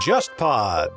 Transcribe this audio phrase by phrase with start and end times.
[0.00, 0.88] JustPod。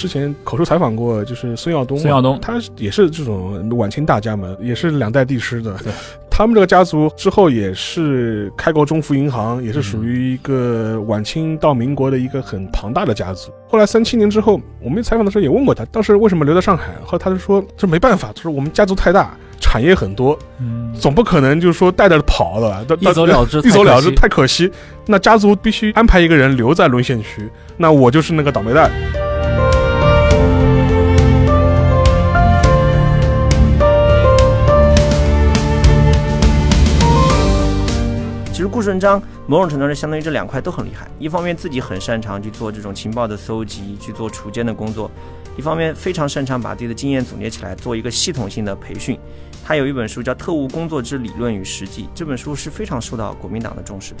[0.00, 5.92] 之前口述采访过，就是孙耀东，孙耀东他也是这种晚清大家嘛，也是两代帝师的对。
[6.30, 13.52] 他们这个家族之后也是开国中福银行，也是属于一个晚清到民国的一个很庞大的家族。
[13.68, 16.94] 后来三七年之后，我们采访的时候也问过他，当时为什么留在上海？
[17.04, 24.70] 后来他就说，这没办法，就是我们家族太大，产业很多，嗯，总不可能就是说带着跑了，到一走了之， 一走了之太可惜。
[25.06, 28.90] 那家族必须安排一个人留在沦陷区，那我就是那个倒霉蛋。
[38.70, 45.10] 顾顺章某种程度上相当于这两块都很厉害，一方面自己很擅长去做这种情报的搜集，去做锄奸的工作，
[45.56, 49.18] 一方面非常擅长把自己的经验总结起来，做一个系统性的培训。
[49.64, 54.20] 他有一本书叫《特务工作之理论与实际》，这本书是非常受到国民党的重视的。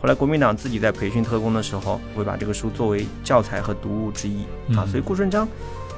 [0.00, 4.42] 后来国民党自己在培训特工的时候，会把这个书作为教材和读物之一
[4.74, 4.84] 啊。
[4.84, 5.46] 嗯所以顾顺章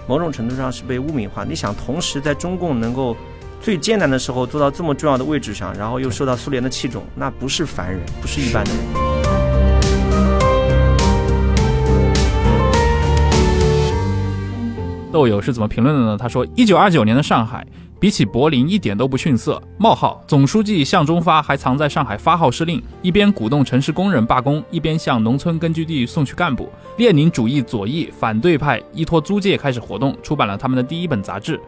[0.09, 1.45] 某种程度上是被污名化。
[1.45, 3.17] 你想，同时在中共能够
[3.63, 8.81] 最艰难的时候做到这么重要的位置上，然后又受到苏联的器重，那不是凡人，不是一般的人。
[15.13, 16.17] 豆友是怎么评论的呢？
[16.19, 17.65] 他说：“一九二九年的上海，
[18.01, 19.63] 比起柏林一点都不逊色。
[19.79, 26.69] 冒号，总书记向忠发还藏在上海发号施令，一边鼓动城市工人罢工，一边向农村根据地送去干部。
[26.97, 31.61] 列宁主义左翼反对派依托租界开始活动，出版了他们的第一本杂志。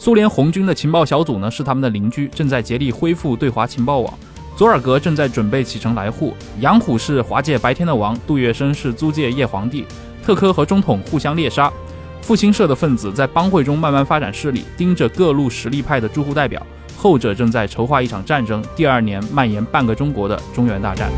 [0.00, 4.18] 苏联红军的情报小组呢是他们的邻居，正在竭力恢复对华情报网。
[4.56, 6.34] 佐尔格正在准备启程来沪。
[6.60, 9.84] 杨虎是华界白天的王，杜月笙是租界夜皇帝。
[10.24, 11.70] 特科和中统互相猎杀。”
[12.22, 16.66] 复兴社的分子在帮会中慢慢发展势力，盯着各路实力派的驻沪代表，
[16.96, 21.12] 后者正在筹划一场战争，第二年蔓延半个中国的中原大战。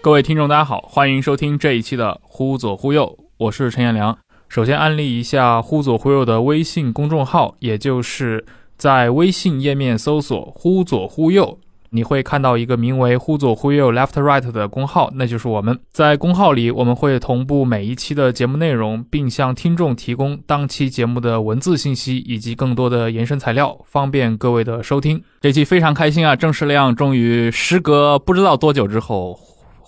[0.00, 4.16] 各位听众，大家好，欢迎收听这一期的《忽左忽右》，我是陈彦良。
[4.48, 8.44] 首先安利一下“忽左忽右”的微信公众号，也就是
[8.76, 11.58] 在微信页面搜索“忽左忽右”。
[11.90, 15.78] 你会看到一个名为“忽左忽右 Left Right” 的公号，那就是我们。
[15.92, 25.22] 在公号里，我们会同步每一期的节目内容，并向听众提供当期节目的文字信息以及更多的延伸材料，方便各位的收听。
[25.40, 26.36] 这期非常开心啊！
[26.36, 29.38] 郑世亮终于时隔不知道多久之后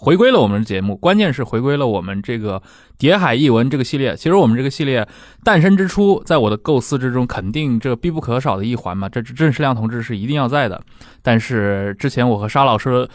[0.01, 2.61] 回归了我们的节目，关键是回归了我们这个
[2.97, 4.15] 《谍海译文》这个系列。
[4.15, 5.05] 其实我们这个系列
[5.43, 10.81] 诞生之初，在我的构思之中，肯定这必不可少的一环嘛，这郑世亮同志是一定要在的。
[11.21, 13.09] 但是之前我和沙老师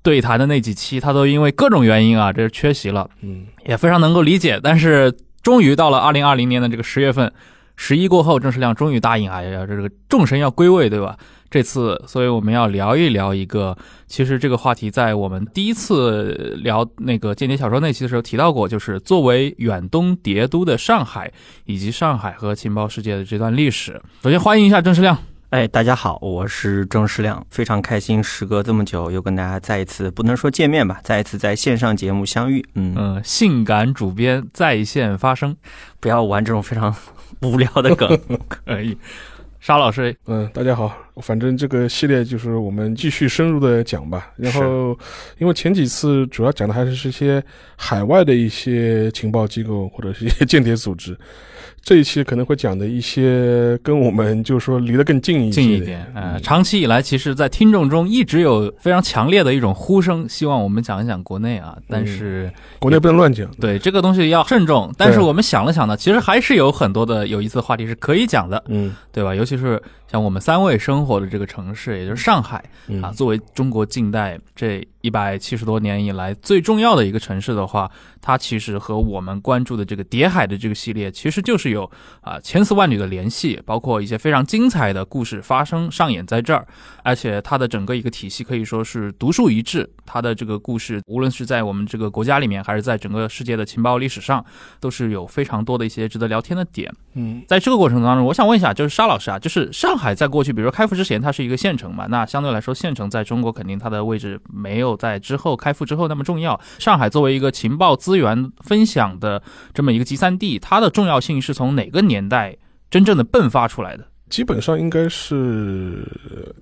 [0.00, 4.60] 对谈的那几期，他都因为各种原因啊，这缺席了，嗯，也非常能够理解。
[4.62, 5.12] 但是
[5.42, 7.32] 终于到了二零二零年的这个十月份，
[7.74, 11.18] 十一过后，郑世亮终于答应啊，要这个众神要归位，对吧？
[11.50, 13.76] 这次，所以我们要聊一聊一个，
[14.06, 21.32] 其实这个话题在我们第一次聊那个间谍小说那期的时候提到过，就是作为远东谍都的上海，
[21.64, 24.00] 以及上海和情报世界的这段历史。
[24.22, 25.16] 首先欢迎一下郑世亮。
[25.50, 32.62] 哎，大家好，我是郑世亮，非常开心，时隔这么久又跟大家再一次，不能说见面吧，再一次在线上节目相遇。
[32.74, 35.56] 嗯，嗯，性感主编在线发声，
[36.00, 36.94] 不要玩这种非常
[37.40, 38.20] 无聊的梗。
[38.46, 38.94] 可以。
[39.58, 44.30] 沙老师，嗯，大家好，反正这个系列就是我们继续深入的讲吧。
[44.36, 44.98] 然后，
[45.38, 47.42] 因为前几次主要讲的还是是一些
[47.76, 51.16] 海外的一些情报机构或者是一些间谍组织，
[51.82, 56.10] 这一期可能会讲的一些跟我们就是说离得更近一些近一点。
[56.14, 61.76] 呃，长期以来，其实，在听众中一直有非常强烈的一种呼声，希望我们讲一讲国内啊。
[61.88, 64.92] 但是国内不能乱讲，对这个东西要慎重。
[64.98, 69.34] 但是我们想了想呢，其实还是有很多的有意思的话题是可以讲的，嗯，对吧？
[69.34, 77.90] 尤其是像我们三位生活的这个城市，也就是上海嗯啊，作为中国近代这一百七十多年以来最重要的一个城市的话，
[78.20, 81.88] 它其实和我们关注的这个谍海的这个系列，其实就是有有
[82.22, 86.66] 啊千丝万缕的联系，包括一些非常精彩的故事发生上演在这儿，
[87.04, 89.88] 而且它的整个一个体系可以说是独树一帜。
[90.04, 94.44] 它的这个故事，无论是在我们这个国家里面，还是在整个世界的情报历史上，
[94.80, 96.92] 都是有非常多的一些值得聊天的点。
[97.14, 106.60] 嗯，在这个过程当中，我想问一下，就是沙老师啊，就是上海在过去，比如说开埠之前，它是一个县城嘛，那相对来说，县城在中国肯定它的位置没有在之后开埠之后那么重要。
[106.78, 109.42] 上海作为一个情报资源分享的
[109.72, 112.56] 这么一个集散地，它的重要性是从哪个年代
[112.90, 114.04] 真正的迸发出来的？
[114.28, 116.04] 基本上应该是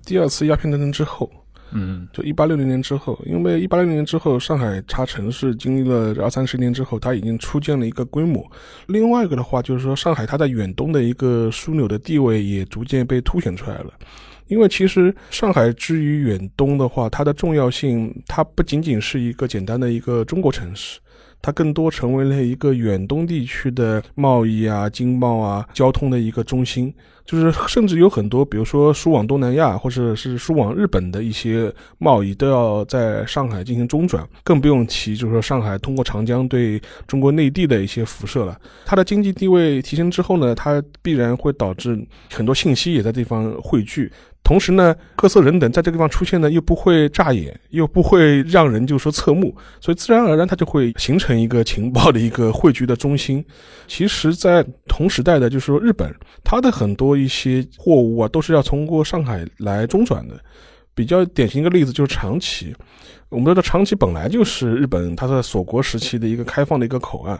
[0.05, 1.29] 第二次鸦片战争之后。
[1.71, 8.41] 嗯，就一八六零年之后，因为一八六零年之后，上海插城市经历了二三十年之后，它已经初建了一个规模。
[8.85, 13.91] 另外一个的话，就是说上海它在远东的一个枢纽的地位也逐渐被凸显出来了。
[14.47, 20.99] 因为其实上海之于远东的话，它的重要性，它不仅仅是一个简单的一个中国城市。
[21.39, 26.91] 它更多成为了一个远东地区的贸易啊、经贸啊、交通的一个中心，
[27.25, 38.59] 就是甚至有很多，比如说输往东南亚或者是输往日本的一些贸易都要在上海进行中转，更不用提就是说上海通过长江对中国内地的一些辐射了。
[38.83, 42.03] 它的经济地位提升之后呢，它必然会导致
[42.33, 44.11] 很多信息也在地方汇聚。
[44.43, 53.43] 同时呢，各色人等在这个地方出现呢，又不会扎眼，又不会让人就说侧目，所以自然而然它就会形成一个情报的一个汇聚的中心。
[53.87, 56.13] 其实，在同时代的，就是说日本，
[56.45, 60.39] 它的很多一些货物啊，都是要通过上海来中转的。
[60.95, 62.75] 比较典型一个例子就是长崎，
[63.29, 67.37] 我们知道长崎本来就是日本它在锁国时期的一个开放的一个口岸，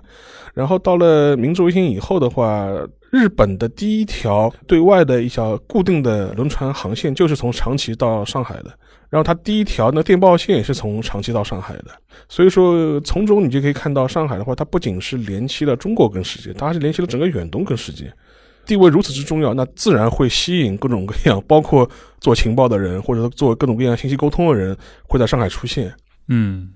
[0.54, 2.68] 然后到了明治维新以后的话，
[3.10, 8.66] 日本的第一条对外的一条固定的轮船航线就是从长崎到上海的，
[9.10, 11.86] 然后它第一条那电报线也是从长崎到上海的，
[12.28, 18.12] 所以说从中你就可以看到上海的话，它不仅是联系了中国跟世界，它还是联系了整个远东跟世界。
[18.68, 24.78] 地位如此之重要，那自然会吸引各种各样，包括做情报的人，或者做各种各样信息沟通的人，
[25.08, 25.92] 会在上海出现。
[26.28, 26.70] 嗯。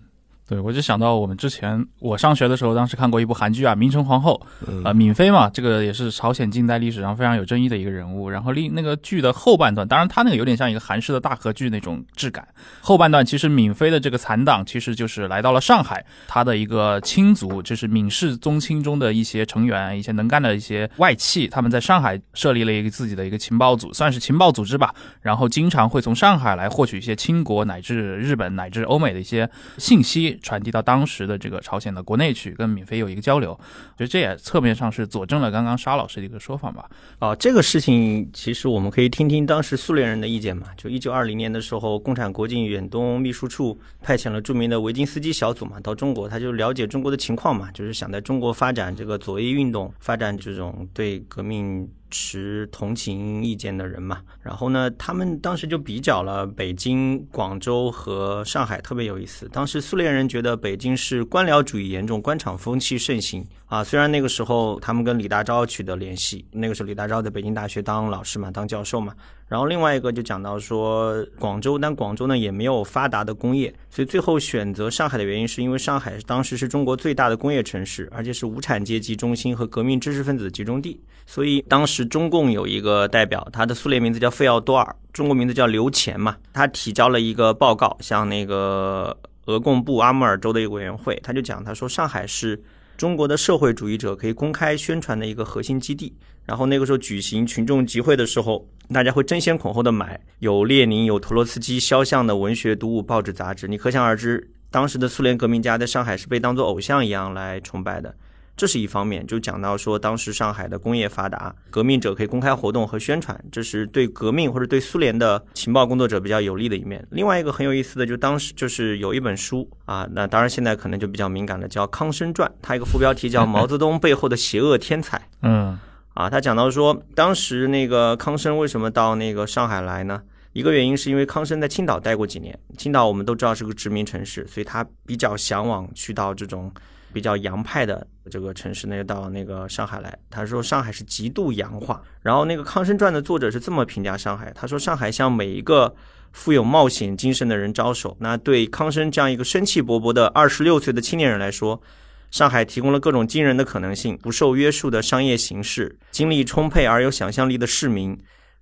[0.47, 4.45] 对，我就想到我们之前我上学的时候，当时看过一部韩剧啊，《明成皇后》，
[4.83, 8.29] 呃，闵妃嘛，这个也是朝鲜近代历史上非常有争议的一个人物。
[8.29, 12.45] 然后另那个剧的后半段，当然他那个有点像一个韩式的大合剧那种质感。
[12.81, 24.93] 后半段其实闵妃的这个残党其实就是来到了上海，他的一个亲族就是闵氏宗亲中的一些成员，一些能干的一些外戚，他们在上海设立了一个自己的一个情报组，算是情报组织吧。
[25.21, 30.37] 然后经常会从上海来获取一些清国乃至日本乃至欧美的一些信息。
[30.41, 33.57] 传递到当时的这个朝鲜的国内去，跟闵妃有一个交流，
[33.97, 36.89] 所以这也侧面上是佐证了刚刚沙老师的一个说法吧。
[37.19, 40.67] 啊，这个事情其实我们可以听听当时苏联人的意见嘛。
[40.75, 51.87] 就一九二零年的时候，共产国境远东秘书处派遣了著名的维金斯基小组嘛，到中国，他就了解中国的情况嘛，就是想在中国发展这个左翼运动，发展这种对革命。
[52.11, 59.49] 持同情意见的人嘛，然后呢，他们当时就比较了北京、广州和上海，特别有意思。
[59.51, 63.81] 当时苏联人觉得北京是官僚主义严重，官场风气盛行啊。
[63.81, 69.13] 虽然那个时候他们跟李大钊取得联系，那个时候李大钊在北京大学当老师嘛，当教授嘛。
[69.47, 80.99] 然后另外一个就讲到说广州，但广州呢也没有发达的工业，所以最后选择上海的原因是因为上海当时是中国最大的工业城市，而且是无产阶级中心和革命知识分子集中地。
[81.25, 86.35] 所以当时中共有一个代表，他的苏联名字叫费奥多尔，中国名字叫刘乾嘛。
[86.51, 89.15] 他提交了一个报告，向那个
[89.45, 92.61] 俄共部阿穆尔州的一个委员会，他就讲，他说上海是
[93.01, 96.15] 中国的社会主义者可以公开宣传的一个核心基地。
[96.45, 103.67] 然后那个时候举行群众集会的时候，大家会争先恐后的买有列宁、有托洛茨基肖像的文学读物、报纸、杂志。
[103.67, 108.13] 你可想而知，当时的苏联革命家在上海是被当作偶像一样来崇拜的。
[108.57, 117.03] 这是一方面，就讲到说，当时上海的工业发达，革命者可以公开活动和宣传，这是对革命或者对苏联的情报工作者比较有利的一面。
[117.09, 125.17] 另外一个很有意思的，就当时就是有一本书啊，那当然现在可能就比较敏感了，叫《康生传》，它一个副标题叫《毛泽东背后的邪恶天才》。
[125.41, 125.79] 嗯，
[126.13, 130.21] 啊，他讲到说，当时那个康生为什么到那个上海来呢？
[130.53, 136.71] 一个原因是因为康生在青岛待过几年，青岛我们都知道是个殖民城市，所以他比较向往去到这种。
[137.13, 140.17] 比较洋派的这个城市呢，到那个上海来。
[140.29, 142.01] 他说上海是极度洋化。
[142.21, 145.93] 然后那个《康生传》的作者是这么评价上海：他说上海向每一个
[146.31, 148.15] 富有冒险精神的人招手。
[148.19, 151.81] 那对康生这样一个生气勃勃的二十六岁的青年人来说，
[152.29, 158.17] 上海提供了各种惊人的可能性：不受约束的商业形式，精力充沛而有想象力的市民，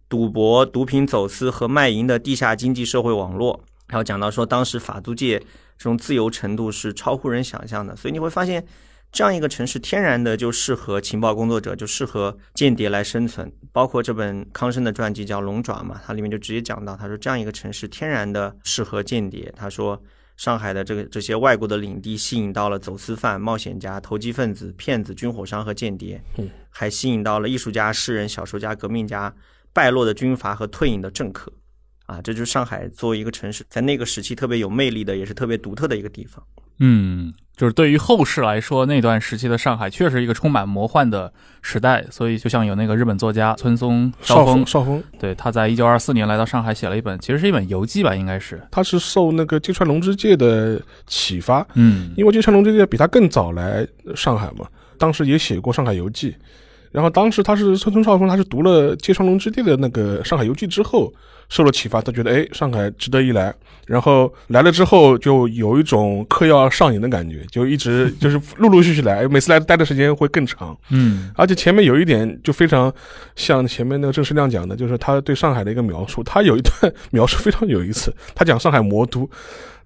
[0.07, 3.63] 赌博、毒品走私和卖淫的地下经济社会网络。
[3.87, 5.41] 然后讲到说，当时法租界。
[5.81, 8.61] 这种自由程度是超乎人想象的，所以你会发现，
[9.11, 13.51] 这样一个城市天然的就适合情报工作者，就适合间谍来生存。
[13.71, 19.51] 包括这本康生的传记叫《龙爪》嘛，它里面就直接讲到，他说这样一个城市天然的适合间谍。
[19.55, 20.01] 他说
[20.37, 29.33] 上海的这个这些外国的领地吸引到了走私犯、冒险家、投机分子、骗子、军火商和间谍，嗯，还吸引到了艺术家、诗人、小说家、革命家、
[29.73, 31.51] 败落的军阀和退隐的政客。
[32.09, 36.43] 啊，这就是上海作为一个城市，在那个时期特别有魅力的，也是特别独特的一个地方。
[36.79, 42.03] 嗯，就是对于后世来说，那段时期的上海确实一个充满魔幻的时代。
[42.09, 48.59] 所以，就像有那个日本作家村松少峰，少峰，对，他在一九二四年来到上海，写了一本，其实是一本游记吧，应该是。
[48.71, 54.65] 他是受那个芥川龙之介的启发，嗯，因为芥川龙之介比他更早来上海嘛，
[54.97, 56.31] 当时也写过《上海游记》，
[56.91, 61.13] 然后当时他是村村少峰，他是读了芥川龙之地的那个《上海游记》之后。
[61.50, 63.51] 受了启发，他觉得哎，上海值得一来。
[63.88, 70.77] 然后来了之后，就有一种嗑药上瘾的感觉，就一直 就是陆陆续续来，每次来待的时间会更长。
[70.91, 72.93] 嗯，而且前面有一点就非常
[73.36, 76.24] 像前面那个郑世亮讲的，就是他对上海的一个描述。
[76.24, 79.27] 他有一段描述非常有意思，他讲上海魔都。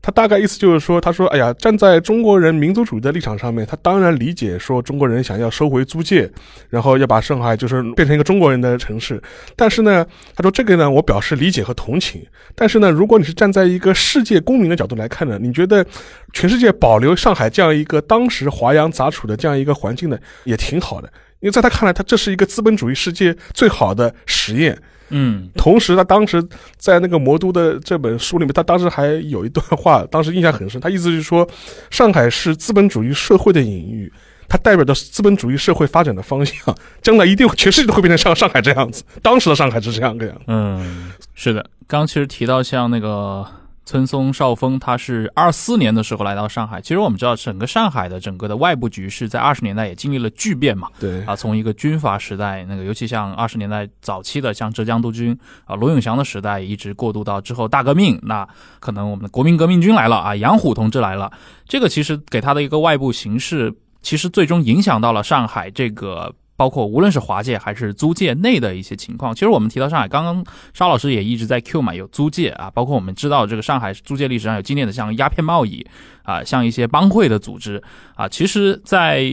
[0.05, 6.29] 他大概意思就是说，他说：“哎呀，站在中国人民族主义的立场上面，他当然理解说中国人想要收回租界，
[6.69, 9.21] 然后要把上海就是变成一个中国人的城市。
[9.55, 10.05] 但是呢，
[10.35, 12.21] 他说这个呢，我表示理解和同情。
[12.53, 15.85] 但是呢，如果你是站在一个世界公民的角度来看呢，你觉得
[16.33, 21.07] 全世界保留上海这样一个当时华洋杂处的这样一个环境呢，也挺好的。
[21.39, 24.77] 因为在他看来，他这是一个资本主义世界最好的实验。”
[25.15, 26.43] 嗯，同时他当时
[26.77, 30.81] 在那个魔都的这本书里面，他当时还有一段话，当时印象很深。
[30.81, 31.47] 他意思是说，
[31.91, 34.11] 上海是资本主义社会的隐喻，
[34.49, 39.03] 它代表着资本主义社会发展的方向，将来一定全世界都会变成像上海这样子。
[39.21, 40.35] 当时的上海是这样个样。
[40.47, 43.45] 嗯，是的，刚其实提到像那个。
[43.85, 46.81] 村松少峰，他是二四年的时候来到上海。
[46.81, 50.87] 其实我们知道，整个上海的整个的外部局势在二十年代也经历了巨变嘛。
[50.99, 58.47] 对啊，从一个军阀时代，那个尤其像二十年代早期的，像浙江督军啊罗永祥的时代，一直过渡到之后大革命，那
[58.79, 61.31] 可能我们的国民革命军来了啊，杨虎同志来了。
[61.67, 66.33] 这个其实给他的一个外部形势，其实最终影响到了上海这个。
[66.63, 75.85] 包括无论是华界还是租界内的一些情况，其实我们提到上海，刚刚沙老师也一直在 Q 嘛，有租界啊，包括我们知道这个上海租界历史上有经典的像鸦片贸易
[76.23, 77.83] 啊，像一些帮会的组织
[78.15, 79.27] 啊，其实，在。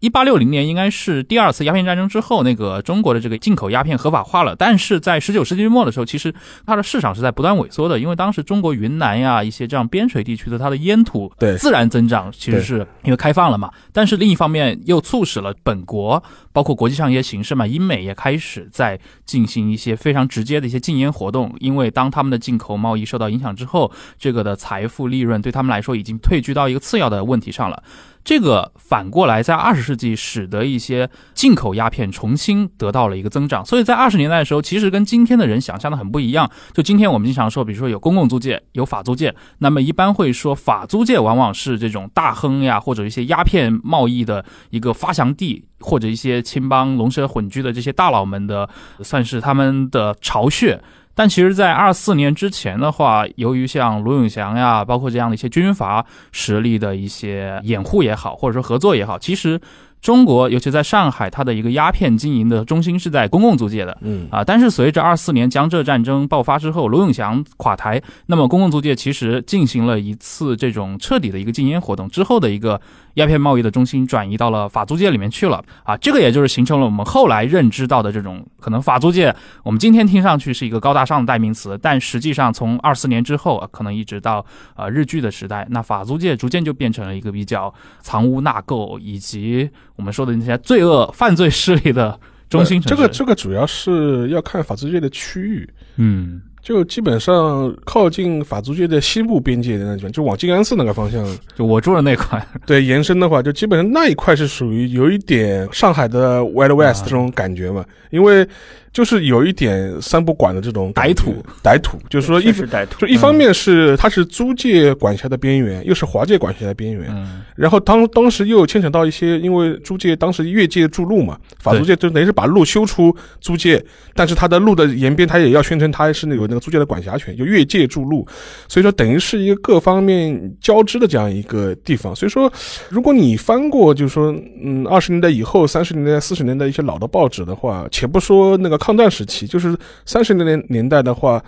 [0.00, 4.54] 一八六零年应该是第二次鸦片战争之后，那个中国的这个进口鸦片合法化了。
[4.54, 6.34] 但是在十九世纪末的时候，其实
[6.66, 13.72] 它的市场是在不断萎缩的，因为当时中国云南呀一些这样边陲地区的它的烟土对自然增长，其实是因为开放了嘛。
[13.94, 16.22] 但是另一方面又促使了本国
[16.54, 21.52] 包括国际上一些形势嘛，英美也开始在进行一些非常直接的一些禁烟活动。
[21.58, 27.82] 因为当他们的进口贸易受到影响之后，这个的财富利润对他们来说已经退居到一个次要的问题上了。
[28.22, 36.50] 这个反过来，在二十世纪使得一些进口鸦片重新得到了一个增长，所以在二十年代的时候，其实跟今天的人想象的很不一样。
[36.72, 48.66] 就今天我们经常说，比如说有公共租界，有法租界，那么一般会说法租界往往是这种大亨呀，或者一些鸦片贸易的一个发祥地，或者一些青帮龙蛇混居的这些大佬们的，
[49.02, 50.80] 算是他们的巢穴。
[51.14, 59.60] 但其实，在二四年之前的话，由于像罗永祥呀，包括这样的一些军阀实力的一些掩护也好，或者说合作也好，其实。
[60.04, 72.78] 中国，尤其在上海，它的一个鸦片经营的中心是在公共租界的，嗯啊，但是随着二四年江浙战争爆发之后，罗永祥垮台，那么公共租界其实进行了一次这种彻底的一个禁烟活动之后的一个
[73.14, 84.44] 鸦片贸易的中心转移到了法租界里面去了，啊，这个也就是形成了我们后来认知到的这种可能法租界，我们今天听上去是一个高大上的代名词，但实际上从二四年之后，可能一直到
[84.76, 89.70] 呃日据的时代，那法租界逐渐就变成了一个比较藏污纳垢以及。
[89.96, 101.24] 我们说的那些罪恶犯罪势力的中心城市，这个这个主要是要看法租界的区域，嗯，就基本上靠近法租界的西部边界的那种，就往静安寺那个方向，
[101.56, 108.46] 就我住的那块，对，延伸的话，就基本上那一块是属于有一点上海的 Wild West 这种感觉嘛，因为。
[108.94, 112.52] 就是有一点三不管的这种歹徒，歹徒，就是说一
[112.96, 117.12] 就一方面是它是租界管辖的边缘，又是华界管辖的边缘，
[117.56, 123.84] 然后当当时又牵扯到一些，因为租界当时越界筑路嘛，法租界就等于是把路修出租界，
[124.14, 128.24] 但是它的路的沿边，它也要宣称它是那有那个租界的管辖权，就越界筑路，
[128.68, 132.14] 所以说等于是一个各方面交织的这样一个地方。
[132.14, 132.48] 所以说，
[132.90, 134.32] 如果你翻过，就是说，
[134.62, 138.78] 嗯，二十年代以后、三十年代、四十年代一些老的报纸的话，且不说那个。
[138.84, 139.74] 抗战时期，就是
[140.04, 141.42] 三十年年代的话，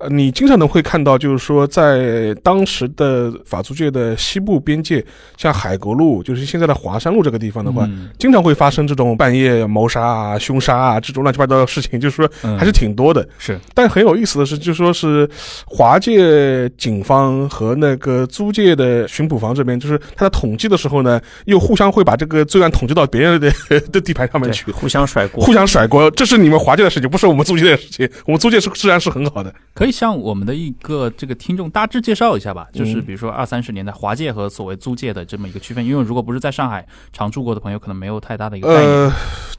[0.00, 5.04] 呃，你经常能会看到，就是说，在当时的法租界的西部边界，
[5.36, 13.28] 像海国路，就是现在的华山路这个地方的话，嗯经常会发生这种半夜谋杀啊、凶杀啊这种乱七八糟的事情，就是说嗯还是挺多的。
[13.38, 15.28] 是但很有意思的是，就说是
[15.66, 23.52] 华界警方和那个租界的巡捕房这边，就是他在统计的时候呢，又互相会把这个罪案统计到别人的
[23.92, 24.72] 的地盘上面去。
[24.72, 25.52] 互相甩锅互。
[25.52, 28.08] 相甩锅，这是你们华界的事情，不是我们租界的事情。
[28.24, 29.52] 我们租界是治安是很好的。
[29.74, 38.90] 可以向我们的一个这个听众大致介绍一下吧，就是嗯比如说二三十年代华界和所谓租界的这么一个区分，因为如果不是在上海常住过的朋友，可能没有太大的一个概念。
[38.90, 39.12] 呃，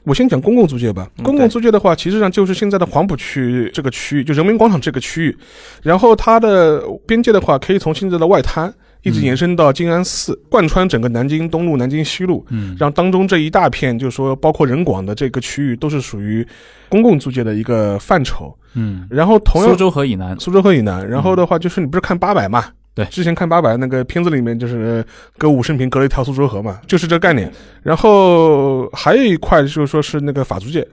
[0.04, 1.08] 我先讲公共租界吧。
[1.18, 5.36] 嗯公共租界的话，其实上就是现在的黄浦区这个区域，就人民广场这个区域。
[5.82, 8.72] 然后它的边界的话，可以从现在的外滩
[9.02, 12.44] 一直延伸到静安寺，贯穿整个南京东路、南京西路。
[12.50, 16.46] 嗯，让当中这一大片，就是说包括人广的这个区域，都是属于
[16.88, 18.56] 公共租界的一个范畴。
[18.74, 22.64] 嗯，然后同样苏州河以南，苏州河以南，然后的话就是你不是看八佰嘛？
[22.94, 25.02] 对之前看八佰那个片子里面就是
[25.38, 27.50] 歌舞升平隔了一条苏州河嘛，就是这个概念。
[27.82, 30.86] 然后还有一块就是说是那个法租界，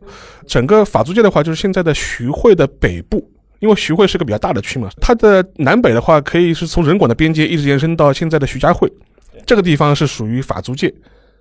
[0.48, 3.30] 整个法租界的话就是现在的徐汇的北部。
[3.60, 8.92] 因为徐汇是个比较大的区嘛，它的南北的话可以是从人广的边界一直延伸到现在的徐家汇，
[9.46, 10.94] 这个地方是属于法租界。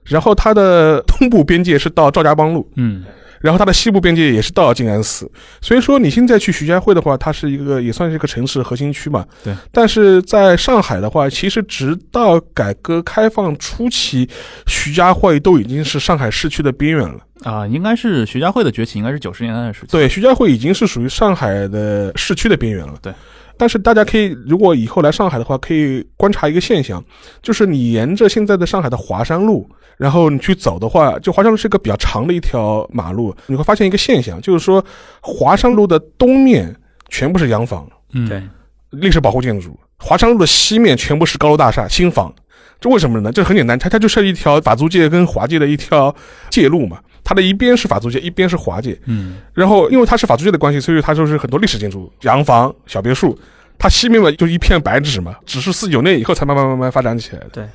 [0.04, 3.04] 然后它的东部边界是到赵家浜路，嗯
[3.40, 5.30] 然后它的西部边界也是到静安寺，
[5.60, 9.24] 所以说你现在去徐家汇的话，它是一个也算是一个城市核心区嘛。
[9.44, 9.54] 对。
[9.72, 14.28] 但是在上海的话，其实直到改革开放初期，
[14.66, 17.20] 徐家汇都已经是上海市区的边缘了。
[17.44, 19.88] 啊、应该是徐家汇的崛起，应该是九十年代的事情。
[19.90, 22.94] 对，徐家汇已经是属于上海的市区的边缘了。
[23.00, 23.12] 对。
[23.56, 27.04] 但是大家可以，如果以后来上海的话，可以观察一个现象，
[27.42, 29.68] 就是你沿着现在的上海的华山路，
[29.98, 34.82] 然后你去走的话，就华山路是一个比较长的一条马路，你会发现一个现象，就是说
[35.20, 36.74] 华山路的东面
[37.08, 38.42] 全部是洋房、嗯，对
[38.90, 42.32] 历史保护建筑，华山路的西面全部是高楼大厦、新房。
[42.80, 43.32] 这为什么呢？
[43.32, 46.14] 这很简单，它它就是一条法租界跟华界的一条
[46.48, 47.00] 界路嘛。
[47.24, 48.96] 它的一边是法租界，一边是华界。
[49.06, 53.36] 嗯然后因为它是法租界的关系，所以它就是很多历史建筑、洋房、小别墅。
[53.80, 57.68] 它西面嘛就一片白纸嘛，只是四九年以后才慢慢慢慢发展起来的。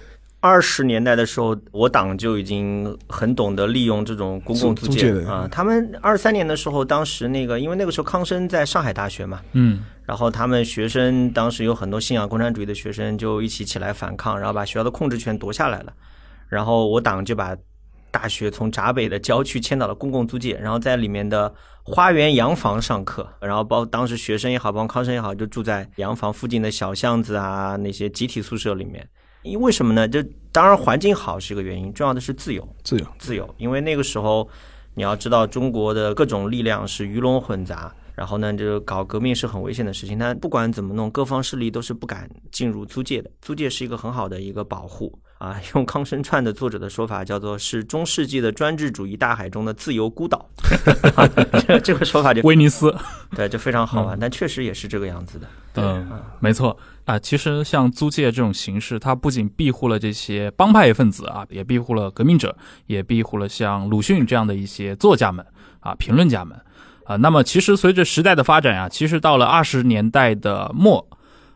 [0.44, 5.48] 二十年代的时候，我党就已经很懂得利用这种公共租界啊。
[5.50, 15.94] 他们二三年的时候，当时那个因为那个时候康生在上海大学嘛，嗯然后他们学生当时有很多信仰共产主义的学生就一起起来反抗，然后把学校的控制权夺下来了。
[16.50, 17.56] 然后我党就把
[18.12, 21.54] 大学从闸北的郊区迁到了公共租界，然后在里面的
[21.84, 29.08] 花园洋房上课，然后包当时学生也好，包括康生也好，就住在洋房附近的小巷子啊，那些集体宿舍里面。
[29.44, 30.08] 因为什么呢？
[30.08, 32.68] 就当然环境好是一个原因，重要的是自由。
[32.84, 34.48] 自由，自由，因为那个时候
[34.96, 40.18] 你要知道，中国的各种力量是鱼龙混杂，然后呢，就搞革命是很危险的事情。
[40.18, 43.30] 但不管怎么弄，各方势力都是不敢进入租界的。
[43.42, 45.60] 租界是一个很好的一个保护啊。
[45.76, 50.50] 用康生串的作者的说法叫做是中世纪的专制主义大海中的自由孤岛，
[51.68, 52.96] 这这个说法就威尼斯，
[53.36, 54.18] 对，就非常好玩。
[54.18, 55.48] 但确实也是这个样子的。
[55.74, 57.18] 对嗯，没错啊。
[57.20, 65.46] 其实像租界这种形式，它不仅庇护了这些帮派分子啊，也庇护了革命者，也庇护了像鲁迅这样的一些作家们
[65.80, 66.58] 啊、评论家们
[67.06, 67.16] 啊。
[67.18, 71.06] 那么，其实随着时代的发展啊，其实到了二十年代的末。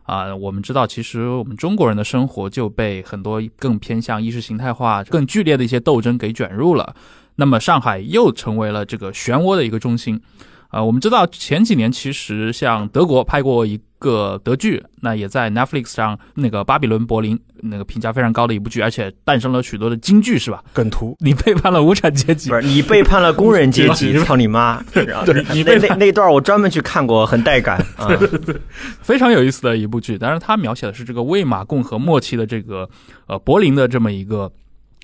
[0.07, 6.95] 啊，我们知道，其实我们中国人的生活就被很多更偏向意识形态化、更剧烈的一些斗争给卷入了。
[7.35, 10.21] 那么，上海又成为了这个漩涡的一个中心。
[10.69, 20.63] 啊，我们知道前几年其实像德国拍过一个德剧，那也在 Netflix 上那个《巴比伦柏林》那个评价非常高的一部剧，而且诞生了许多的金句，是吧？
[20.73, 21.15] 梗图。
[21.19, 24.83] 你背叛了无产阶级不，是你背叛了工人阶级， 操你妈！
[24.93, 28.09] 然后你那那那段我专门去看过，很带感 啊。
[29.01, 30.17] 非常有意思的一部剧。
[30.17, 32.87] 当然，它描写的是这个魏玛共和末期的这个
[33.27, 34.51] 呃柏林的这么一个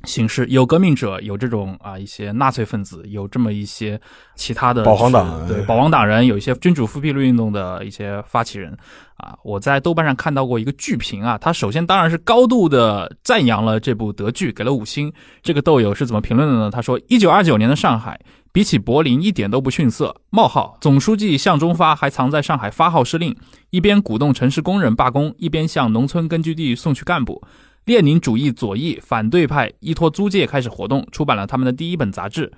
[0.04, 4.00] 形式，有革命者，有这种啊一些纳粹分子，有这么一些
[4.36, 8.78] 其他的保皇党就是对保皇党人，有一些君主复辟论运动的一些发起人
[9.18, 9.36] 啊。
[9.44, 15.12] 我在豆瓣上看到过一个剧评啊，他首先当然是高度的赞扬了这部德剧，给了五星。
[15.42, 16.70] 这个豆友是怎么评论的呢？
[16.70, 18.20] 他说：一九二九年的上海。
[18.52, 20.16] 比起柏林一点都不逊色。
[20.30, 23.36] 冒号，总书记向忠发还藏在上海发号施令，
[23.72, 27.42] 一边鼓动城市工人罢工，一边向农村根据地送去干部。
[27.86, 32.52] 列宁主义左翼反对派依托租界开始活动，出版了他们的第一本杂志。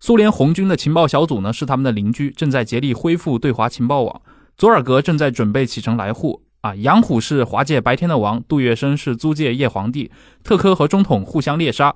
[0.00, 4.20] 苏联红军的情报小组呢是他们的邻居，正在竭力恢复对华情报网。
[4.56, 6.42] 佐尔格正在准备启程来沪。
[6.62, 10.10] 啊，杨虎是华界白天的王，杜月笙是租界夜皇帝，
[10.42, 11.94] 特科和中统互相猎杀。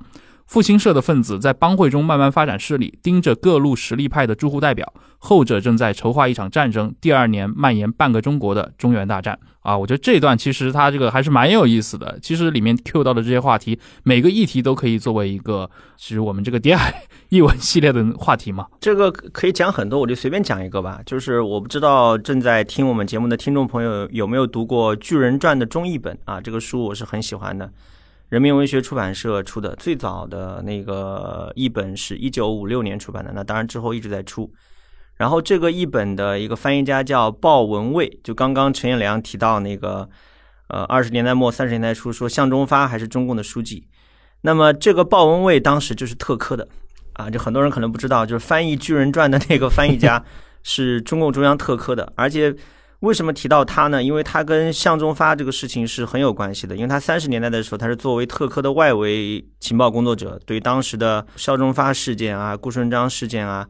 [0.49, 9.39] 复兴社的分子在帮会中慢慢发展势力，盯着各路实力派的住户代表，后者正在筹划一场战争，第二年蔓延半个中国的中原大战。
[9.61, 12.19] 啊，我觉得这一段其实它这个还是蛮有意思的。
[12.23, 18.67] 其实里面 Q 到的这些话题，每个议题都可以作为一个，其实我们这个《谍海译文》系列的话题嘛。
[18.81, 21.01] 这个可以讲很多，我就随便讲一个吧。
[21.05, 26.41] 就是我不知道正在听我们节目的听众朋友有没有读过《巨人传》的中译本啊？
[26.41, 27.71] 这个书我是很喜欢的。
[28.29, 34.53] 人民文学出版社出的最早的那个译本是一九五六年出版的，那当然之后一直在出。
[35.17, 40.09] 然后这个译本的一个翻译家叫鲍文蔚，就刚刚陈彦良提到那个，
[40.69, 43.89] 呃，二十年代末三十年代初说向忠发还是中共的书记。
[44.43, 46.69] 那么这个鲍文蔚当时就是特科的，
[47.15, 50.23] 啊，就很多人可能不知道，就是翻译《巨人传》的那个翻译家
[50.63, 52.55] 是中共中央特科的，而且。
[53.01, 54.03] 为什么提到他呢？
[54.03, 56.75] 因为他跟向忠发这个事情是很有关系的。
[56.75, 63.65] 因为他三十年代的时候，他是作为特科的外围情报工作者，对当时的肖忠发事件啊、顾顺章事件啊，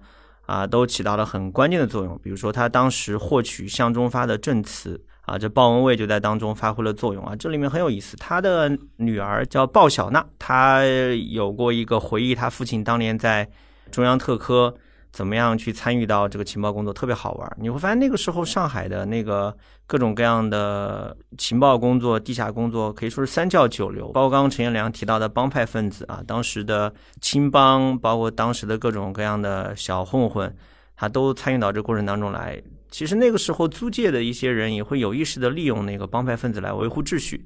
[0.47, 2.19] 啊，都起到了很关键的作用。
[2.23, 7.37] 比如说，他当时获取向忠发的证词啊，这鲍文蔚就在当中发挥了作用啊。
[7.37, 10.83] 这里面很有意思，他的女儿叫鲍小娜，她
[11.31, 13.47] 有过一个回忆，他父亲当年在
[13.91, 14.75] 中央特科。
[15.13, 17.57] 怎么样去参与到这个情报工作特别好玩？
[17.59, 24.13] 你会发现那个时候上海的那个各种各样的情报工作、地下工作可以说是三教九流。
[24.13, 30.55] 包括刚刚陈彦良提到的帮派分子啊，当时的青帮，包括当时的各种各样的小混混，
[30.95, 32.63] 他都参与到这过程当中来。
[32.91, 37.45] 其实那个时候租界的一些人也会有意识的利用那个帮派分子来维护秩序。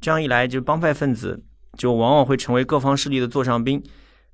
[0.00, 1.42] 这样一来，就帮派分子
[1.78, 3.82] 就往往会成为各方势力的座上宾。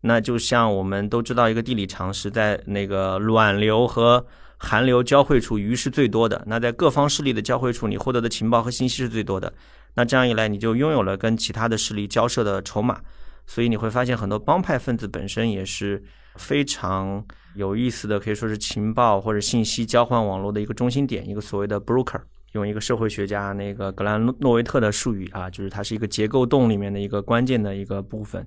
[0.03, 4.25] 那就像我们都知道一个地理常识，在那个暖流和
[4.57, 6.43] 寒流交汇处，鱼是最多的。
[6.47, 9.53] 那在各方势力的交汇处，你获得的情报和信息是最多的。
[9.95, 13.01] 那这样一来，你就拥有了跟其他的势力交涉的筹码。
[13.47, 16.03] 所以你会发现，很多帮派分子本身也是
[16.37, 17.25] 非常
[17.57, 22.21] 有意思的，可以说是情报或者信息交换网络的一个中心点，一个所谓的 broker。
[22.53, 28.45] 用一个社会学家那个格兰诺维特的术语啊，就是它是一个结构洞里面的一个关键的一个部分。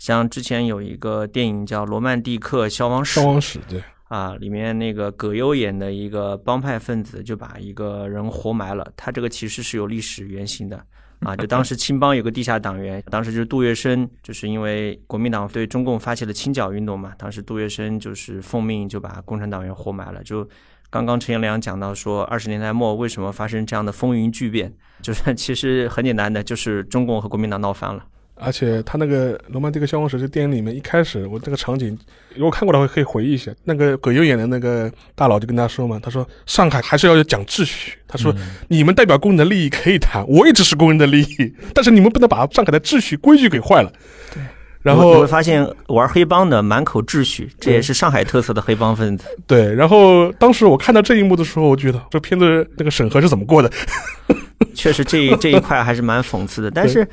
[0.00, 8.90] 像之前有一个电影叫《罗曼蒂克消亡史》，消亡史对啊，里面那个葛优演的一个帮派分子就把一个人活埋了。
[8.96, 10.82] 他这个其实是有历史原型的
[11.20, 20.24] 啊，就当时青帮有个地下党员，当时就是杜月笙，就是因为国民党对中共发起了清剿运动嘛，当时杜月笙就是奉命就把共产党员活埋了。
[20.24, 20.48] 就
[20.88, 28.02] 刚刚陈彦良讲到说，二十年代末为什么发生这样的风云巨变，就是 其实很简单的，就是中共和国民党闹翻了。
[28.42, 31.96] 而且他那个《罗曼蒂克消亡史》这电影里面，一开始我这个场景，
[32.34, 33.52] 如果看过的话可以回忆一下。
[33.64, 37.92] 那个葛优演的那个大佬就跟他说嘛：“他说上海还是要讲秩序。
[38.08, 38.34] 他说
[38.68, 43.92] 你们代表工人的利益可以谈，我也支持工人的利益，但是你们不能把上海的秩序规矩给坏了。”
[44.32, 44.42] 对。
[44.82, 49.26] 然后你会发现玩黑帮的满口秩序，这也是上海特色的黑帮分子。
[49.46, 49.74] 对。
[49.74, 53.70] 然后当时我看到这一幕的时候，我觉得这片子那个审核是怎么过的？
[54.74, 57.06] 确实，这这一块还是蛮讽刺的，但是。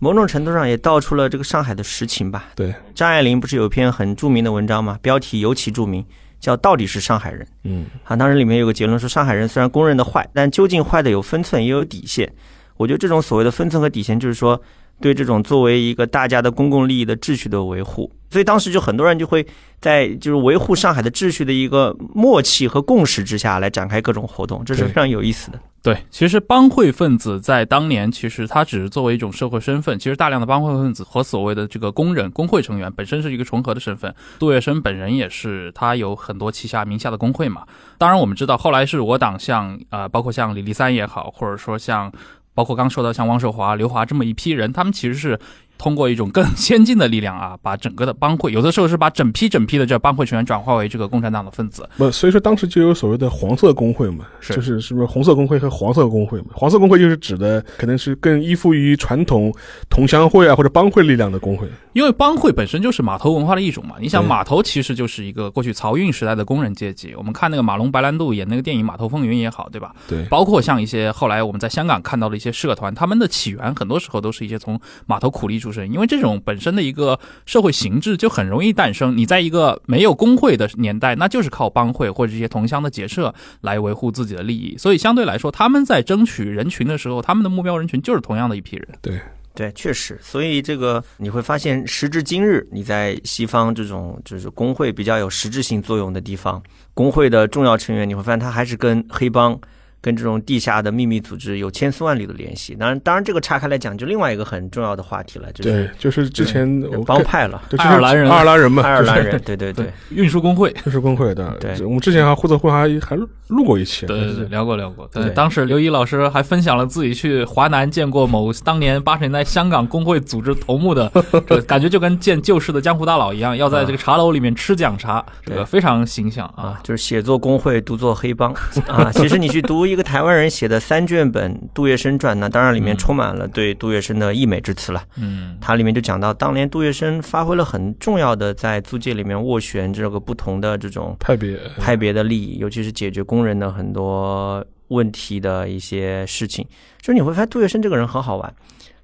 [0.00, 2.46] 某种程度上也道出了这个上海的实情吧。
[2.56, 4.98] 对，张爱玲不是有一篇很著名的文章吗？
[5.02, 6.04] 标题尤其著名，
[6.40, 7.42] 叫《到底是上海人》。
[7.64, 12.32] 嗯，啊，当时里面有个结论说，上海人虽然公认的坏，但究竟坏的有分寸也有底线。
[12.78, 14.60] 我觉得这种所谓的分寸和底线，就是说
[15.00, 18.10] 对这种作为一个大家的公共利益的秩序的维护。
[18.30, 19.44] 所以当时就很多人就会
[19.80, 25.58] 在就是维护上海的秩序的一个默契和共识之下来展开各种活动，这是非常有意思的。
[25.82, 29.98] 对，其实帮会分子在当年，其实他只是作为一种社会身份。
[29.98, 34.14] 其实大量的帮会分子和所谓的这个工人、工会成员本身是一个重合的身份。
[34.38, 37.62] 杜月笙本人也是，他有很多旗下名下的工会嘛。
[37.96, 42.12] 当然，我们知道后来是我党像呃，包括像李立三也好，或者说像
[42.54, 45.38] 包括刚说到像汪寿华、刘华这么一批人，他们其实是。
[45.82, 51.88] 通过一种更先进的力量啊，把整个的帮会，有的时候是把整批整批的这帮会成员转化为这个共产党的分子。
[51.96, 56.48] 不，所以说当时就有所谓的黄色工会嘛，就是是不是红色工会和黄色工会嘛？
[56.52, 59.50] 黄色工会就是指的可能是更依附于传统
[59.88, 61.66] 同乡会啊或者帮会力量的工会。
[61.92, 63.96] 因为帮会本身就是码头文化的一种嘛。
[64.00, 67.14] 你想，码头其实就是一个过去漕运时代的工人阶级。
[67.14, 69.94] 我们看那个马龙白兰度演那个电影《码头风云》也好，对吧？
[70.08, 70.24] 对。
[70.26, 76.30] 包括像一些后来我们在香港看到的一些社团，他们的起源很多时候都是一些从码头苦力出身，因为这种。
[76.42, 79.16] 本身的一个社会形制就很容易诞生。
[79.16, 84.76] 你在一个没有工会的年代，那就是靠帮会或者一些同乡的结社来维护自己的利益。
[84.78, 88.88] 所以相对来说，他们在争取人群的时候，他们的目标人群就是同样的一批人。
[89.02, 89.20] 对
[89.60, 90.18] 对，确实。
[90.22, 96.62] 所以这个你会发现，时至今日，你在西方这种就是工会比较有实质性作用的地方，
[96.94, 99.60] 工会的重要成员，你会发现他还是跟黑帮
[100.00, 102.74] 跟这种地下的秘密组织有千丝万缕的联系。
[102.74, 109.92] 当然，当然这个岔开来讲，就另外一个很重要的话题了，就是对，就是之前我帮派了，对爱尔兰人爱尔兰人嘛，爱尔兰就是人，对对对。
[110.10, 111.56] 运输工会，运输工会的。
[111.60, 113.16] 对我们之前还或者会还还
[113.48, 115.08] 录过一期，对对对，聊过聊过。
[115.12, 121.10] 对，当时刘一老师还分享了自己去华南见过某当年八十年代香港工会组织头目的，
[121.46, 126.80] 这感觉就跟见旧式的江湖大佬一样，要在这个茶楼里面吃讲茶，这个对非常形象啊啊，。
[126.82, 128.52] 就是写作工会，读作黑帮
[128.86, 129.10] 啊。
[129.12, 135.04] 其实你去读一个台湾人写的三卷本《杜月笙传》，那当然里面充满了对杜月笙的溢美之词了。
[135.16, 146.64] 嗯它里面就讲到，当年杜月笙发挥了很重要的在租界里面斡旋这个不同的这种派别派别的利益，尤其是解决工人的很多问题的一些事情。
[147.00, 148.54] 就是你会发现杜月笙这个人很好玩，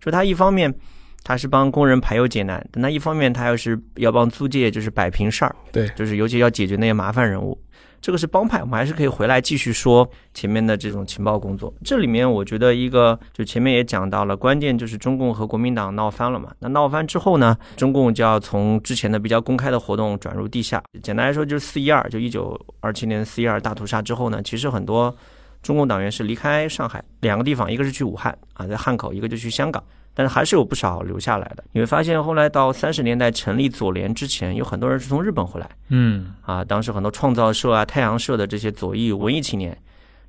[0.00, 0.72] 说他一方面
[1.24, 7.58] 他是帮工人排忧解难，但他一方面他又是要帮租界就是摆平事儿，对就是尤其要解决那些麻烦人物。
[8.00, 11.72] 这个是帮派，我们还是可以回来继续说前面的这种情报工作。
[11.84, 16.52] 这里面我觉得一个就前面也讲到了，关键就是中共和国民党闹翻了嘛。
[16.58, 20.82] 那闹翻之后呢，中共就要从之前的比较公开的活动转入地下。
[21.02, 25.14] 简单来说就是四一二，就一九二七年四一二大屠杀之后呢，其实很多
[25.62, 29.82] 中共党员是离开上海两个地方，一个是去武汉啊，在汉口，一个就去香港。
[30.18, 31.62] 但是还是有不少留下来的。
[31.72, 35.68] 你会发现，后来到三十年代成立左联之前，有很多人是从日本回来。
[35.90, 39.76] 嗯啊，当时很多创造社啊、太阳社的这些左翼文艺青年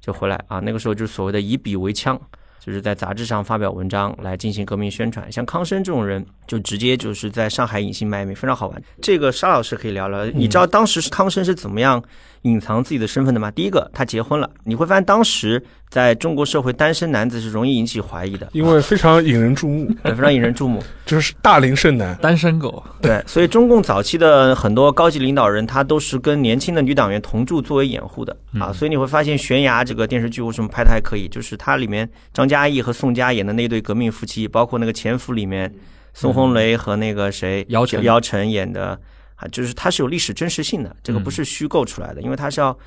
[0.02, 2.20] 就回来啊，那个时候就是所谓的以笔为枪，
[2.60, 5.32] 就是在杂志上发表文章来进行革命宣传。
[5.32, 8.84] 像康生这种人，就直接就是在上海隐姓埋名，非常好玩。
[9.02, 12.04] 这个沙老师可以聊聊，你知道当时康生是怎么样
[12.44, 13.50] 隐藏自己的身份的吗？
[13.52, 20.82] 第一个，他结婚了，你会发现当时在中国社会，单身男子是容易引起怀疑的，因为非常引人注目， 对非常引人注目。
[21.06, 22.16] 就是大龄剩男。
[22.22, 28.36] 单身狗，对，所以中共早期的很多高级领导人，他都是跟年轻的女党员同住作为掩护的。
[28.60, 35.74] 啊，所以你会发现《悬崖》这个电视剧为什么拍的还可以，就是它里面张嘉译和宋佳演的那对革命夫妻，包括那个《潜伏》里面
[36.14, 38.04] 宋红雷和那个谁姚晨。
[38.04, 39.00] 姚晨演的
[39.38, 42.78] 啊，就是它是有历史真实性的，这个不是虚构出来的，因为它是要。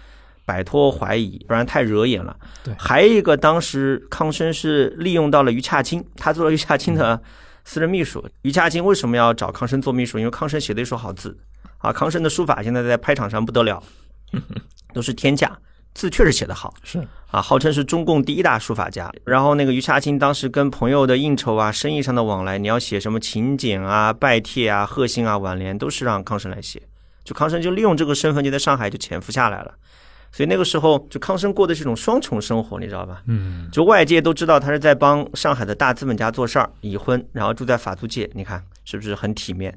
[0.46, 2.36] 摆脱怀疑，不然太惹眼了。
[2.64, 7.22] 对还有一个，当时康生是利用到了于洽清，他做了于洽清的
[7.62, 8.26] 私人秘书。
[8.42, 10.18] 于洽清为什么要找康生做秘书？
[10.18, 11.38] 因为康生写的一手好字
[11.78, 13.80] 啊，康生的书法现在在拍场上不得了，
[14.92, 15.56] 都是天价，
[16.00, 16.72] 字确实写得好。
[16.82, 16.98] 是
[17.30, 19.12] 啊，号称是中共第一大书法家。
[19.24, 26.82] 然后那个余洽清当时跟朋友的应酬啊、生意上的往来，你要写什么请柬啊、拜帖啊、贺信啊、挽联，都是让康生来写。
[27.22, 29.74] 就康生就利用这个身份，就在上海就潜伏下来了。
[30.32, 33.22] 所以那个时候，就康生过的是一种双重生活，你知道吧？
[33.26, 39.76] 嗯就外界都知道他是在帮上海的大资本家做事儿，已婚，然后住在法租界，你看是不是很体面？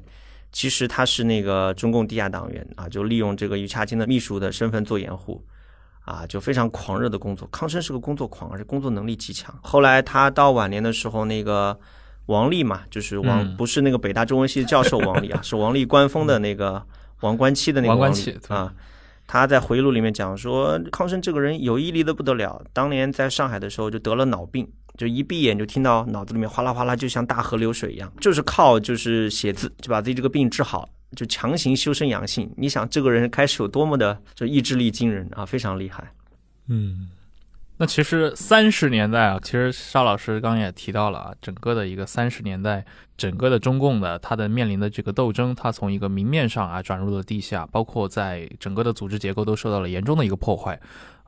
[0.52, 5.44] 其实他是那个中共地下党员啊，就利用这个于洽清的秘书的身份做掩护，
[6.04, 7.48] 啊，就非常狂热的工作。
[7.50, 9.54] 康生是个工作狂，而且工作能力极强。
[9.62, 11.78] 后来他到晚年的时候，那个
[12.26, 16.82] 王力嘛，就是王，嗯不是那个北大中文系的教授王力啊， 是王力官封的那个
[17.20, 18.72] 王冠期的那个王冠期对啊。
[19.26, 22.62] 他在回忆录里面讲说，康生这个人有毅力的不得了。
[22.74, 32.52] 当年在上海的时候就得了脑病，就一闭眼就听到脑子里面哗啦哗啦，就像大河流水一样，就是靠就是写字就把自己这个病治好，就强行修身养性。
[32.56, 36.12] 你想这个人开始有多么的就意志力惊人啊，非常厉害。
[36.68, 37.08] 嗯。
[37.76, 42.84] 那其实三十年代啊，其实沙老师刚刚也提到了啊，整个的一个三十年代，
[43.16, 50.80] 整个的中共的它的面临的这个斗争，它从一个明面上啊转入了地下，包括在整个的组织结构都受到了严重的一个破坏。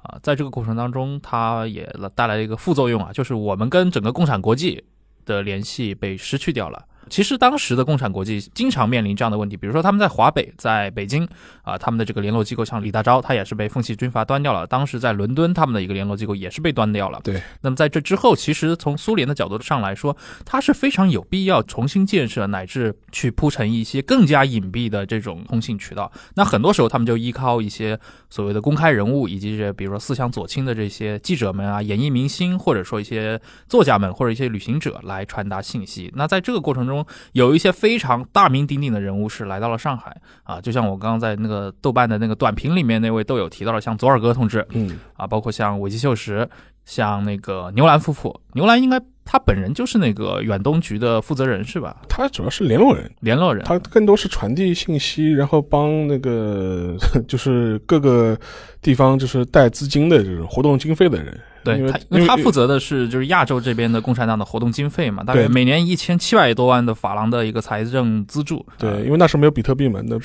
[0.03, 4.85] 啊，在这个过程当中，它也带来一个副作用啊，就是我们跟整个共产国际
[5.25, 6.87] 的联系被失去掉了。
[7.09, 11.27] 其实当时的共产国际经常面临这样的问题，比如说他们在华北，在北京
[11.63, 14.67] 啊，他们的这个联络机构像李大钊，他也是被奉系军阀端掉了。
[14.67, 17.21] 当时在伦敦，他们的一个联络机构也是被端掉了。
[17.23, 17.41] 对。
[17.61, 26.11] 那么在这之后，其实从苏联的角度上来说，它是非常有必要重新建设，乃至去铺成一些更加隐蔽的这种通信渠道。
[26.35, 27.99] 那很多时候，他们就依靠一些
[28.31, 36.13] 所谓的公开人物，以及这比如说思想左倾的这些记者们啊、演艺明星，或者说一些作家们或者一些旅行者来传达信息。
[36.15, 36.96] 那在这个过程中，
[37.33, 46.49] 有一些非常大名鼎鼎的人物是来到了上海啊，就像我刚刚在那个豆瓣的那个短评里面那位豆友提到了，像左耳哥同志嗯，啊，包括像尾崎秀实，
[46.85, 48.41] 像那个牛兰夫妇。
[48.53, 51.97] 牛兰应该他本人就是那个远东局的负责人是吧？
[52.09, 53.65] 他主要是联络人，联络人。
[53.65, 58.39] 他更多是传递信息，然后帮那个 就是各个
[58.81, 61.39] 地方就是带资金的这种活动经费的人。
[61.75, 68.65] 对他，因为他负责的是就是亚洲这边的共产党的活动经费嘛，大概每年一千七百多万的法郎的一个财政资助。
[68.79, 70.25] 对，啊因为那时候没有比特币嘛，那不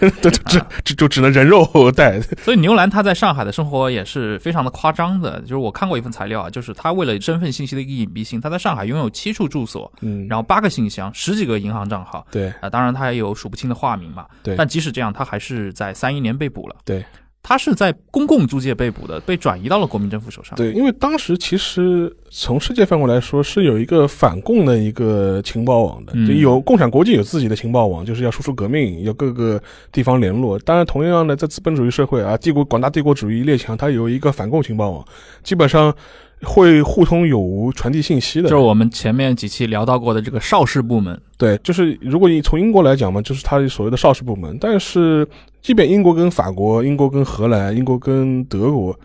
[0.00, 2.20] 这这这这就只能人肉带。
[2.42, 5.40] 所以牛兰他在上海的生活也是非常的夸张的。
[5.40, 12.26] 就是我看过一份材料啊，就是他为了身份信息的一个隐蔽性，他在上海拥有七处住所，嗯，然后八个信箱，十几个银行账号。
[12.30, 14.26] 对啊，当然他也有数不清的化名嘛。
[14.42, 16.76] 对但即使这样，他还是在三一年被捕了。
[16.84, 17.04] 对，
[17.42, 20.54] 他是在公共租界被捕的，被转移到了国民政府手上。
[20.56, 30.58] 对，因为当时其实从世界范围来说是有一个反共的一个情报网的，嗯就有共产国际有自己的情报网，就是要输出革命，要各个地方联络。
[30.58, 35.02] 当然，同样的，在资本主义社会啊，帝国广大帝国主义列强，它有一个反共情报网，
[35.42, 35.94] 基本上
[36.42, 38.48] 会互通有无，传递信息的。
[38.48, 41.20] 就是我们前面几期聊到过的这个邵氏部门。
[41.36, 44.56] 对，就是如果你从英国来讲嘛，就是它所谓的邵氏部门。
[44.60, 45.26] 但是，
[45.62, 48.98] 即便英国跟法国、英国跟荷兰、英国跟德国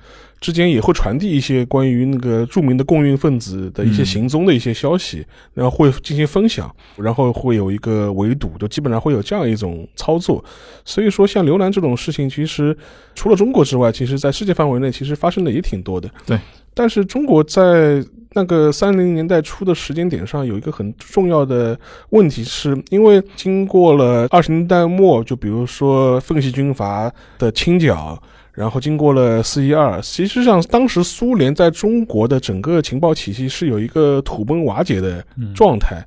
[0.44, 10.44] 之间也会传递一些关于那个著名的共运分子的一些嗯行踪的一些消息，然后会进行分享，然后会有一个围堵，就基本上会有这样一种操作。
[10.84, 12.78] 所以说，像刘兰这种事情，其实
[13.16, 16.10] 除了中国之外，其实在世界范围内其实发生的也挺多的。
[16.26, 16.38] 对，
[16.74, 18.04] 但是中国在
[18.34, 21.80] 那个三零年代初的时间点上，有一个很重要的
[22.10, 28.22] 问题是，因为经过了二十年代末，就比如说奉系军阀的清剿，
[28.54, 36.06] 然后经过了四一二，其实上当时苏联在中国的整个情报体系是有一个土崩瓦解的嗯状态。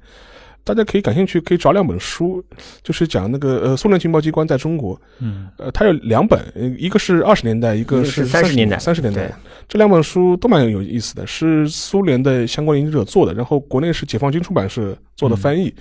[0.66, 2.42] 大家可以感兴趣，可以找两本书，
[2.82, 5.46] 就是讲那个呃苏联情报机关在中国，嗯。
[5.58, 8.76] 呃，它有两本，呃一个是二十年代，一个是三30年代。
[8.76, 9.28] 三十年代。
[9.28, 9.32] 对。
[9.68, 15.72] 这两本书都蛮有意思的，是苏联的相关研究者做的，然后国内是解放军出版社做的翻译，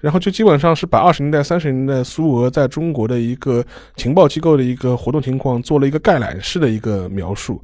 [0.00, 3.62] 然后就基本上是把二十年代、三十年代苏俄在中国的一个
[3.96, 7.62] 情报机构的一个活动情况做了一个概览式的一个描述，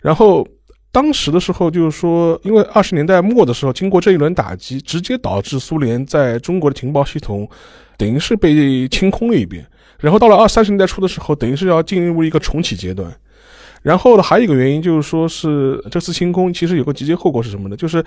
[0.00, 0.48] 然后。
[0.94, 7.48] 当时的时候，就是说，因为二十年代末的时候，经过这一轮打击，直接导致苏联在中国的情报系统
[7.98, 9.66] 等于是被清空了一遍。
[9.98, 13.12] 然后到了二三十年代初的时候，等于是要进入一个重启阶段。
[13.82, 17.76] 然后呢，还有一个原因就是说是这次清空其实有个直接后果是什么呢？
[17.76, 18.02] 就是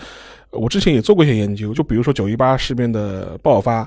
[0.52, 3.86] 我之前也做过一些研究，就比如说九一八事变的爆发，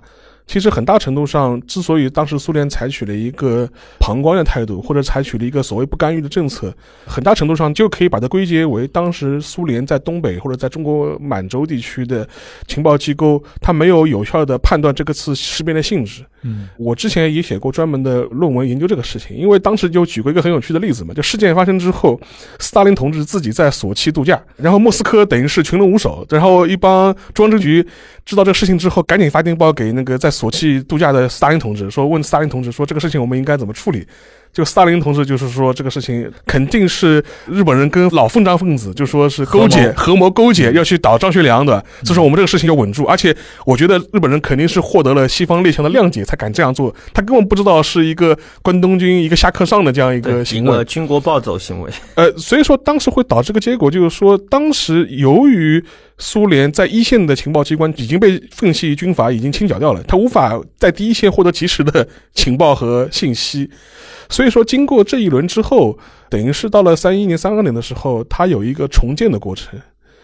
[0.50, 3.68] 其实很大程度上之所以当时苏联采取了一个
[4.00, 6.74] 旁观的态度，或者采取了一个所谓不干预的政策，
[7.06, 12.28] 很大程度上就可以把它归结为当时苏联在东北或者在中国满洲地区的
[12.66, 16.24] 情报机构，它没有有效的判断这个次事变的性质。
[16.42, 22.20] 嗯我之前也写过专门的论文研究这个事情，因为当时就举过一个很有趣的例子嘛，就事件发生之后，
[22.58, 27.86] 斯大林同志自己在索契度假，然后莫斯科等于是群龙无首，然后一帮中央政局
[28.24, 34.06] 知道这个事情之后，赶紧发电报给那个在索契度假的斯大林同志，说问斯大林同志说这个事情我们应该怎么处理。
[34.52, 43.32] 就斯大林同志就是说这个事情肯定是日本人跟老奉张分子就说是勾结合谋勾结要去打张学良的，所以说我们这个事情要稳住，而且
[43.64, 50.84] 我觉得日本人肯定是获得了西方列强的谅解才敢这样做，他根本不知道是一个关东军一个下课上的这样一个行为。
[50.84, 55.80] 军国暴走行为，呃，所以说当时会导致个结果，就是说当时由于
[56.20, 63.68] 苏联在一线的情报机关已经被奉系军阀已经清剿掉了，他无法在第一线获得及时的情报和信息，
[64.28, 69.80] 所以说经过这一轮之后，等于是到了三一年、三二年的时候，他有一个重建的过程，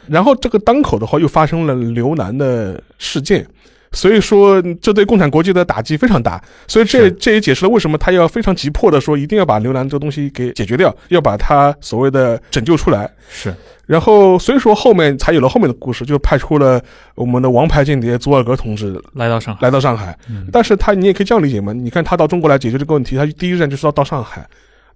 [0.07, 3.47] 然后这个当口的话又发生了刘南的事件。
[3.97, 13.11] 所以说，这对共产国际的打击非常大，所以这这也解释了为什么他要非常急迫的说，一定要把刘兰这个东西给解决掉，要把它所谓的拯救出来。
[13.31, 13.55] 是
[13.87, 16.79] 然后，所以说后面才有了后面的故事，就派出了
[17.15, 19.61] 我们的王牌间谍佐尔格同志来到上海。
[19.63, 20.15] 来到上海。
[20.29, 21.73] 嗯但是他你也可以这样理解嘛？
[21.73, 24.47] 你看他到中国来解决这个问题，他第一站就是要到上海，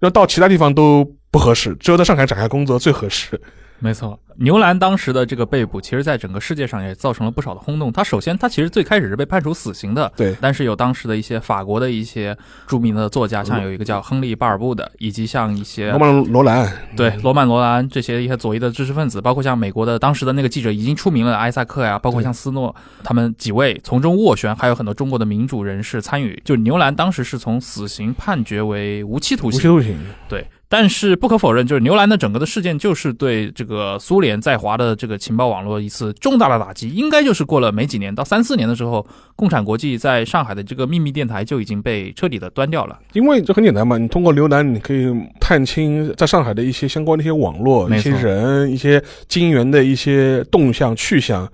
[0.01, 3.39] 要到其他地方都不合适，只有在上海展开工作最合适。
[3.83, 7.91] 没错，牛兰当时的这个被捕，其实在整个世界上也造成了不少的轰动。
[7.91, 26.39] 他首先，他其实最开始是被判处死刑的，对但是有当时的一些法国的一些著名的作家，像有一个叫亨利·巴尔布的，以及像一些罗曼罗兰，对罗曼·罗兰这些一些左翼的知识分子，包括像美国的当时的那个记者已经出名了，埃萨克呀，包括像斯诺，他们几位从中斡旋，还有很多中国的民主人士参与。
[26.45, 29.99] 就牛兰当时是从死刑判决为无期徒刑，无期徒刑。
[30.29, 36.89] 对，但是不可否认，就是牛兰的整个的事件，就是对这个苏联在华的这个情报网络一次重大的打击。
[36.91, 39.05] 应该就是过了没几年，到三四年的时候，
[39.35, 42.97] 共产国际在上海的这个秘密电台就已经被彻底的端掉了。
[43.11, 51.45] 因为这很简单嘛，你通过牛兰，你可以探清在上海的一些相关的一些网络、一些人、一些金源的一些动向去向。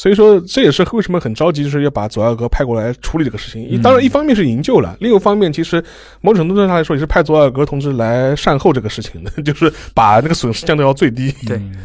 [0.00, 3.68] 所以说这也是为什么很着急，就是要把左耀哥派过来处理这个事情。
[3.70, 5.84] 嗯当然，一方面是营救了，另一方面其实
[6.22, 11.30] 某种程度上来说，也是派左耀哥同志来善后这个事情的， 就是把那个损失降到到最低。
[11.46, 11.76] 对嗯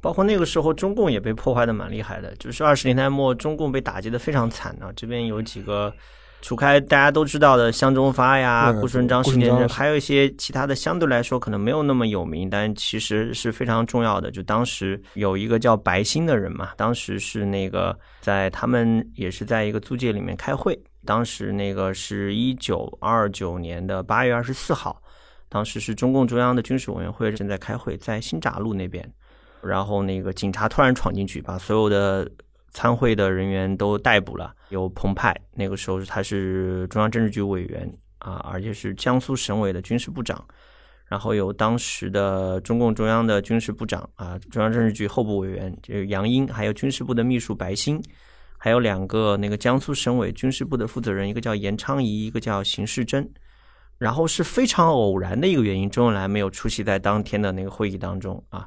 [0.00, 4.90] 包括那个时候，中共也被破坏的蛮厉害的，就是二十年代末，中共被打击的非常惨啊。
[4.96, 5.92] 这边有几个，
[6.42, 14.30] 除开大家都知道的向忠发呀、嗯顾顺章顾顺章事件，还有一些其他的相对来说可能没有那么有名，但其实是非常重要的。
[14.30, 25.00] 就当时有一个叫白星的人嘛，当时是那个在他们也是在一个租界里面开会，当时那个是一九二九年的八月二十四号，
[25.48, 29.08] 当时是中共中央的军事委员会正在开会，在新闸路那边。
[29.62, 32.28] 然后那个警察突然闯进去，把所有的
[32.72, 34.52] 参会的人员都逮捕了。
[34.72, 40.44] 有彭湃，那个时候他是中央政治局委员啊，而且是江苏省委的军事部长。
[41.06, 48.02] 然后有当时的中共中央的军事部长啊，中央政治局候补委员就是杨英，还有军事部的秘书白兴，
[48.56, 53.30] 还有两个那个江苏省委军事部的负责人，一个叫严昌仪，一个叫邢世珍。
[53.98, 58.66] 然后是非常偶然的一个原因，周恩来没有出席在当天的那个会议当中啊。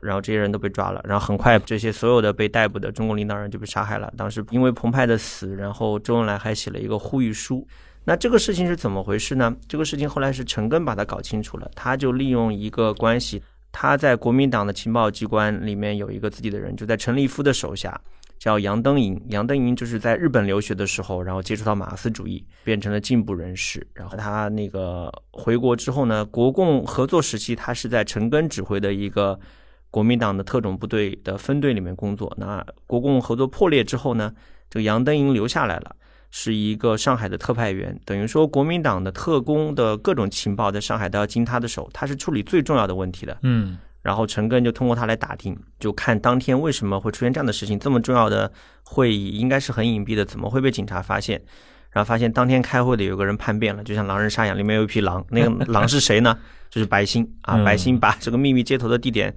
[0.00, 4.12] 然后这些人都被抓了，然后很快这些所有的被逮捕的中国领导人就被杀害了。
[4.16, 7.66] 当时因为彭湃的死，然后周恩来还写了一个呼吁书。
[8.04, 9.54] 那这个事情是怎么回事呢？
[9.66, 18.00] 这个事情后来是陈赓把它搞清楚了，他就利用一个关系，他在国民党的情报机关里面有一个自己的人，就在陈立夫的手下，
[18.38, 19.20] 叫杨登营。
[19.28, 23.86] 杨登营就是在日本留学的时候，然后接触到马克思主义，变成了进步人士。
[23.92, 29.38] 然后他那个回国之后呢，国共合作时期，他是在陈赓指挥的一个。
[29.90, 32.32] 国民党的特种部队的分队里面工作。
[32.38, 34.32] 那国共合作破裂之后呢，
[34.68, 35.96] 这个杨登营留下来了，
[36.30, 37.98] 是一个上海的特派员。
[38.04, 43.36] 等于说，国民党的特工的各种情报在上海都要经他的手，他是处理最重要的问题的。
[43.42, 48.50] 嗯然后陈赓就通过他来打听，就看当天为什么会出现这样的事情，这么重要的
[48.84, 51.42] 会议应该是很隐蔽的，怎么会被警察发现？
[51.90, 56.38] 然后发现当天开会的有个人叛变了，就像狼人杀一样，里面有一匹狼，那个狼是谁呢？
[56.70, 59.34] 就是白星啊，嗯白星把这个秘密接头的地点。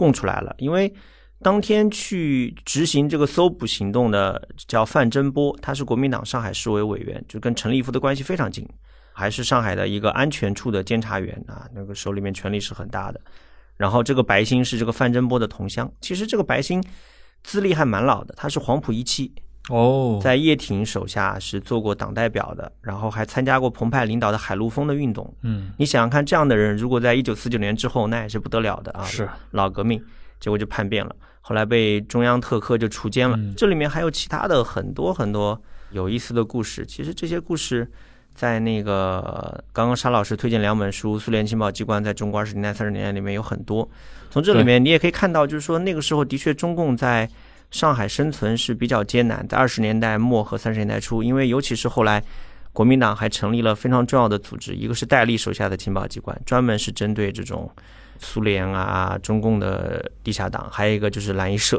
[0.00, 0.90] 供出来了，因为
[1.42, 8.66] 当天去执行这个搜捕行动的叫范真波，他是国民党上海市委委员，就跟陈立夫的关系非常近，
[9.12, 13.20] 还是上海的一个安全处的监察员啊，那个手里面权力是很大的。
[13.76, 16.82] 然后这个白星是这个范真波的同乡，其实这个白星
[17.42, 19.34] 资历还蛮老的，他是黄埔一期，
[19.68, 25.32] 哦，在叶挺手下是做过党代表的，然后还参加过彭湃领导的海陆丰的运动。
[25.42, 29.04] 嗯你想想看，这样的人如果在一九四九年之后，那也是不得了的啊！
[29.04, 30.02] 是老革命，
[30.40, 33.36] 结果就叛变了，后来被中央特科就除奸了。
[33.36, 36.84] 嗯这里面还有其他的很多很多有意思的故事。
[36.84, 37.88] 其实这些故事
[38.34, 43.88] 在那个刚刚沙老师推荐两本书《苏联情报机关在中国二十年代、三十年代》里面有很多。
[44.30, 47.28] 从这里面你也可以看到，就是说那个时候的确中共在
[47.70, 52.22] 上海生存是比较艰难，在二十年代末和三十年代初，因为尤其是后来。
[52.72, 57.68] 国民党还成立了非常重要的组织，一个是戴笠手下的情报机关，专门是针对这种
[58.20, 61.76] 苏联啊、中共的地下党；还有一个就是蓝衣社。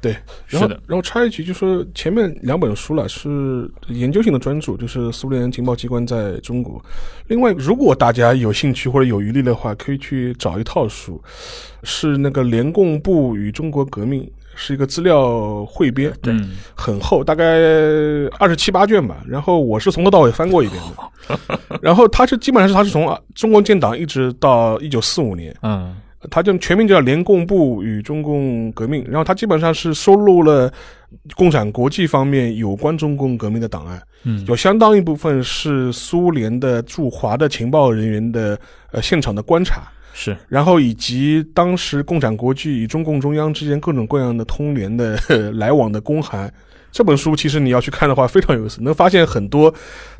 [0.00, 0.16] 对，
[0.48, 6.84] 然后是的然后插一句，就说前面两本书了是研究性的专著，就是苏联情报机关在中国。
[7.28, 11.22] 另外，如果大家有兴趣或者有余力的话，可以去找一套书，
[11.84, 16.34] 是那个联共部与中国革命，是一个资料汇编，对，
[16.74, 17.44] 很厚，大概
[18.38, 19.22] 二十七八卷吧。
[19.26, 21.68] 然后我是从头到尾翻过一遍的。
[21.82, 25.96] 然后它是基本上是它是从中国建党一直到一九四五年，嗯。
[26.30, 30.72] 它就全名叫联共部与中共革命，然后它基本上是收录了
[31.34, 38.56] 共产国际方面有关中共革命的档案，嗯，有相当一部分是苏联的驻华的情报人员的
[38.92, 39.82] 呃现场的观察，
[40.12, 45.18] 是然后以及当时共产国际与中共中央之间各种各样的通联的
[45.54, 46.52] 来往的公函。
[46.90, 49.74] 这本书其实你要去看的话非常有意思，能发现很多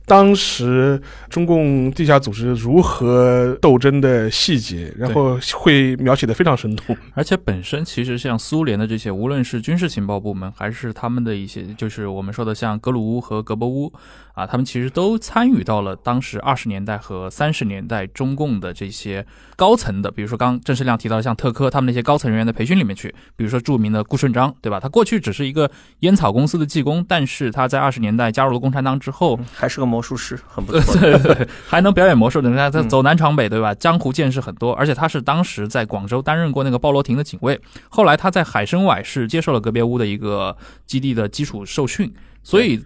[0.07, 6.97] 当时中共地下组织如何斗争的细节，然后会描写的非常生动。
[7.13, 13.93] 而且本身其实像苏联的这些，无论是军事情报部门，还是他们的一些，就是我们说的像格鲁乌和格博乌
[14.35, 19.25] 啊，他们其实都参与到了当时二十年代和三十年代中共的这些
[19.57, 23.15] 高层的，比如说刚郑世亮提到的像特科他们那些高层人员的培训里面去。
[23.37, 24.81] 比如说著名的顾顺章，对吧？
[24.81, 25.71] 他过去只是一个
[26.01, 31.01] 烟草公司的技工，但是他在二十年代加入了共产党之后，还是个魔术师，很不 错。
[31.01, 33.75] 对对对，还能表演魔术的人，他他嗯走南闯北，对吧？
[33.75, 40.57] 江湖见识很多，而且他是当时在广州担任过那个鲍罗廷的警卫，后来他在海参崴是接受了格别乌的一个
[40.87, 42.13] 基地的基础受训，
[42.43, 42.83] 所以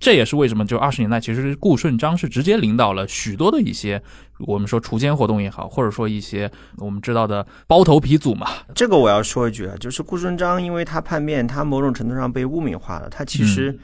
[0.00, 4.00] 这也是为什么就二十年代，其实顾顺章是直接领导了许多的一些
[4.38, 8.46] 我们说锄奸活动也好，或者说一些我们知道的包头皮组嘛。
[8.76, 13.08] 这个我要说一句啊，就是顾顺章，因为他叛变，他某种程度上被污名化了。
[13.10, 13.76] 他其实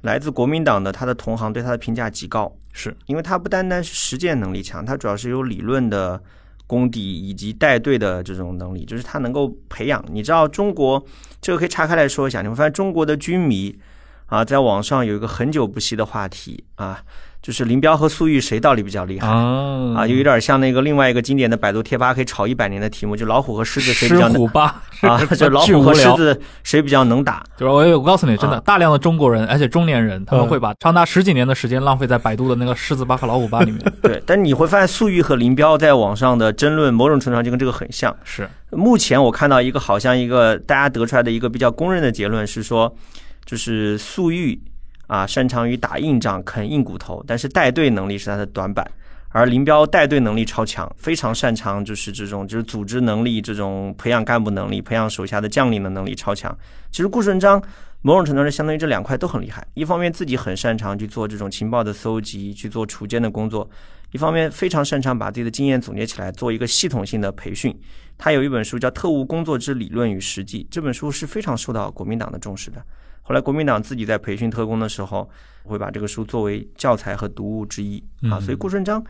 [0.00, 6.20] 来自国民党的，他的同行对他的评价极高，是因为他不单单是实践能力强，他主要是有理论的
[6.66, 10.04] 功底以及带队的这种能力，就是他能够培养。
[10.10, 11.00] 你知道中国
[11.40, 13.78] 这个可以岔开来说一下，你会发现中国的军迷。
[14.30, 17.00] 啊，在网上有一个很久不息的话题啊，
[17.42, 20.06] 就是林彪和粟裕谁到底比较厉害啊？
[20.06, 24.82] 有一点像那个另外一个经典的百度贴吧可以炒一百年的题目，就老虎和狮子谁比较能吧？
[25.00, 27.42] 啊，就老虎和狮子谁比较能打？
[27.56, 33.80] 就是我我告诉你，真的大量的中国人，而且中年人，他们会把长达十几年的时间浪费在百度的那个狮子吧和老虎吧里面。
[34.00, 38.14] 对，但你会发现粟裕和林彪在网上的争论，某种程度上就跟这个很像。
[38.22, 42.94] 是，目前我看到一个好像一个大家得出来的一个比较公认的结论是说。
[43.50, 44.56] 就是粟裕
[45.08, 48.88] 啊，擅长于打硬仗、啃硬骨头，但是带队能力是他的短板。
[49.30, 56.56] 而林彪带队能力超强，非常擅长就是这种就是组织能力、这种培养干部能力、培养手下的将领的能力超强。
[56.92, 57.60] 其实顾顺章
[58.02, 59.66] 某种程度上相当于这两块都很厉害。
[59.74, 63.68] 一方面自己很擅长去做这种情报的搜集、去做锄奸的工作；
[64.12, 67.76] 一方面非常擅长把自己的经验总结起来，做一个系统性的培训。
[68.16, 72.80] 他有一本书叫《特务工作之理论与实际》，这本书是非常受到国民党的重视的。
[73.30, 75.30] 后来国民党自己在培训特工的时候，
[75.62, 78.40] 会把这个书作为教材和读物之一啊。
[78.40, 79.00] 所以顾顺章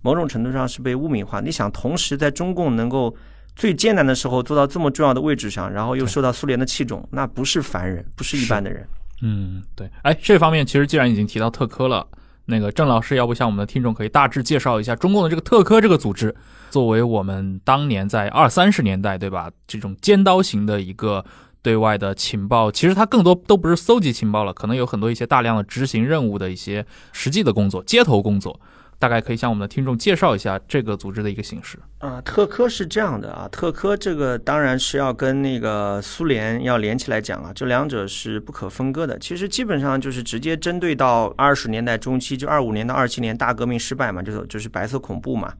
[0.00, 1.40] 某种程度上是被污名化。
[1.40, 3.12] 你想，同时在中共能够
[3.56, 8.86] 最艰难的时候做到这么重要的位置上，然后又受到苏联的器重，那不是凡人，不是一般的人。
[9.22, 9.90] 嗯，对。
[10.02, 12.06] 哎，这方面其实既然已经提到特科了，
[12.44, 16.32] 那个郑老师要不向我们的听众可以大致介绍一下中共的这个特科这个组织，
[16.70, 21.24] 作为我们当年在二三十年代对吧这种尖刀型的一个。
[21.64, 28.60] 对外的情报，其实它更多都不是搜集情报了，可能有很多一些大量的执行任务的一些实际的工作，街头工作。
[28.96, 31.76] 大概可以向我们的听众介绍一下这个组织的一个形式。
[31.98, 39.18] 啊，特科是这样的啊，特科这个当然是要跟那个苏联要连起来讲啊，这两者是不可分割的。
[39.18, 45.52] 其实基本上就是直接针对到二十年代中期，就二五年到二七年大革命失败嘛，就是就是白色恐怖嘛。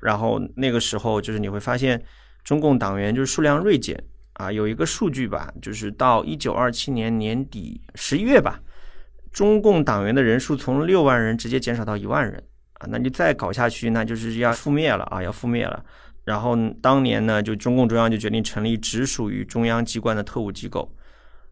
[0.00, 2.00] 然后那个时候就是你会发现
[2.44, 4.02] 中共党员就是数量锐减。
[4.38, 8.60] 啊，有一个数据吧，就是到一九二七年年底十一月吧，
[9.32, 12.42] 中共党员的人数从六万人直接减少到一万人
[12.74, 15.84] 啊，那你再搞下去，那就是要覆灭了啊，要覆灭了。
[16.24, 20.88] 然后当年呢，就中共中央就决定成立直属于中央机关的特务机构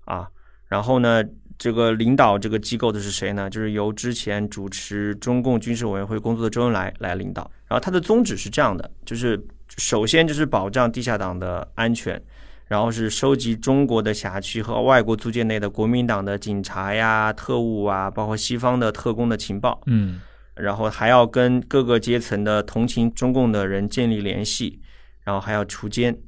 [0.04, 0.28] 啊，
[0.68, 1.24] 然后呢，
[1.58, 3.50] 这个领导这个机构的是谁呢？
[3.50, 7.50] 就是由之前主持中共军事委员会工作的周恩来来领导。
[7.66, 9.42] 然后他的宗旨是这样的，就是
[9.76, 12.22] 首先就是保障地下党的安全。
[12.66, 19.80] 然后是收集中国的辖区和外国租界内的国民党的警察呀、特务啊，包括西方的特工的情报。
[19.86, 20.20] 嗯，
[20.54, 24.80] 然后还要跟各个阶层的同情中共的人建立联系，
[25.22, 26.18] 然后还要除奸。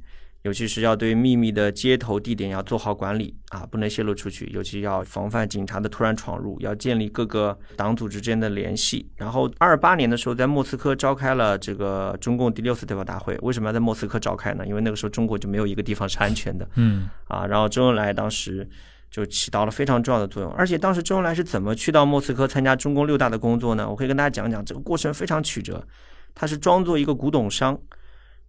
[0.43, 4.45] 尤其是要对秘密的接头地点要做好管理啊，不能泄露出去。
[4.53, 9.11] 尤其要防范警察的突然闯入，要建立各个党组织之间的联系。
[9.17, 13.37] 然后二八年的时候，在莫斯科召开了这个中共第六次代表大会。
[13.41, 14.65] 为什么要在莫斯科召开呢？
[14.65, 16.65] 因为那个时候中国就没有一个地方是安全的。
[16.75, 18.65] 嗯啊，然后周恩来当时
[19.11, 20.49] 就起到了非常重要的作用。
[20.53, 23.89] 而且当时周恩来是怎么去到莫斯科参加中共六大的工作呢？
[23.89, 25.85] 我可以跟大家讲讲，这个过程非常曲折。
[26.33, 27.77] 他是装作一个古董商，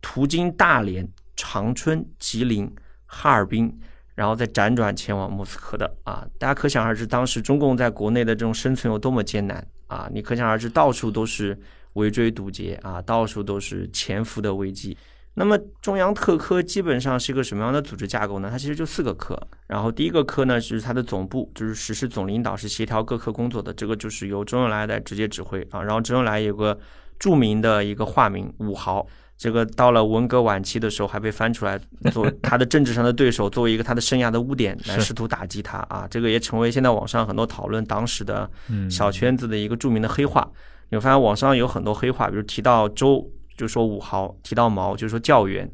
[0.01, 1.09] 途经大连。
[1.41, 2.71] 长春、吉林、
[3.07, 3.81] 哈尔滨，
[4.15, 10.07] 然后再辗转前往莫斯科的啊，大家可想而知，当时中共在国内的这种生存有多么艰难啊！
[10.13, 11.59] 你可想而知，到处都是
[11.95, 14.95] 围追堵截啊，到处都是潜伏的危机。
[15.33, 18.51] 那么中央特科基本上是一个什么样的组织架构呢？
[18.51, 25.83] 它其实就四个科，然后第一个科呢是它的总部，就是实施总领导，是协调各科工作的，这个就是由周恩来来直接指挥啊。
[25.83, 26.79] 然后周恩来有个
[27.19, 29.07] 著名的一个化名五豪。
[29.41, 31.81] 这个到了文革晚期的时候，还被翻出来
[32.13, 36.07] 做 他的政治上的对手，作为一个他的生涯的污点来试图打击他啊！
[36.11, 38.49] 这个也成为现在网上很多讨论党史的
[38.91, 40.47] 小圈子的一个著名的黑话。
[40.91, 43.27] 你会发现网上有很多黑话，比如提到周
[43.57, 45.65] 就说五豪，提到毛就说教员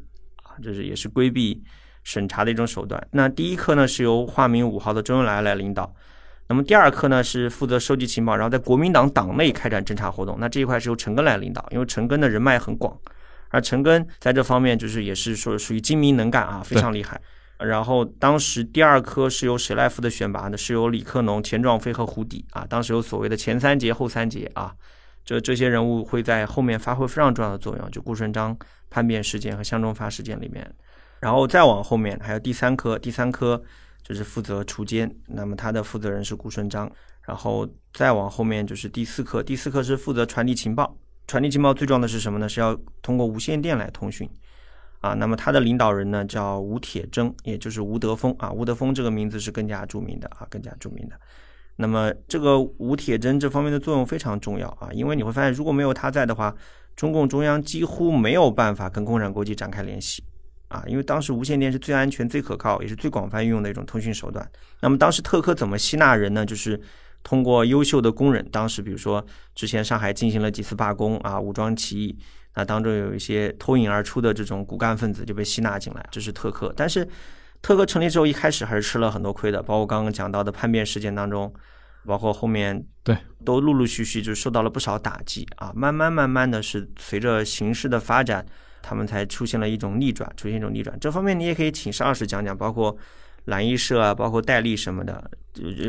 [0.43, 1.61] 啊，这是也是规避
[2.05, 3.05] 审查的一种手段。
[3.11, 5.93] 那第一课呢是由化名五豪的周恩来来领导，
[6.47, 10.37] 那么第二课呢是负责收集情报，然后在国民党党内开展侦查活动。
[10.39, 12.97] 那这一块是由陈赓来领导，因为陈赓的人脉很广。
[13.49, 17.19] 而陈赓在这方面就是也是说属于精明能干啊，非常厉害。
[17.59, 20.55] 然后当时第二科是由谁来负责选拔呢？
[20.55, 22.63] 是由李克农、钱壮飞和胡底啊。
[22.69, 24.71] 当时有所谓的前三节、后三节啊，
[25.25, 28.55] 这这些人物会在后面发挥非常重要的作用，就顾顺章
[28.91, 30.71] 叛变事件和向忠发事件里面。
[31.19, 33.59] 然后再往后面还有第三科，第三科
[34.03, 35.11] 就是负责锄奸。
[35.25, 36.87] 那么他的负责人是顾顺章，
[37.23, 40.95] 然后再往后面就是第四科，第四科是负责传递情报。
[41.27, 42.47] 传递情报最重要的是什么呢？
[42.47, 44.29] 是要通过无线电来通讯。
[44.99, 48.51] 啊，那么他的领导人呢叫吴铁铮，也就是吴德峰啊。
[48.51, 51.15] 吴德峰这个名字是更加著名的啊，更加著名的。
[51.75, 56.53] 那么这个吴铁铮这方面的作用非常重要啊，因为你会发现，如果没有他在的话，
[56.95, 60.23] 中共中央几乎没有办法跟共产国际展开联系
[60.69, 60.83] 啊。
[60.87, 64.49] 因为当时无线电是最安全、最可靠，也是最广泛运用的一种通讯手段。
[64.81, 66.43] 那么当时特科怎么吸纳人呢？
[66.43, 66.81] 就是
[67.27, 69.21] 通过优秀的工人，当时比如说
[69.53, 72.17] 之前上海进行了几次罢工啊，武装起义。
[72.55, 76.73] 那当中有一些脱颖而出的这种骨干分子就被吸纳进来，这是特科。
[76.73, 77.05] 但是，
[77.61, 81.53] 特科成立之后一开始还是吃了很多亏的，包括刚刚讲到的叛变事件当中，
[82.05, 85.73] 包括后面对都陆陆续续就受到了不少打击啊。
[85.75, 88.45] 慢慢慢慢的是随着形势的发展，
[88.81, 90.97] 他们才出现了一种逆转，出现一种逆转。
[90.97, 92.97] 这方面你也可以请邵老师讲讲，包括。
[93.47, 95.31] 蓝衣社啊，包括戴笠什么的，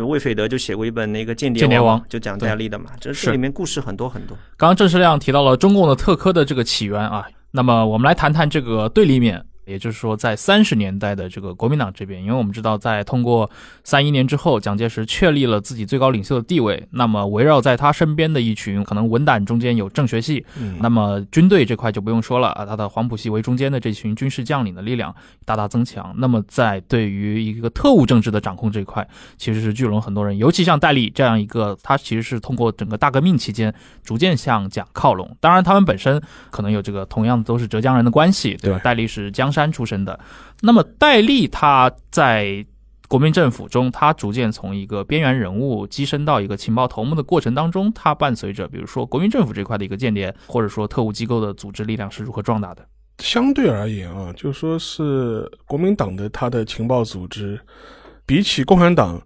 [0.06, 2.90] 魏斐德就写过一本那个《间谍王》，就讲戴笠的嘛。
[3.00, 4.36] 这这里面故事很多很多。
[4.56, 9.44] 刚刚郑世亮提到了中共的特科的这个起源啊，那么我们来谈谈这个对立面。
[9.68, 13.48] 也就是说，在三十年代的这个国民党这边，因为我们知道，在通过
[13.84, 20.44] 三一年之后，蒋介石确立了自己最高领袖的地位，那么围绕在他身边的一群可能文胆中间有政学系，
[20.80, 25.14] 那么军队这块就不用说了啊，他的黄埔系为中间的这群军事将领的力量
[25.44, 26.14] 大大增强。
[26.16, 29.06] 那么在对于一个特务政治的掌控这一块，
[29.36, 35.36] 其实是聚拢很多人，尤其像戴笠这样一个，他其实是通过整个大革命期间逐渐向蒋靠拢。
[35.40, 36.18] 当然，他们本身
[36.50, 38.80] 可能有这个同样都是浙江人的关系，对吧？
[38.82, 39.52] 戴笠是江。
[39.57, 40.20] 山山出身的，
[40.60, 42.64] 那么戴笠他在
[43.08, 52.86] 国民政府中，他逐渐从一个边缘人物跻身到一个情报头目的过程当中，他伴随着比如说国民政府这块的一个间谍，或者说特务机构的组织力量是如何壮大的？
[53.18, 57.58] 相对而言啊，就说是国民党的他的情报组织，
[58.24, 59.20] 比起共产党，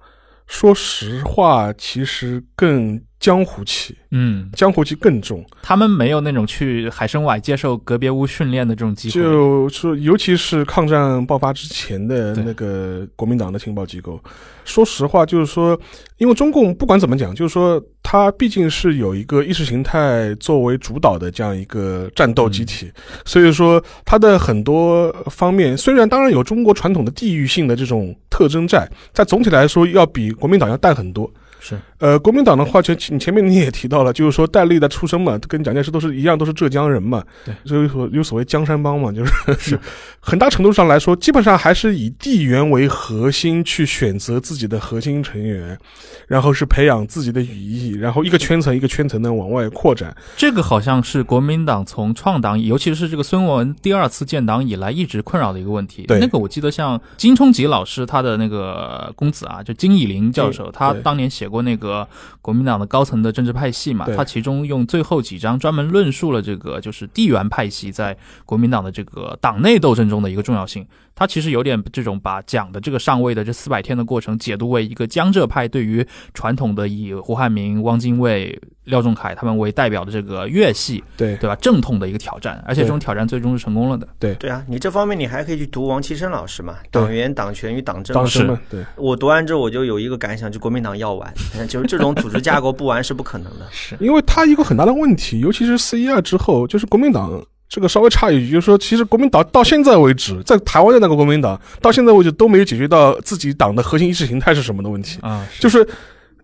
[0.46, 2.98] 说实话，其实更。
[3.22, 5.44] 江湖气，嗯，江湖气更重。
[5.62, 9.14] 他们没有那种去海参崴接受隔别屋训练的这种机会。
[9.14, 14.20] 就是，尤其是抗战爆发之前的那个国民党的情报机构，
[14.64, 15.80] 说实话，就是说，
[16.18, 22.90] 因为中共不管怎么讲，就是说，它毕竟是有一个意识形态作为主导的这样一个战斗集体，
[23.24, 31.32] 所以说它的很多方面，虽然当然有中国传统的地域性的这种特征在，但总体来说要比国民党要淡很多。
[31.64, 39.78] 是，呃，国民党的话，就你前面你也提到了，就是说戴笠的出身嘛，跟蒋介石都是一样，都是浙江人嘛，对，所以说有所谓江山帮嘛， 就是是
[40.18, 45.78] 很大程度上来说，基本上还是以地缘为核心去选择自己的核心成员，
[46.26, 50.12] 然后是培养自己的羽翼，然后一个圈层一个圈层的往外扩展。
[50.36, 56.02] 这个好像是国民党从创党，尤其是这个孙文第二次建党以来一直困扰的一个问题。
[56.08, 61.51] 对，那个我记得像金冲吉老师他的那个公子啊，就金以林教授，他当年写。
[61.52, 62.08] 过那个
[62.40, 70.84] 国民党的高层的政治派系嘛，他其中用最后几章专门论述了这个就是地缘派系在国民党的这个党内斗争中的一个重要性。
[71.22, 76.04] 他其实有点这种把讲的这个上位的这四百天的过程解读为一个江浙派对于
[76.34, 81.54] 传统的以胡汉民、汪精卫、廖仲恺他们为代表的这个粤系，对对吧？
[81.62, 84.08] 正统的一个挑战，而且这种挑战最终是成功了的。
[84.18, 88.12] 对对啊，你这方面你还可以去读王岐山老师嘛，《党员党权与党争》。
[88.18, 91.32] 当时对，我读完之后我就有一个感想，就国民党要完，
[91.68, 93.66] 就是这种组织架构不完是不可能的。
[93.70, 97.40] 是因为他一个很大的问题，尤其是四一二之后，就是国民党。
[97.72, 105.88] 这个稍微差一句，就是说，其实国民党到现在为止，在台湾的那个国民党，到现在为止都没有解决到自己党的核心意识形态是什么的问题啊，就是。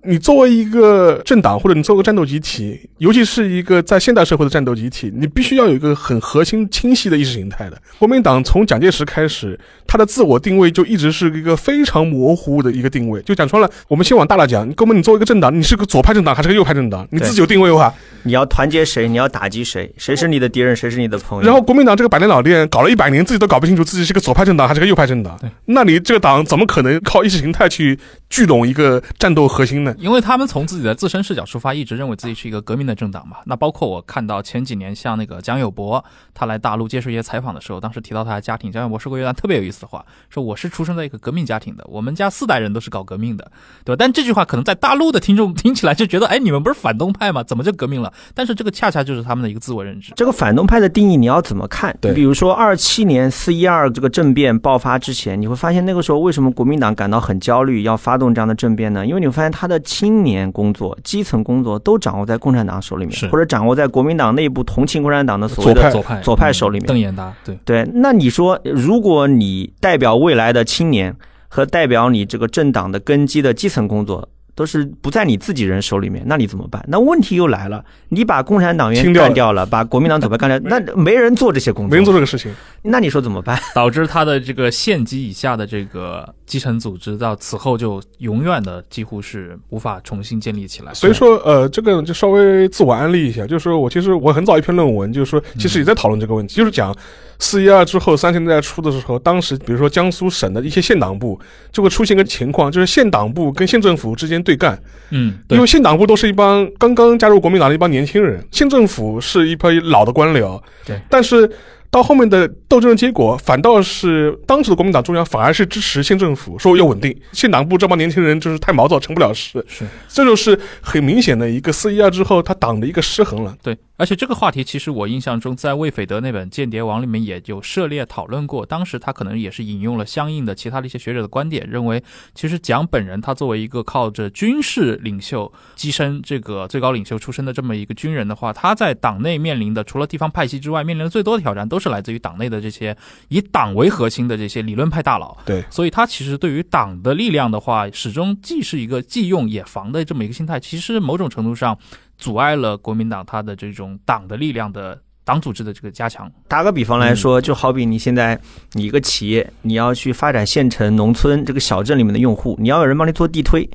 [0.08, 7.78] 你作为一个政党，或者你作为战斗集体，尤其是一个在现代社会的战斗集体，你必须要有一个很核心、清晰的意识形态的。
[7.98, 13.20] 国民党从蒋介石开始，他的自我定位就一直是一个非常模糊的一个定位。
[13.20, 17.06] 就讲穿了，我们先往大了讲，哥们，你作为一个政党，你是个左派政党还是个右派政党？
[17.10, 17.92] 你自己有定位的话，
[18.22, 19.06] 你要团结谁？
[19.06, 19.92] 你要打击谁？
[19.98, 20.74] 谁是你的敌人？
[20.74, 21.44] 谁是你的朋友？
[21.44, 25.38] 然后国民党这个百年老店搞了一百年，自己都搞不清楚自己是个左派政党还是个右派政党。
[25.66, 27.98] 那你这个党怎么可能靠意识形态去
[28.30, 29.94] 聚拢一个战斗核心呢？
[29.98, 33.38] 因为他们从自己的自身视角出发，一直认为自己是一个革命的政党嘛。
[33.44, 43.50] 那包括我看到前几年像那个蒋友柏，他来大陆接受一些采访的时候，当时提到他的家庭，蒋友柏说过一段特别有意思的话，说我是出生在一个革命家庭的，我们家四代人都是搞革命的，
[43.84, 43.96] 对吧？
[43.98, 47.42] 但这句话可能在大陆的听众听起来就觉得，哎，你们不是反动派吗？
[47.42, 48.12] 怎么就革命了？
[48.34, 50.12] 但是这个恰恰就是他们的一个自我认知。
[50.16, 51.96] 这个反动派的定义你要怎么看？
[52.00, 59.06] 对，比如说二七年四一二这个政变爆发之前，你会发现那个时候为什么国民党感到很焦虑，要发动这样的政变呢？
[59.06, 60.38] 因为你会发现他的青年。
[60.50, 66.86] 工作基层工作都掌握在共产党手里面，或者掌握在国民党内部同情共产党的所谓的左派左派手里面。
[66.86, 67.88] 邓演达，对对。
[67.94, 71.14] 那你说，如果你代表未来的青年，
[71.48, 74.28] 和代表你这个政党的根基的基层工作。
[74.58, 76.84] 都是不在你自己人手里面，那你怎么办？
[76.88, 82.52] 那问题又来了，你把共产党员清掉了干掉了，把国民党左派干掉， 那没人做这些工作，没人做这个事情。
[82.82, 83.56] 那你说怎么办？
[83.72, 90.92] 导致他的这个县级以下的这个基层组织到此后就永远的几乎是无法重新建立起来。
[90.92, 96.92] 所以说，呃，这个就稍微自我安利一下，就是说我其实我很早一篇论文，就是说其实也在讨论这个问题，就是讲
[97.38, 101.38] 四一二之后三十年代初的时候，当时比如说江苏省的一些县党部
[101.70, 104.80] 就会出现一个情况，就是县党部跟县政府之间对干，
[105.10, 110.58] 嗯，因为新党部都是一帮刚刚加入国民党的一帮年轻人，县政府是一批老的官僚。
[110.86, 111.46] 对，但是
[111.90, 117.18] 到后面的斗争的结果，反倒是当时的国民党中央反而是支持县政府，说要稳定。
[117.32, 119.64] 县党部这帮年轻人就是太毛躁，成不了事。
[119.66, 123.56] 是这就是很明显的一个四一二之后他党的一个失衡了。
[123.62, 132.02] 对，而且这个话题其实我印象中在魏斐德那本《间谍王》里面也有涉猎讨论过，当时他可能也是引用了相应的其他的一些学者的观点，认为
[132.34, 142.96] 其实蒋本人他作为一个靠着军事领袖跻身这个最高领袖出身的这么一个军人的话，他在党内面临的除了地方派系之外，面临的最多的挑战都是来自于党内的这些
[143.28, 145.36] 以党为核心的这些理论派大佬。
[145.44, 151.76] 对，所以他其实对于党的力量的话，始终既是一个既用也防的这么一个心态，其实某种程度上
[152.16, 156.30] 阻碍了国民党它的这种党的力量的党组织的这个加强。
[156.48, 158.38] 打个比方来嗯说，就好比你现在
[158.72, 163.68] 你一个企业，你要去发展县城、农村这个小镇里面的用户，你要有人帮你做地推，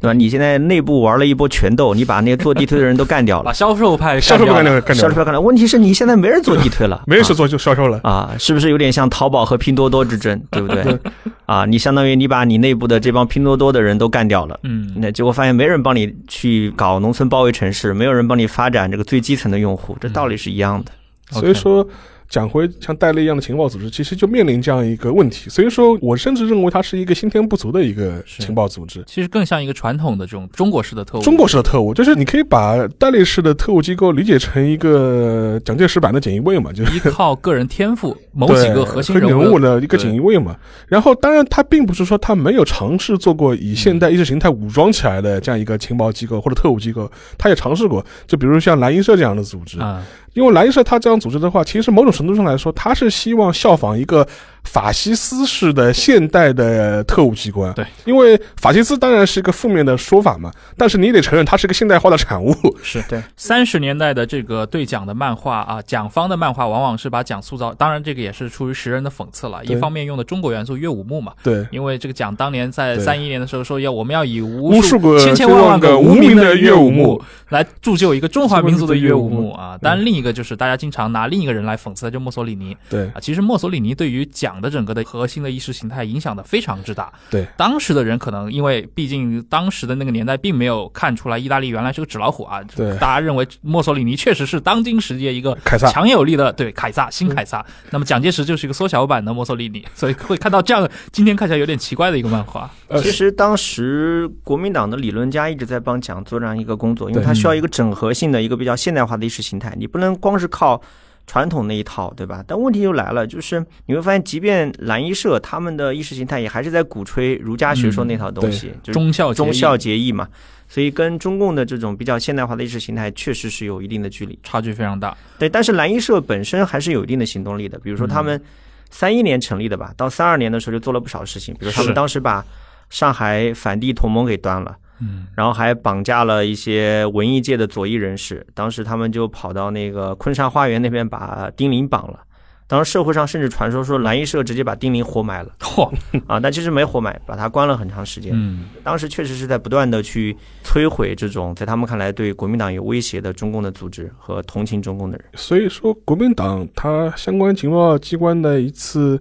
[0.00, 0.12] 对吧？
[0.12, 5.40] 你现在内部玩了一波拳斗，你把那些做地推的人都干掉 把了，销售派销售派干干掉了掉干掉，销售票干掉。
[5.40, 8.00] 问题是你现在没人做地推了， 没人去做就销售了。
[8.02, 10.98] 啊，是不是有点像淘宝和拼多多之争，对不对？
[11.46, 14.58] 啊，你相当于你把你内部的这帮拼多多的人都干掉了。
[14.62, 20.92] 嗯，那结果发现没人帮你去搞农村包围城市，没有人帮你发展这个最基层的用户，这道理是一样的。
[21.30, 21.86] 所以说，
[22.28, 25.48] 讲回像戴笠一样的情报组织，其实就面临这样一个问题。
[25.48, 29.02] 所以说我甚至认为它是一个先天不足的一个情报组织。
[29.06, 31.22] 其实更像一个传统的这种中国式的特务。
[31.22, 40.56] 中国式的特务，就是你可以把戴笠式的特务机构理解成一个蒋介石版的锦衣卫嘛，就是依靠个人天赋， 某几个核心人物物的一个锦衣卫嘛。
[40.86, 48.04] 然后，当然他并不是说他没有尝试做过以现代意识形态武装起来的这样一个情报机构或者特务机构，他也尝试过。
[48.26, 50.04] 就比如像蓝衣社这样的组织，啊，
[50.34, 54.26] 因为蓝衣社它这样组织的话，其实某种程度上来说，他是希望效仿一个
[54.68, 57.72] 法西斯式的现代的特务机关。
[57.72, 62.54] 对，因为法西斯当然是一个负面的说法嘛，但是你得承认它是个现代化的产物。
[62.82, 69.64] 是对三十年代的这个对蒋的漫画啊，蒋方的漫画往往是把蒋塑造，当然这个也是出于时人的讽刺了。
[69.64, 79.76] 一方面用的中国元素岳武穆嘛，对，因为这个蒋当年在对三一年的时候说要我们要以无无数个千千万万个无名的乐舞幕幕，来铸就一个中华民族的岳武穆啊。
[79.76, 83.14] 嗯当然，另一个就是大家经常拿另一个人来讽刺，就墨索里尼对啊。
[83.20, 87.12] 其实墨索里尼对于蒋的整个的核心的意识形态影响的非常之大。
[87.30, 92.96] 对，当时的人可能因为毕竟当时的那个年代并没有看出来意大利原来是个纸老虎啊，对。
[92.98, 95.88] 大家认为墨索里尼确实是当今世界一个凯撒。
[95.90, 97.64] 强有力的对凯撒新凯撒。
[97.90, 102.70] 那么蒋介石就是一个缩小版的墨索里尼，所以会看到这样今天看起来有点奇怪的一个漫画。
[102.88, 110.80] 呃其实当时国民党的理论家一直在帮蒋做这样一个工作，因为他需要一个整合性的一个比较现代化的意识形态，你不能光是靠
[111.28, 112.42] 传统那一套，对吧？
[112.48, 120.26] 但问题又来了，就是你会发现，即便蓝衣社他们的意识形态也还是在鼓吹儒家学说那套东西，就是忠孝忠孝节义嘛，
[120.66, 124.38] 所以跟中共的这种比较现代化的意识形态确实是有一定的距离。
[124.42, 125.14] 差距非常大。
[125.38, 128.42] 对，但是蓝衣社本身还是有一定的行动力的，比如说他们
[128.88, 132.42] 三一年成立的吧，到三二年的时候就做了不少事情，比如他们当时把
[132.88, 134.74] 上海反帝同盟给端了。
[135.00, 142.20] 嗯，然后还绑架了一些文艺界的左翼人士，当时他们就跑到那个昆山花园那边把丁玲绑了。
[142.66, 145.90] 当时社会上甚至传说说蓝衣社直接把丁玲活埋了嚯，
[146.26, 148.30] 啊，但其实没活埋，把他关了很长时间。
[148.34, 155.26] 嗯，当时确实是在不断的去摧毁这种在他们看来对国民党有威胁的中共的组织和同情中共的人。
[155.34, 159.18] 所以说，国民党它相关情报机关的一次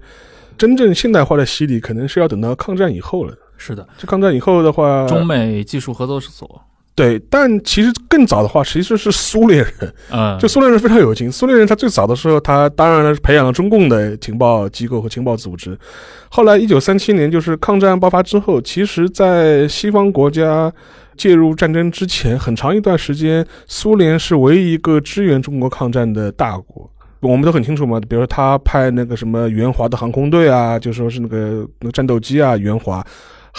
[0.58, 3.34] 真正现代化的洗礼，可能是要等到抗战以后了。
[3.58, 6.62] 是的，就抗战以后的话，中美技术合作所，
[6.96, 9.94] 对，但其实更早的话，其实是苏联人。
[10.12, 15.78] 嗯，就苏联人非常有劲，苏联人他最早的时候，他当然是培养了中共的情报机构和情报组织。
[16.30, 20.74] 后来，一九三七年就是抗战爆发之后，其实，在西方国家
[21.16, 26.90] 介入战争之前，很长一段时间，苏联是唯一一个支援中国抗战的大国。
[27.20, 33.06] 我们都很清楚嘛，比如说他派那个什么援华的航空队啊，就说是那个那个战斗机啊，援华。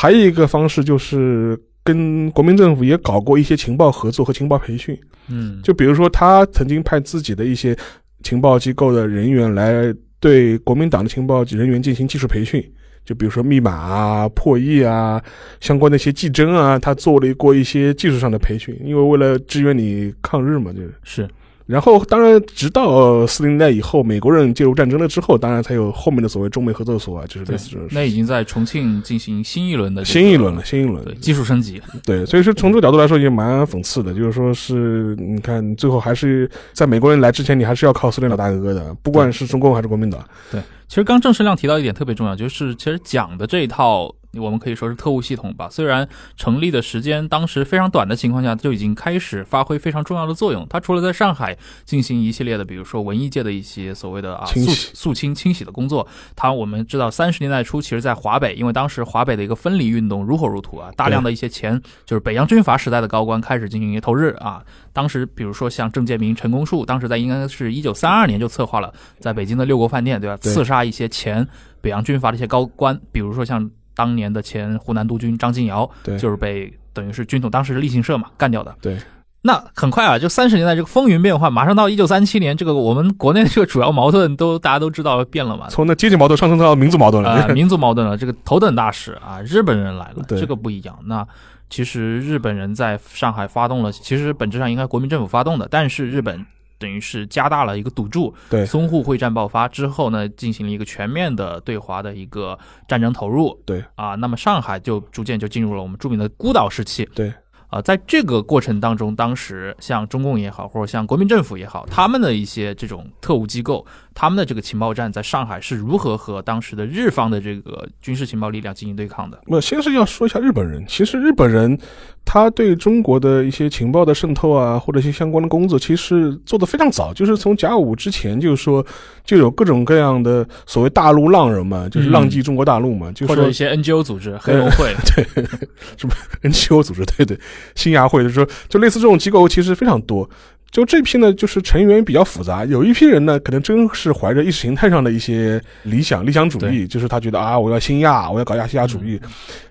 [0.01, 4.97] 还有一个方式就是跟国民政府也搞过一些情报合作和情报培训。
[5.27, 7.77] 嗯，就比如说，他曾经派自己的一些
[8.23, 12.65] 情报机构的人员来对国民党的情报人员进行技术培训，
[13.05, 15.21] 就比如说密码啊、破译啊、
[15.59, 20.95] 相关的一些技侦啊，他做了过一些技术上的培训，因为为了支援你抗日嘛，就是。
[21.03, 21.29] 是
[21.69, 31.79] 然后，当然，直到四零年代以后，美国人介入战争了之后，当然才有后面的所谓中美合作所啊，就是类似这种那已经在重庆进行新一轮的这个新一轮了，新一轮对技术升级。
[32.07, 40.25] 对，所以说从这个角度来说也蛮讽刺的，就是说是你看最后还是在美国人来之前，你还是要靠苏联老大哥的，不管是中共还是国民党。
[40.51, 40.59] 对
[40.89, 45.69] 其实刚郑世亮提到一点特别重要，就是其实讲的这一套，我们可以说是特务系统吧。
[45.71, 50.67] 虽然成立的时间当时非常短的情况下，就已经开始发挥非常重要的作用。
[50.69, 56.07] 它除了在上海进行一系列的，比如说文艺界的一些所谓的啊肃肃清清洗的工作，
[56.37, 64.63] 它我们知道三十年代初，其实在华北，因为当时华北的一个分离运动如火如荼啊，大量的一些前就是北洋军阀时代的高官开始进行一些投日啊。
[64.93, 70.37] 当时比如说像郑介民、陈公树，当时在应该是一九三二年就策划了在北京的六国饭店，对吧？
[70.39, 71.47] 刺杀一些前
[71.81, 78.73] 北洋军阀的一些高官，比如说像当年的前湖南督军张敬尧，对就是被等于是军统当时是立信社嘛干掉的。
[78.81, 78.97] 对，
[79.43, 85.67] 那很快啊，就三十年代这个风云变幻，马上到一九三七年，这个我们国内的这个主要矛盾都大家都知道变了嘛。
[85.69, 87.29] 从那阶级矛盾上升到民族矛盾了。
[87.29, 90.97] 啊，民族矛盾了，这个头等大事啊，日本人来了，对这个不一样。
[91.07, 91.27] 那
[91.69, 96.47] 其实日本人在上海发动了，其实本质上应该国民政府发动的，但是日本
[96.79, 98.35] 等于是加大了一个赌注。
[98.49, 103.61] 对淞沪会战爆发之后呢，进行了一个全面的对华的一个战争投入。
[103.67, 107.05] 对啊，那么上海就逐渐就进入了我们著名的孤岛时期。
[107.15, 107.33] 对
[107.69, 113.85] 啊，在这个过程当中，当时像中共也好，或者像国民政府也好，他们的一些这种特务机构，
[114.15, 119.41] 他们的这个情报站在上海是如何和当时的日方的这个军事情报力量进行对抗的？
[119.47, 121.79] 那先是要说一下日本人，其实日本人
[122.25, 128.85] 他对中国的一些情报的渗透啊，或者一些相关的工作，其实做得非常早，就是从甲午之前，就是说
[129.25, 135.45] 就有各种各样的所谓大陆浪人嘛，就是浪迹中国大陆嘛，就是说或者一些 NGO 组织，黑龙会， 对，
[135.97, 137.39] 什么 NGO 组织，对对，
[137.75, 140.29] 新亚会，就是说，就类似这种机构其实非常多。
[140.71, 149.21] 就这批呢，就是成员比较复杂，有一批人呢，可能真是怀着意识形态上的一些理想、理想主义，就是他觉得啊，我要新亚，我要搞亚细亚主义。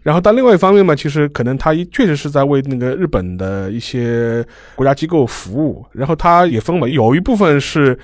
[0.01, 4.43] 然后，但另外一方面嘛，其实可能他确实是在为那个日本的一些
[4.75, 5.85] 国家机构服务。
[5.91, 7.97] 然后他也分为，有一部分是。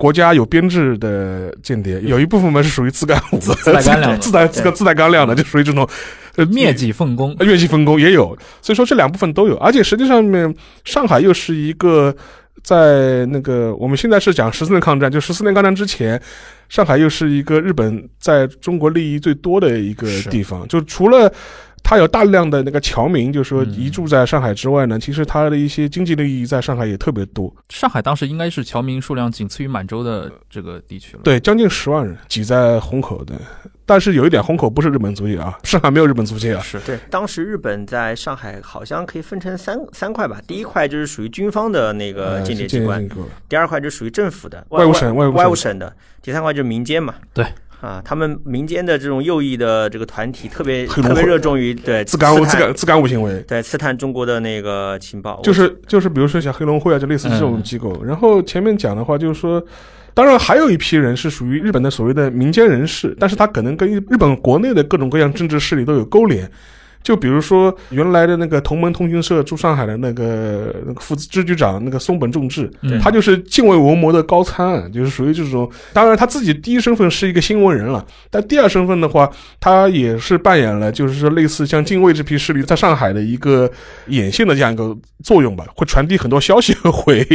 [0.00, 5.84] 国家有编制的间谍，有一部分嘛是属于自干五、自带干粮的 自带自自带干粮的，就属于这种
[6.38, 7.36] 呃灭迹奉公。
[7.40, 12.14] 越级奉公也有，所以说这两部分都有，而且实际上面上海又是一个
[12.62, 16.18] 在那个我们现在是讲十四年抗战，就十四年抗战之前，
[16.70, 21.30] 上海又是一个日本在中国利益最多的一个地方，就除了。
[21.80, 31.22] 它有大量的那个侨民，就是说嗯移住在上海之外呢，其实它的一些经济利益在上海也特别多，上海当时应该是侨民数量仅次于满洲的这个地区了。
[31.22, 33.36] 对，将近十万人挤在虹口的。
[33.88, 36.60] 但是有一点，虹口不是日本租界啊， 上海没有日本租界啊。
[36.60, 43.08] 是对，当时日本在上海好像可以分成三三块吧，第一块就是属于军方的那个呃间谍机关，
[43.48, 47.14] 第二块就属于政府的外务省外务省外务省的，第三块就是民间嘛。
[47.32, 47.46] 对。
[47.80, 58.02] 啊，他们民间的这种右翼的这个团体特别特别热衷于对自干务、刺探自干自干务行为，对刺探中国的那个情报，就是就是，比如说像黑龙会啊，就类似这种机构。
[58.02, 59.64] 然后前面讲的话，就是说，
[60.18, 66.50] 当然还有一批人是属于日本的所谓的民间人士，但是他可能跟日本国内的各种各样政治势力都有勾连。
[67.08, 75.66] 就比如说原来的那个同盟通讯社驻上海的那个那个副支局长那个松本重治，嗯他就是近卫文磨的高参，就是属于这种。
[75.94, 83.70] 当然他自己第一身份是一个新闻人了，但第二身份的话，他也是扮演了就是说类似像近卫这批势力在上海的一个
[84.08, 84.94] 眼线的这样一个
[85.24, 87.26] 作用吧，会传递很多消息回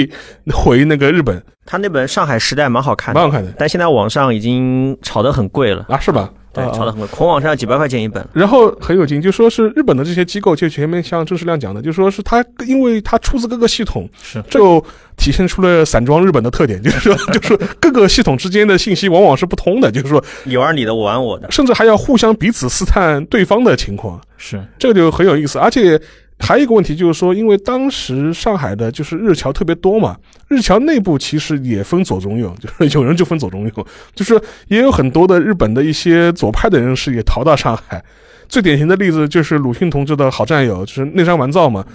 [0.53, 6.31] 回那个日本，他那本《上海时代》蛮好看的，蛮好看的但现在网上已经炒得很贵了，啊，是吧？
[6.53, 8.23] 对，啊炒得很贵，孔网上要几百块钱一本。
[8.31, 14.79] 然后很有劲，就说是日本的这些机构，就前面像郑世亮讲的，就说是他因为他出自各个系统，是就
[15.17, 21.49] 体现出了散装日本的特点， 就是说，就是各个系统之间的信息往往是不通的，就是说，你玩你的，我玩我的。
[21.49, 25.57] 甚至还要互相彼此试探对方的情况，是这个就很有意思。
[25.57, 25.99] 而且
[26.39, 30.17] 还有一个问题就是说，因为当时上海的就是日侨特别多嘛，
[30.49, 38.03] 日侨内部其实也分左中右， 就是有人就分左中右，就是也有很多的日本的一些左派的人士也逃到上海。
[38.49, 41.85] 最典型的例子就是鲁迅同志的好战友，就是内山完造嘛。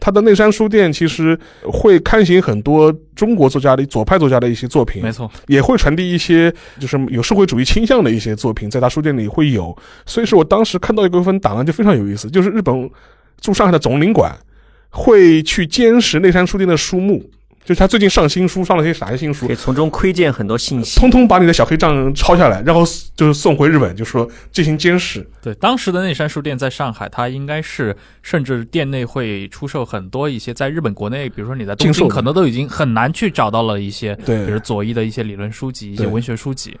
[0.00, 9.74] 他的内山书店其实会刊行很多中国作家的左派作家的一些作品，没错，也会传递一些就是有社会主义倾向的一些作品，在他书店里会有。
[10.04, 12.90] 所以说我当时看到一部分档案就非常有意思，就是日本
[13.40, 14.36] 驻上海的总领馆
[14.90, 17.30] 会去监视内山书店的书目。
[17.64, 21.00] 就是他最近上新书，上了些啥新书可以，从中窥见很多信息。
[21.00, 22.82] 通通把你的小黑账抄下来，然后
[23.16, 25.26] 就是送回日本，就说进行监视。
[25.40, 36.76] 对，当时的内山书店在上海，它应该是甚至店内会出售很多一些在日本国内，比如说你在东京可能都已经很难去找到了一些，对比如左翼的一些理论书籍、一些文学书籍。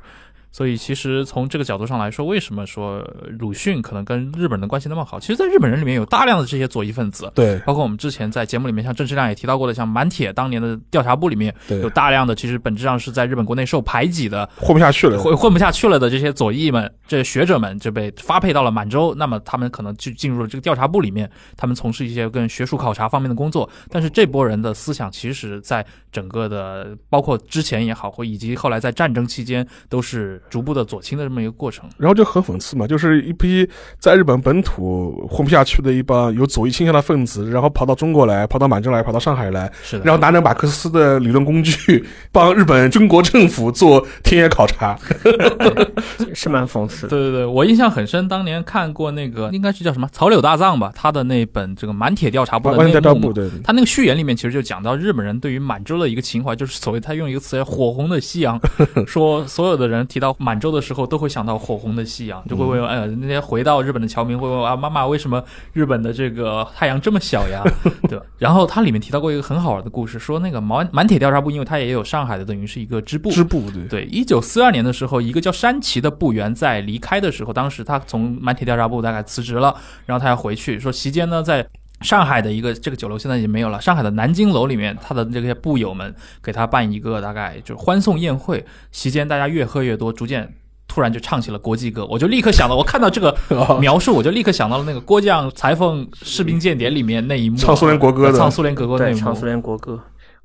[0.54, 5.18] 所以，其实从这个角度上来说，为什么说呃鲁迅可能跟日本人的关系那么好？
[5.18, 15.18] 其实，在日本人里面有大量的这些左翼分子，对包括我们之前在节目里面，像郑世亮也提到过的，像满铁当年的调查部里面对有，大量的其实本质上是在日本国内受排挤的，混不下去了。
[15.20, 23.68] 混混不下去了的这些左翼们，这些学者们就被发配到了满洲，那么他们可能就进入了这个调查部里面，他们从事一些跟学术考察方面的工作。
[23.90, 31.88] 但是这波人的思想，其实在整个的，包括之前也好，或以及后来在战争期间，都是逐步的左倾的这么一个过程。
[31.98, 33.68] 然后就很讽刺嘛，就是一批
[33.98, 44.98] 在日本本土混不下去的一帮有左翼倾向的分子，然后跑到中国来，跑到满洲来，跑到上海来，是的，然后拿着马克思的理论工具，帮日本中国政府做田野考察。
[46.34, 47.08] 是蛮讽刺的。
[47.08, 58.60] 对对对，我印象很深，当年看过那个应该是叫什么草柳大藏吧，他的那本这个满铁调查部的内幕调部对，他那个序言里面其实就讲到日本人对于满洲的一个情怀，就是所谓他用一个词叫“火红的夕阳”，
[59.06, 67.62] 说所有的人提到满洲的时候都会想到火红的夕阳，就会问，哎呀， 那些回到日本的侨民会问啊，妈妈为什么日本的这个太阳这么小呀？
[68.08, 68.24] 对吧？
[68.38, 79.74] 然后它里面提到过一个很好玩的故事，说那个满满铁调查部，因为它也有上海的，等于是一个支部，支部对对，一九四二年的时候，一个叫山崎的部员在离开的时候，当时他从满铁调查部大概辞职了，
[80.06, 81.66] 然后他要回去，说席间呢在。
[82.04, 83.80] 上海的一个这个酒楼现在已经没有了。
[83.80, 90.54] 上海的南京楼里面，他的这些部友们给他办一个大概就是欢送宴会，席间大家越喝越多，逐渐
[90.86, 92.06] 突然就唱起了国际歌。
[92.10, 93.34] 我就立刻想到，我看到这个
[93.80, 99.46] 描述，我就立刻想到了那个郭将裁缝士兵间谍里面那一幕， 唱苏联国歌的唱苏联国歌那，一幕唱苏。
[99.46, 99.98] 联国歌。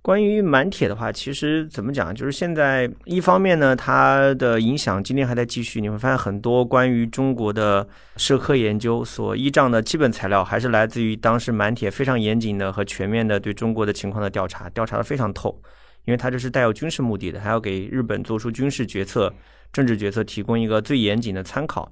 [0.10, 5.80] 关于满铁的话，其实怎么讲，就是现在一方面呢，它的影响今天还在继续。
[5.80, 7.88] 你会发现很多关于中国的
[8.18, 15.56] 社科研究所依仗的基本材料，还是来自于当时满铁非常严谨的和全面的对中国的情况的调查，调查的非常透。
[16.06, 19.32] 因为它这是带有军事目的的，还要给日本做出军事决策、
[19.72, 21.88] 政治决策提供一个最严谨的参考。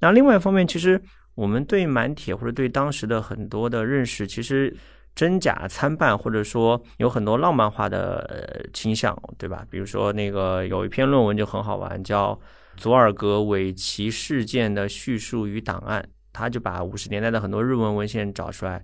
[0.00, 1.00] 那另外一方面，其实
[1.36, 4.76] 我们对满铁或者对当时的很多的认识，其实
[5.14, 9.66] 真假参半，或者说有很多浪漫化的倾向，对吧？
[9.70, 12.34] 比如说那个有一篇论文就很好玩，叫
[12.76, 16.00] 《佐尔格尾崎事件的叙述与档案》，
[16.32, 18.82] 他就把五十年代的很多日文文献找出来。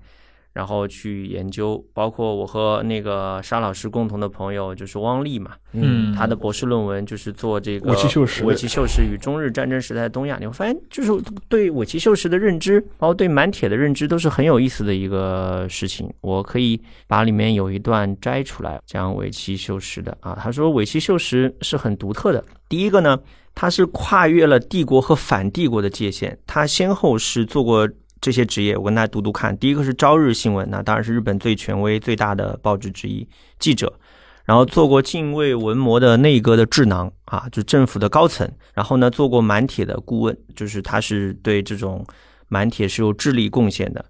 [0.56, 10.38] 然后去研究，包括我和那个沙老师共同的朋友就是汪丽嘛，嗯，他的博士论文就是做这个尾崎秀实尾崎秀实与中日战争时代的东亚。
[10.40, 11.12] 你会发现，就是
[11.50, 16.10] 对尾崎秀实的认知，包括对满铁的认知，都是很有意思的一个事情。
[16.22, 20.38] 我可以把里面有一段摘出来讲尾崎秀实的啊。
[20.40, 22.42] 他说尾崎秀实是很独特的。
[22.66, 23.18] 第一个呢，
[23.54, 27.86] 他是跨越了帝国和反帝国的界限，他先后是做过。
[28.26, 29.56] 这些职业，我跟大家读读看。
[29.56, 33.24] 第一个是朝日新闻，那当然是日本最权威、最大的报纸之一，
[33.60, 34.00] 记者。
[34.44, 38.50] 然后做过近卫文磨的内阁的智囊啊，就政府的高层。
[38.74, 42.04] 然后呢，做过满铁的顾问，就是他是对这种
[42.48, 44.04] 满铁是有智力贡献的。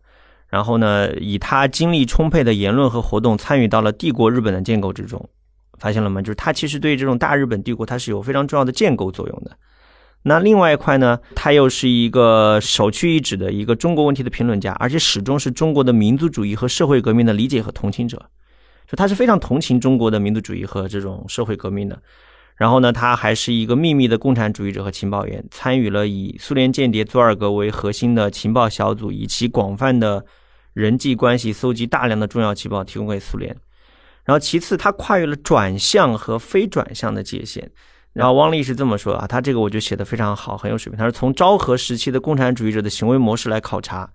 [0.48, 5.22] 然后呢，以他精力充沛的言论和活动，参与到了帝国日本的建构之中。
[5.78, 6.22] 发现了吗？
[6.22, 9.54] 就是他其实对这种大日本帝国，它是有非常重要的建构作用的。
[10.28, 18.20] 那另外一块呢，他又是一个首屈一指的一个中国问题的评论家，而且始终是中国的民族主义和社会革命的理解和同情者。
[18.88, 22.02] 就他是非常同情中国的民族主义和这种社会革命的。
[22.56, 30.24] 然后呢，他还是一个秘密的共产主义者和情报员，参与了以苏联间谍佐尔格为核心的情报小组，以其广泛的
[30.72, 33.56] 人际关系搜集大量的重要情报，提供给苏联。
[34.24, 37.70] 然后其次，他跨越了转向和非转向的界限。
[38.16, 40.96] 然后汪丽是这么说啊，他这个我觉得写的非常好，很有水平。
[40.96, 44.08] 他说从昭和时期的共产主义者的行为模式来考察，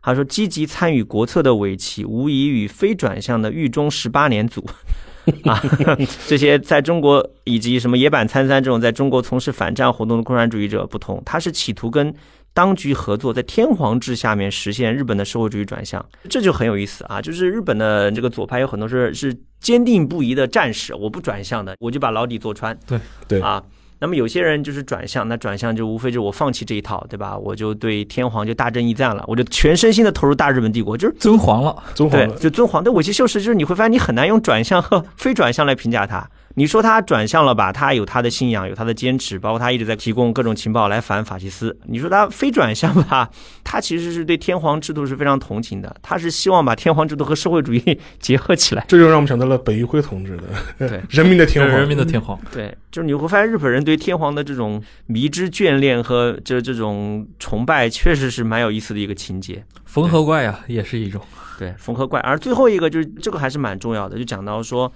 [0.00, 4.64] 他说积极参与国策的尾崎，无疑与非转向的狱中十八年组
[5.42, 5.60] 啊，
[6.28, 12.14] 这些在中国以及什么野坂参三这种在中国从事反战活动的共产主义者不同，他是企图跟
[12.52, 17.22] 当局合作，在天皇制下面实现日本的社会主义转向，这就很有意思啊！
[17.22, 22.76] 就是日本的这个左派有很多是是坚定不移的战士，我不转向的，我就把牢底坐穿。
[22.86, 23.62] 对对啊。
[24.00, 27.36] 那么有些人就是转向，那转向就无非就是我放弃这一套，对吧？
[27.36, 31.76] 我就对天皇就大征一战了，我就全身心的投入大日本帝国，就是尊皇了。
[31.96, 32.82] 尊皇对，就尊皇。
[32.84, 36.24] 对尾崎秀实，就是你会发现你很难用转向和非转向来评价他
[36.54, 37.72] 你说他转向了吧？
[37.72, 41.76] 他有他的信仰，有他的坚持，包括他一直在提供各种情报来反法西斯。
[41.86, 43.30] 你说他非转向吧？
[43.62, 48.84] 他其实是对天皇制度是非常同情的，他是希望把天皇制度和社会主义结合起来。
[48.88, 50.42] 这就让我们想到了北一辉同志的
[50.78, 52.36] 对人民的天皇，人民的天皇。
[52.50, 59.64] 对，就是你会发现日本人对天皇的这种迷之眷恋和这这种崇拜，确实是蛮有意思的一个情节。
[59.84, 61.22] 缝合怪啊，也是一种。
[61.56, 62.18] 对，缝合怪。
[62.20, 64.92] 而最后一个就是这个还是蛮重要的，就讲到说。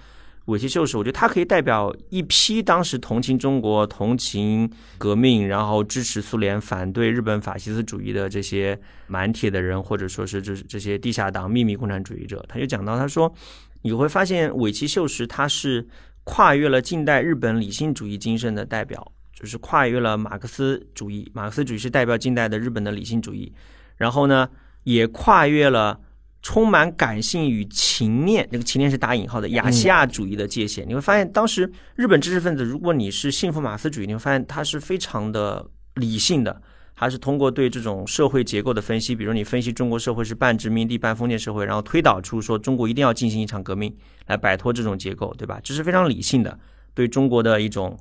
[0.47, 4.69] 尾崎秀士，我觉得他可以代表一批当时同情中国、同情
[4.99, 8.77] 革命，然后支持苏联、反对日本法西斯主义的这些
[9.07, 12.45] 满铁的人，或者说是这这些地下党、秘密共产主义者。
[12.49, 13.33] 他就讲到，他说
[13.83, 15.87] 你会发现尾崎秀士他是
[16.25, 21.31] 跨越了近代日本理性主义精神的代表，就是跨越了马克思主义。
[21.33, 23.53] 马克思主义是代表近代的日本的理性主义，
[23.97, 24.49] 然后呢，
[24.83, 26.01] 也跨越了。
[26.43, 30.87] 充满感性与情念，这个情念是打引号的亚细亚主义的界限。
[30.89, 35.65] 你会发现，当时日本知识分子，如果你是信奉马克思主义，你会发现他是非常的
[35.95, 36.61] 理性的，
[36.97, 45.61] 他是通过对这种社会结构的分析，比如你分析中国社会是半殖民地半封建社会，然后推导出说中国一定要进行一场革命来摆脱这种结构，对吧？
[45.63, 46.59] 这是非常理性的
[46.93, 47.97] 对中国的一种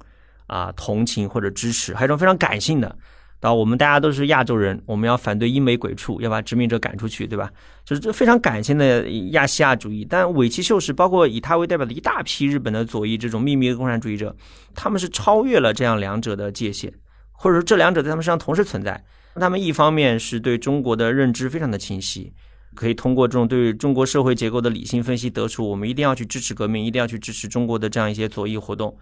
[0.47, 2.97] 啊同情或者支持，还有一种非常感性的。
[3.41, 7.51] 到我们大家都是亚洲人，我们要反对英美鬼畜，要把殖民者赶出去，对吧？
[7.83, 10.05] 就是这非常感性的亚细亚主义。
[10.07, 14.33] 但尾崎秀士，包括以他为代表的一大批日本的左翼这种秘密的共产主义者，
[14.75, 16.93] 他们是超越了这样两者的界限，
[17.31, 19.03] 或者说这两者在他们身上同时存在。
[19.35, 22.31] 他们一方面是对中国的认知非常的清晰，
[22.75, 28.95] 可以通过这种对中国社会结构的理性分析，得出我们一定要去支持革命，一定要去支持中国的这样一些左翼活动。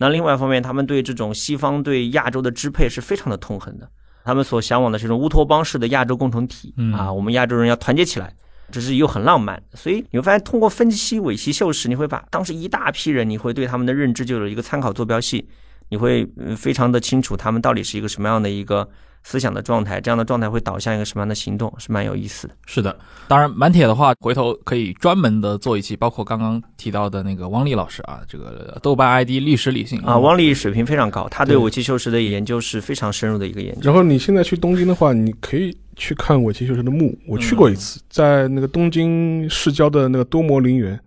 [0.00, 3.86] 那另外一方面，他们对这种西方对亚洲的支配是非常的痛恨的。
[4.24, 8.32] 他们所向往的是这种乌托邦式的亚洲共同体啊，我们亚洲人要团结起来，
[8.72, 9.62] 只是又很浪漫。
[9.74, 15.46] 所以你会发现，通过分析尾崎秀时，你会把当时一大批人，你会对他们的认知就有一个参考坐标系，
[15.90, 16.26] 你会
[16.56, 18.88] 非常的清楚他们到底是一个什么样的一个。
[19.22, 22.54] 思想的状态，这样的状态会导向一个什么样的行动，是蛮有意思的。
[22.64, 33.82] 是的，当然满铁的话，回头可以专门的做一期，包括刚刚提到的那个汪丽老师啊，这个豆瓣 ID 历史理性啊，汪丽水平非常高，他对尾崎秀士的研究是非常深入的一个研究。
[33.82, 40.98] 然后你现在去东京的话，你可以去看尾崎秀士的墓，我去过一次，在那个东京市郊的那个多摩陵园，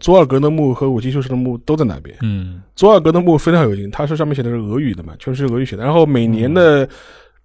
[0.00, 2.16] 佐尔格的墓和武器修士的墓都在那边。
[2.22, 5.84] 嗯，佐尔格的墓非常有名，它是上面写的是俄语的嘛，全是俄语写的。
[5.84, 6.88] 然后每年的。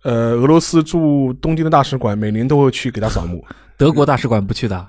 [0.03, 3.45] 呃，俄罗斯驻东京的大使馆每年都会去给他扫墓。
[3.77, 4.83] 德国大使馆不去的，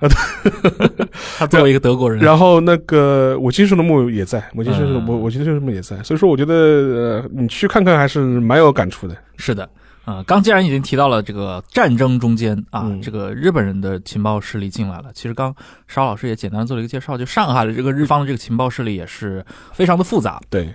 [1.37, 2.19] 他作为一个德国人。
[2.19, 6.01] 然后那个我金叔的墓也在，我金叔的我我金叔的墓也在。
[6.01, 9.15] 所以说，我觉得呃，你去看看还是蛮有感触的。
[9.37, 9.69] 是的，
[10.05, 15.05] 啊，刚既然已经提到了这个战争中间啊，这个日本人的情报势力进来了。
[15.13, 15.55] 其实刚
[15.87, 20.41] 邵老师也简单做了一个介绍，就上海的这个日方的这个情报势力也是非常的复杂。
[20.49, 20.73] 对。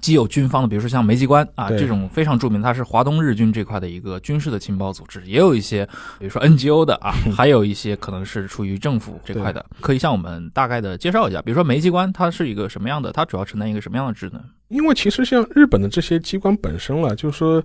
[0.00, 5.84] 既有军方的，比如说像梅机关啊这种非常著名，它是华东日军这块的一个军事的情报组织，也有一些，
[6.20, 11.42] 比如说 NGO 的啊， 还有一些可能是出于政府这块的，可以向我们大概的介绍一下。
[11.42, 13.10] 比如说梅机关，它是一个什么样的？
[13.10, 14.40] 它主要承担一个什么样的职能？
[14.68, 17.60] 因为其实像日本的这些机关本身啊，就是说。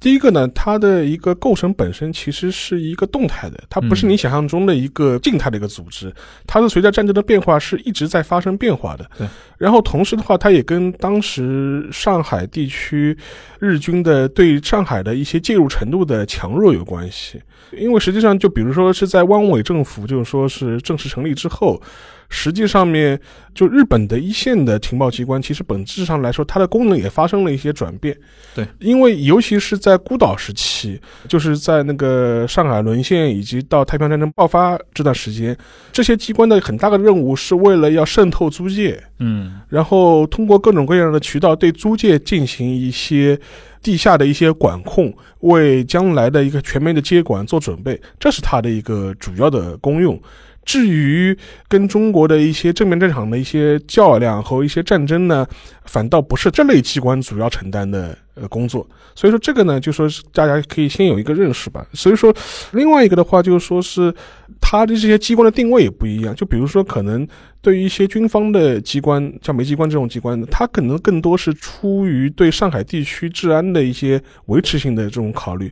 [0.00, 6.14] 第一个呢，它的一个构成本身其实是一个动态的，它不是你想象中的一个静态的一个组织，
[6.46, 9.10] 它是随着战争的变化是一直在发生变化的。
[9.18, 9.26] 对，
[9.58, 13.16] 然后同时的话，它也跟当时上海地区
[13.58, 17.40] 日军的对上海的一些介入程度的强弱有关系。
[17.72, 21.80] 因为实际上，就比如说是在汪伪政府就是说是正式成立之后。
[22.30, 23.18] 实际上面，
[23.54, 28.14] 就日本的一线的情报机关，其实本质上来说，它的功能也发生了一些转变。
[28.54, 35.56] 对，因为尤其是在孤岛时期，就是在那个上海沦陷以及到太平洋战争爆发这段时间，
[35.90, 43.40] 这些机关的很大的任务是为了要渗透租界，嗯，然后通过各种各样的渠道对租界进行一些
[43.88, 45.10] 地下的一些管控，
[45.40, 50.20] 为将来的一个全面的接管做准备，这是它的一个主要的功用。
[50.62, 51.34] 至于
[51.68, 55.46] 跟中国的一些正面战场的一些较量和一些战争呢，
[55.86, 58.86] 反倒不是这类机关主要承担的呃工作。
[59.14, 61.86] 所以说这个呢，就说是大家可以先有一个认识吧。
[61.92, 62.34] 所以说，
[62.72, 64.14] 另外一个的话就是说是
[64.60, 66.34] 它的这些机关的定位也不一样。
[66.34, 67.26] 就比如说，可能
[67.60, 75.70] 对于一些军方的机关，像煤机关这种机关，它可能更多是出于对上海地区治安的一些维持性的这种考虑。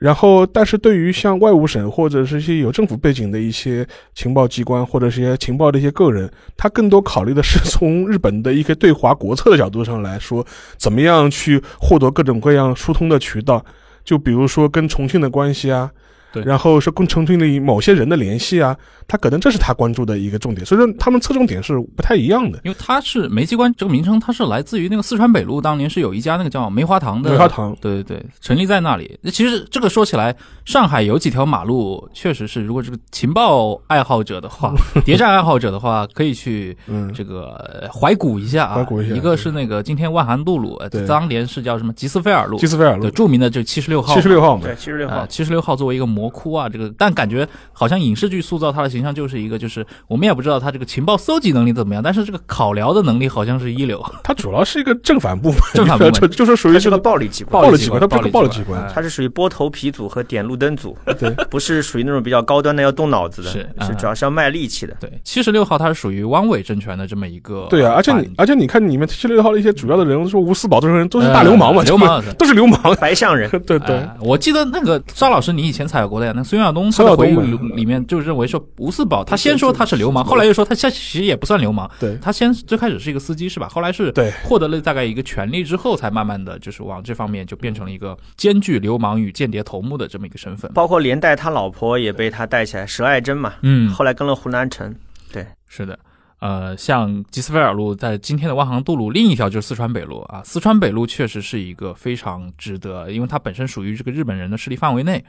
[0.00, 10.44] 然后，但是对于像外务省或者是一些有政府背景的一些情报机关，或者是一些情报的一些个人，他更多考虑的是从日本的一些对华国策的角度上来说，
[10.78, 13.62] 怎么样去获得各种各样疏通的渠道。
[14.02, 15.90] 就比如说跟重庆的关系啊，
[16.32, 18.76] 对然后是跟重庆的某些人的联系啊，
[19.08, 22.60] 他可能这是他关注的一个重点，所以说他们侧重点是不太一样的。
[22.64, 29.18] 因为它是梅机关这个名称，它是来自于那个四川北路，当年是有一家那个叫梅花堂的梅花堂对对对，成立在那里。
[29.22, 34.72] 那其实这个说起来，上海有几条马路，确实是，如果这个情报爱好者的话，
[35.04, 38.74] 谍战爱好者的话，可以去嗯，这个呃怀古一下啊。
[38.76, 44.14] 怀古一下一个是那个今天万涵杜路，呃对当年是叫什么吉斯菲尔路吉，斯菲尔路对，著名的就七十六号嘛。
[44.14, 54.04] 七十六号嘛对，，七十六号呃，，七十六号作为一个魔窟啊，这个但感觉好像影视剧塑造他的形象就是一个，就是我们也不知道他这个情报搜集能力怎么样，但是这个考聊的能力好像是一流。
[54.22, 64.94] 他主要是一个正反部门，正反部门 就就是属于这个它是个暴力机关，暴力机关他不是个暴力机关他是属于剥头皮组和点路灯组， 对，不是属于那种比较高端的要动脑子的，是是嗯主要是要卖力气的。
[65.00, 74.16] 对，七十六号他是属于汪伪政权的这么一个对啊，而且你而且你看里面七十六号的一些主要的人物，说吴四宝这种人都是大流氓嘛，呃流氓 都是流氓，白象人，对对哎。
[74.20, 77.36] 我记得那个张老师，你以前采过的呀，那孙亚东他的回忆
[77.76, 83.68] 里面就认为说吴四宝，他先说他是流氓，后来又说他其实也不算流氓，对他先最开始是一个司机是吧？
[83.68, 90.72] 后来是对获得了大概一个权利之后，才慢慢的就是往这方面就变成了一个兼具流氓与间谍头目的这么一个身份。
[90.74, 94.92] 包括连带他老婆也被他带起来，佘爱珍嘛，嗯，后来跟了胡南城，
[95.32, 95.98] 对，是的，
[96.40, 100.42] 呃，像吉斯菲尔路在今天的万航渡路，另一条就是四川北路啊。
[100.42, 105.22] 四川北路确实是一个非常值得，因为它本身属于这个日本人的势力范围内。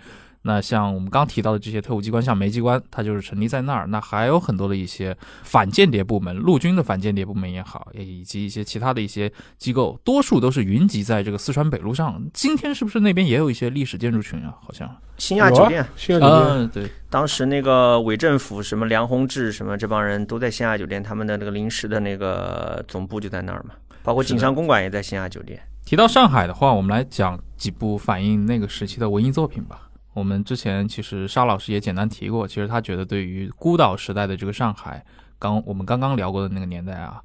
[0.43, 3.85] 那像我们刚提到的这些特务机关，像梅机关，它就是成立在那儿。
[3.87, 12.19] 那还有很多的一些反间谍部门，陆军的反间谍部门也好，也以及一些其他的一些机构，多数都是云集在这个四川北路上。
[12.33, 14.55] 今天是不是那边也有一些历史建筑群啊？
[14.61, 25.61] 好像，新亚酒店，新亚酒店，嗯，对，当时那个伪政府什么梁鸿志什么这帮人都在新亚酒店，他们的那个临时的那个总部就在那儿嘛，包括锦上公馆也在新亚酒店。
[25.85, 29.89] 提到上海的话，我们来讲几部反映那个时期的文艺作品吧。
[30.13, 35.03] 我们之前其实沙老师也简单提过，其实他觉得对于孤岛时代的这个上海，
[35.39, 37.21] 刚我们刚刚聊过的那个年代啊，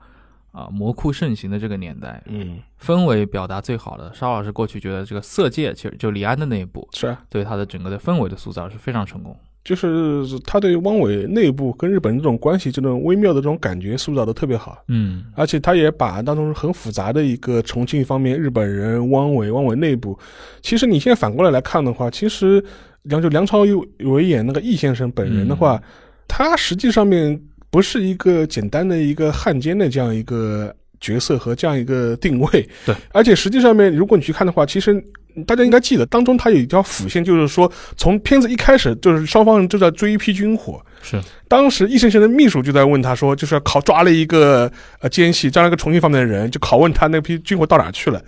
[0.53, 4.15] 啊魔窟盛行的这个年代，嗯，氛围表达最好的。
[4.15, 9.37] 沙老师过去觉得这个《色戒》其实就李安的那一部，是啊，对他的整个的氛围的塑造是非常成功。
[9.67, 14.79] 就是他对汪伪内部跟日本人这种关系这种微妙的这种感觉塑造的特别好。
[14.87, 20.17] 嗯，而且他也把当中很复杂的一个重庆方面日本人汪伪汪伪内部，
[20.63, 22.65] 其实你现在反过来来看的话，其实
[23.03, 23.65] 梁就梁朝
[24.05, 25.83] 伟演那个易先生本人的话，
[26.29, 27.37] 他实际上面
[27.69, 32.69] 不是一个简单的一个汉奸的这样一个角色和这样一个定位。
[32.85, 35.03] 对，而且实际上面如果你去看的话，其实。
[35.45, 48.21] 大家应该记得，当中他有一条辅线，就是说，从片子一开始，就是双方人就在追一批军火，是当时易先生的秘书就在问他说，就是要考抓了一个呃奸细，抓了一个重庆方面的人，就拷问他那批军火到哪去了。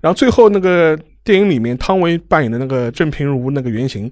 [0.00, 4.10] 然后最后那个电影里面，汤唯扮演的那个郑平如那个原型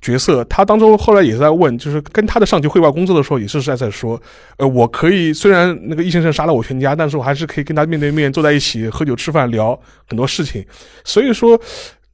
[0.00, 4.20] 角色，他当中后来也在问，就是跟他的上级汇报工作的时候，也是在在说，
[4.56, 9.78] 呃，我可以虽然那个易先生杀了我全家，但是我还是可以跟他面对面坐在一起喝酒吃饭聊
[10.08, 10.64] 很多事情。
[11.04, 11.60] 所以说，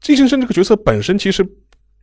[0.09, 1.47] 易先生这个角色本身其实。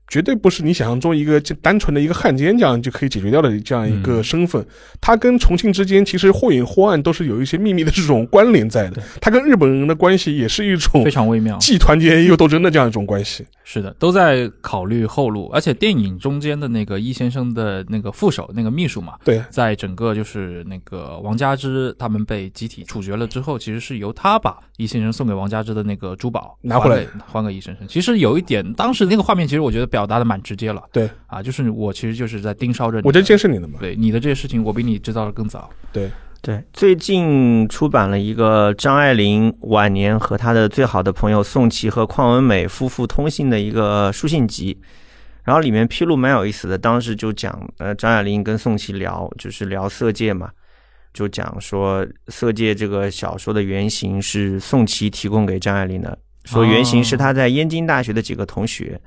[0.07, 4.65] 绝对不是你想象中一个就单纯的一个汉奸这样就可以解决掉的这样一个身份。
[5.01, 9.01] 他跟重庆之间其实或隐或暗都是有一些秘密的这种关联在的。
[9.19, 11.57] 他跟日本人的关系也是一种非常微妙。
[11.57, 13.45] 既团结又斗争的这样一种关系。
[13.63, 27.85] 是的，都在考虑后路，而且电影中间的那个易先生的那个副手、那个秘书嘛，对，在整个就是那个王佳芝他们被集体处决了之后，其实是由他把易先生送给王佳芝的那个珠宝拿回来还给还给易先生。
[27.89, 30.83] 其实有一点，当时那个画面，其实我觉得表达的蛮直接了。
[30.91, 33.79] 对啊，就是我其实就是在盯梢着你的，我在监视你的嘛。
[33.79, 35.67] 对你的这些事情，我比你知道的更早。
[35.91, 44.79] 对，对，最近出版了一个张爱玲晚年和她的最好的朋友宋琦和邝文美夫妇通信的一个书信集，
[45.43, 46.77] 然后里面披露蛮有意思的。
[46.77, 50.51] 当时就讲，呃，张爱玲跟宋琦聊，就是聊《色戒》嘛，
[51.11, 56.15] 就讲说《色戒》这个小说的原型是宋琦提供给张爱玲的，
[56.45, 59.01] 说原型是他在燕京大学的几个同学。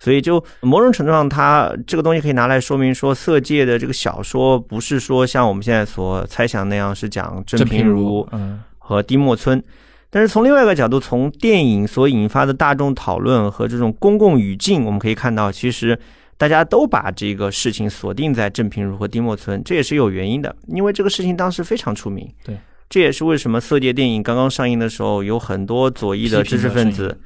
[0.00, 9.60] 所以就某种程度上，它这个东西可以拿来说明说，《色戒》的这个小说不是说像我们现在所猜想那样是讲郑平平如嗯，和丁默村，
[10.08, 15.98] 但是从另外一个角度，从电影所引发的大众讨论和这种公共语境，我们可以看到，其实
[16.36, 22.26] 大家都把这个事情锁定在郑平如和丁默村，这也是有原因的，因为这个事情当时非常出名。
[22.44, 22.56] 对，
[22.88, 27.18] 这也是为什么《色戒》电影刚刚上映的时候，有很多左翼的知识分子。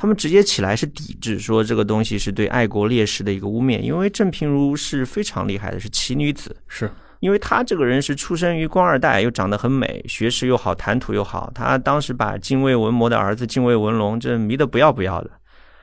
[0.00, 6.88] 他们直接起来是抵制，说这个东西是对爱国烈士的一个污蔑，因为郑平如是非常厉害的，是奇女子，是
[7.18, 11.50] 因为她这个人是出生于官二代，又长得很美，学识又好，谈吐又好。
[11.52, 15.30] 她当时把精卫文魔的儿子精卫文龙这迷得不要不要的，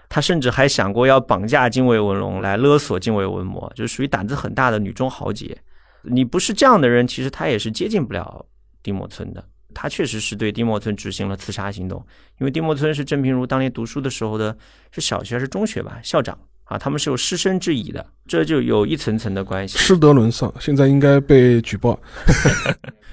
[0.07, 5.57] 她甚至还想过要绑架精卫文龙来勒索精卫文魔，就是属于胆子很大的女中豪杰。
[6.03, 8.45] 你不是这样的人，其实他也是接近不了
[8.81, 9.43] 丁默村的。
[9.75, 12.03] 他确实是对丁默村执行了刺杀行动，
[12.39, 14.57] 因为丁默村是郑平如当年读书的时候的，
[14.91, 15.99] 是小学还是中学吧？
[16.01, 19.77] 校长啊，他们是有师生之谊的，这就有一层层的关系。
[19.77, 21.99] 师德沦丧，现在应该被举报。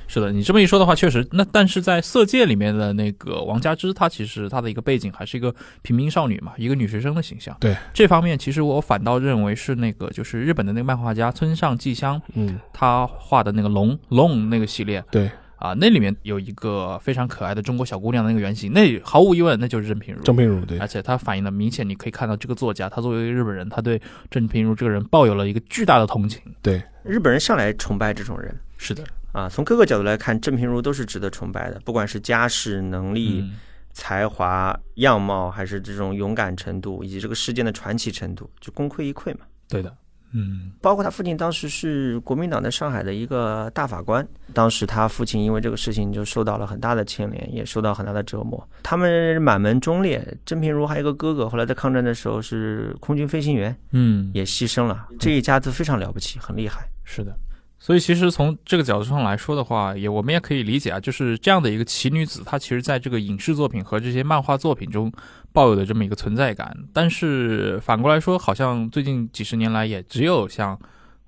[0.08, 1.26] 是的，你这么一说的话，确实。
[1.32, 7.56] 那但是在《色戒》里面的那个王佳芝，她其实她的一个背景还是一个平民少女嘛，一个女学生的形象。
[7.58, 15.30] 对这方面，其实我反倒认为是那个就是日本的那个漫画家村上纪香，嗯，他画的那个龙龙那个系列对，
[15.62, 20.20] 啊，那里面有一个非常可爱的中国小姑娘的那个原型，那毫无疑问那就是郑平如。
[20.24, 26.42] 郑平如对而，且它反映的明显，你可以看到这个作家，他作为一个日本人，他对郑平如这个人抱有了一个巨大的同情。
[26.62, 33.52] 对，日本人向来崇拜这种人是的，啊，从各个角度来看，郑平如都是值得崇拜的，不管是家世、能力、嗯，
[33.92, 39.46] 才华、样貌，还是这种勇敢程度，以及这个事件的传奇程度，就功亏一篑嘛。
[39.68, 39.94] 对的，
[40.32, 48.66] 嗯，包括他父亲当时是国民党在上海的一个大法官，当时他父亲因为这个事情就受到了很大的牵连，也受到很大的折磨。
[48.82, 55.08] 他们满门忠烈，郑平如还有一个哥哥，后来在抗战的时候是空军飞行员，嗯，也牺牲了。
[55.18, 56.88] 这一家子非常了不起，很厉害。
[57.04, 57.36] 是的。
[57.84, 65.12] 所以其实从这个角度上来说的话，也我们也可以理解啊，就是这样的一个奇女子，她其实在这个影视作品和这些漫画作品中
[65.52, 66.72] 抱有的这么一个存在感。
[66.92, 70.78] 但是反过来说，好像最近几十年来，也只有像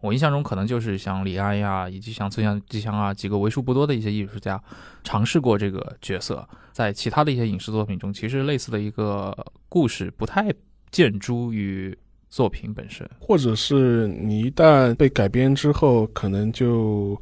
[0.01, 4.63] 我印象中，可能就是像李安呀，以及像村上纪香啊几个为数不多的一些艺术家
[5.03, 6.49] 尝试过这个角色。
[6.71, 9.37] 在其他的一些影视作品中，其实类似的一个
[9.69, 10.55] 故事不太
[10.93, 11.99] 见诸于
[12.35, 13.09] 作品本身。
[13.21, 17.17] 或者是你一旦被改编之后，可能就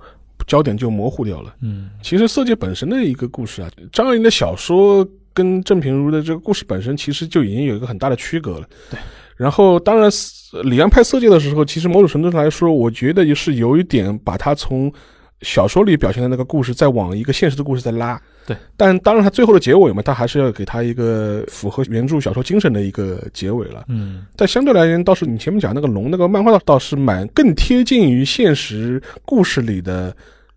[0.47, 1.55] 焦点就模糊掉了。
[1.61, 8.67] 嗯其实《色戒》本身的一个故事啊，张爱玲的小说跟郑平如的这个故事本身，其实就已经有一个很大的区隔了。
[8.91, 8.99] 对。
[9.37, 10.09] 然后，当然，
[10.65, 14.93] 李安拍《色戒》的时候，其实某种程度上来说，我觉得也是有一点把它从
[15.41, 18.21] 小说里表现的那个故事，再往一个现实的故事再拉。
[18.47, 18.56] 对。
[18.77, 23.85] 但当然，他最后的结尾嘛，他还是要给他一个符合原著小说精神的一个结尾了。
[23.89, 30.14] 嗯但相对来言，倒是你前面讲那个龙那个漫画，倒是蛮更贴近于现实故事里的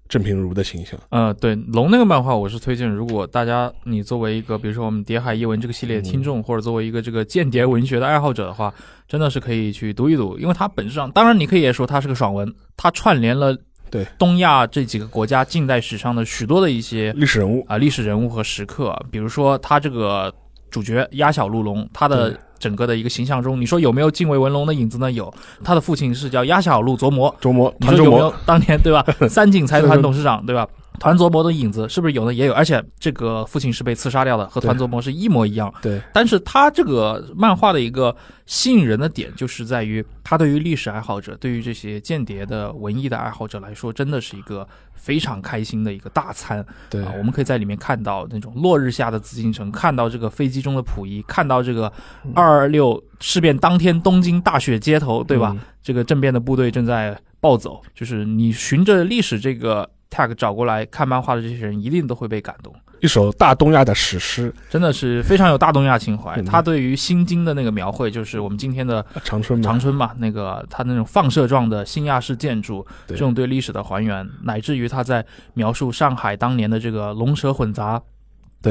[0.08, 1.00] 郑平如的形象。
[1.10, 8.74] 呃，对龙那个漫画，我是推荐，如果大家你作为一个比如说我们《谍海译文》这个系列听众，或者作为一个这个间谍文学的爱好者的话，
[9.08, 13.58] 真的是可以去读一读，因为它本质上，当然你可以也说它是个爽文，它串联了
[13.90, 20.34] 对东亚这几个国家近代史上的许多的一些历史人物，啊历史人物和时刻，比如说他这个
[20.70, 25.12] 主角鸭小鹿龙，他的整个的一个形象中，你说有没有敬畏文龙的影子呢？
[25.12, 25.34] 有，
[25.64, 29.06] 他的父亲是叫鸭小鹿琢磨，琢磨你说有没有，当年对吧？
[29.30, 30.68] 三井财团董事长对吧？
[31.00, 32.34] 团琢磨的影子是不是有呢？
[32.34, 35.74] 也有，而且这个父亲是被刺杀掉的，和团琢磨是一模一样。
[35.82, 38.16] 对但是他这个漫画的一个
[38.46, 46.66] 吸引人的点，就是在于他对于历史爱好者，对于这些间谍的文艺的爱好者来说，真的是一个非常开心的一个大餐。
[46.90, 51.92] 对啊，我们可以在里面看到那种落日下的紫禁城，看到这个飞机中的溥仪，看到这个
[52.34, 55.52] 二二六事变当天东京大雪街头，对吧？
[55.54, 62.74] 嗯这个政变的部队正在暴走，就是你循着历史这个 tag 找过来看漫画的这些人，一定都会被感动。
[63.02, 66.34] 一首大东亚的史诗真的是非常有大东亚情怀。
[66.38, 75.24] 嗯他对于新京的那个描绘，就是我们今天的《长春》嘛长，春嘛，那个他那种放射状的新亚式建筑，这种对历史的还原，乃至于他在
[75.54, 78.15] 描述上海当年的这个龙蛇混杂，对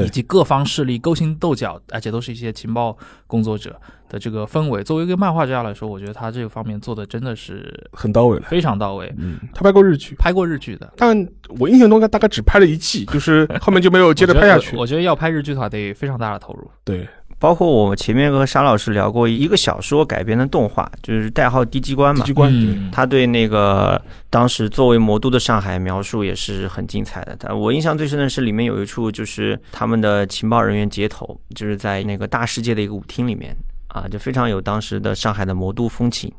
[0.03, 2.97] 以及各方势力勾心斗角，而且都是一些情报
[3.27, 4.83] 工作者的这个氛围。
[4.83, 8.45] 作为一个漫画家来说，我觉得他这个方面做的真的是很到位了。
[8.47, 9.13] 非常到位。
[9.17, 11.27] 嗯，他拍过日剧，拍过日剧的，但
[11.59, 14.79] 我印象中他大概只拍了一季，就是后面就没有接着 拍下去我觉得。
[14.81, 16.69] 我觉得要拍日剧的话，得非常大的投入。
[16.83, 17.07] 对，
[17.37, 22.31] 包括我前面和沙老师聊过一个小说改编的动画，就是代号《低机关》嘛机。
[22.31, 27.35] 关嗯，他对那个当时作为魔都的上海描述也是很精彩的。
[27.37, 33.55] 但我印象最深的是里面有一处，就是他们的情报人员接头，就是在那个大世界的一个舞厅里面
[33.89, 36.31] 啊，就非常有当时的上海的魔都风情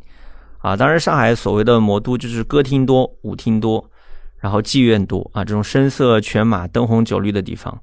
[0.59, 0.75] 啊。
[0.75, 3.85] 当然，上海所谓的魔都就是歌厅多、舞厅多，
[4.39, 7.79] 然后妓院多啊，这种声色犬马、灯红酒绿的地方。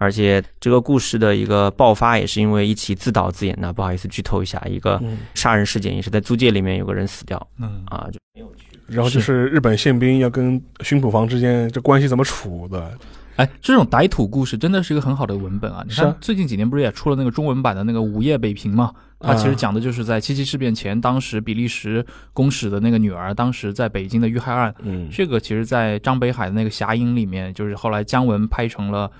[0.00, 12.98] 而且这个故事的一个爆发也是因为一起自导自演的，不好意思剧透一下，一个嗯，杀人事件也是在租界里面有个人死掉嗯啊，就没有去然后就是日本宪兵要跟巡捕房之间这关系怎么处的，
[13.36, 15.84] 哎，这种歹土故事真的是一个很好的文本啊！
[15.86, 18.92] 你看最近几年不是也出了那个中文版的那个《午夜北平》嘛？
[19.20, 24.74] 它其实啊讲的就是在七七事变前，当时比利时公使的那个女儿，当时在北京的遇害案。
[24.80, 29.10] 嗯，这个其实，在张北海的那个《侠影》里面，就是后来姜文拍成了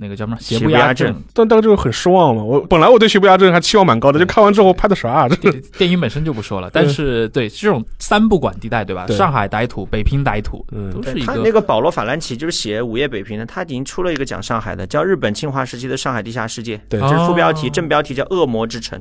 [0.00, 1.14] 那个叫什么邪邪不压正。
[1.32, 2.42] 但当时就很失望嘛。
[2.42, 5.28] 我本来我对邪不压正还期望蛮高的，就看完之后拍的啥、啊？
[5.28, 9.06] 这 电电影本身就不说了，但是对这种三不管地带，对吧？
[9.06, 18.98] 对上海歹土、北平歹土，嗯都是一他那个保罗·法兰奇就是写《午夜北平》的，他已经出了一个讲上海的，叫《日本侵华时期的上海地下世界》，对这是副标题，哦正标题叫《恶魔之城》。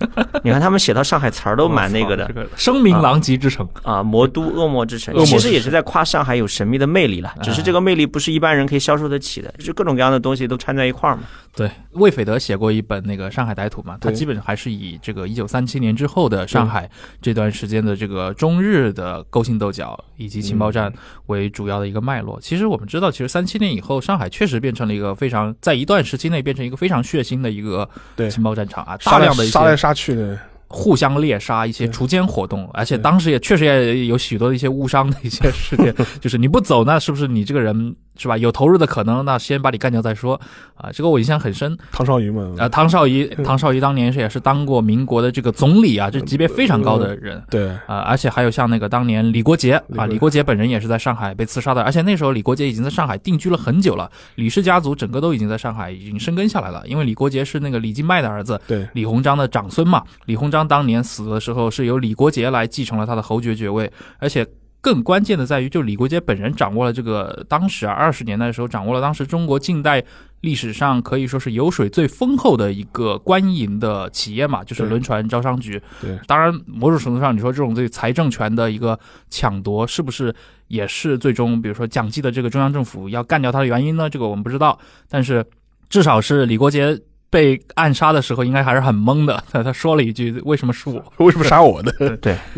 [0.42, 3.68] 你看他们写到上海词儿都蛮那个的这个声名狼藉之城。
[3.82, 11.22] 啊，魔都恶魔之城恶，魔之城其实也是在夸上海有神秘的魅力了，只是这个魅力不是一般人可以消受得起的，就各种各样的东西都掺在一块儿嘛。
[11.54, 16.88] 对，魏斐德写过一本那个《上海歹徒》嘛，他基本上还是以这个一九三七年之后的上海
[17.20, 20.92] 这段时间的这个中日的勾心斗角以及情报战
[21.26, 22.38] 为主要的一个脉络。
[22.40, 28.30] 其实我们知道，其实三七年以后，上海确实变成了一个非常在一段时期内变成一个非常血腥的一个对。
[28.30, 30.38] 情报战场啊，大量的一些杀来杀去的，
[30.68, 39.24] 互相猎杀、一些锄奸活动，而且当时也确实也有许多的一些误伤的一些事件， 就是你不走，那是不是你这个人是吧有投入的可能？
[39.24, 40.38] 那先把你干掉再说
[40.74, 40.90] 啊！
[40.92, 41.74] 这个我印象很深。
[41.90, 42.54] 唐绍仪嘛。
[42.58, 47.42] 啊，唐绍仪，嗯汤绍仪当年是也是当过民国的这个总理啊，这级别非常高的人。
[47.48, 56.82] 对，啊、而且还有像那个当年李国杰啊，李国杰本人也是在上海被刺杀的，而且那时候李国杰已经在上海定居了很久了，李氏家族整个都已经在上海已经生根下来了。
[56.86, 60.02] 因为李国杰是那个李金迈的儿子，对，李鸿章的长孙嘛。
[60.26, 64.46] 李鸿章当年死的时候是由李国杰来继承了他的侯爵爵位，而且。
[64.80, 70.02] 更关键的在于，就李国杰本人掌握了这个当时啊二十年代的时候，掌握了当时中国近代
[70.40, 75.80] 历史上可以说是油水最丰厚的一个官营的企业嘛，就是轮船招商局。
[76.00, 78.98] 对，当然某种程度上，你说这种对财政权的一个
[79.28, 80.34] 抢夺，是不是
[80.68, 84.08] 也是最终比如说蒋记的这个中央政府要干掉他的原因呢？
[84.08, 84.78] 这个我们不知道，
[85.08, 85.44] 但是
[85.88, 86.98] 至少是李国杰。
[87.30, 89.42] 被暗杀的时候，应该还是很懵的。
[89.52, 92.36] 他 他说了一句：“为什么是我 为什么杀我的对？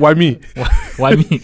[0.99, 1.39] Why me？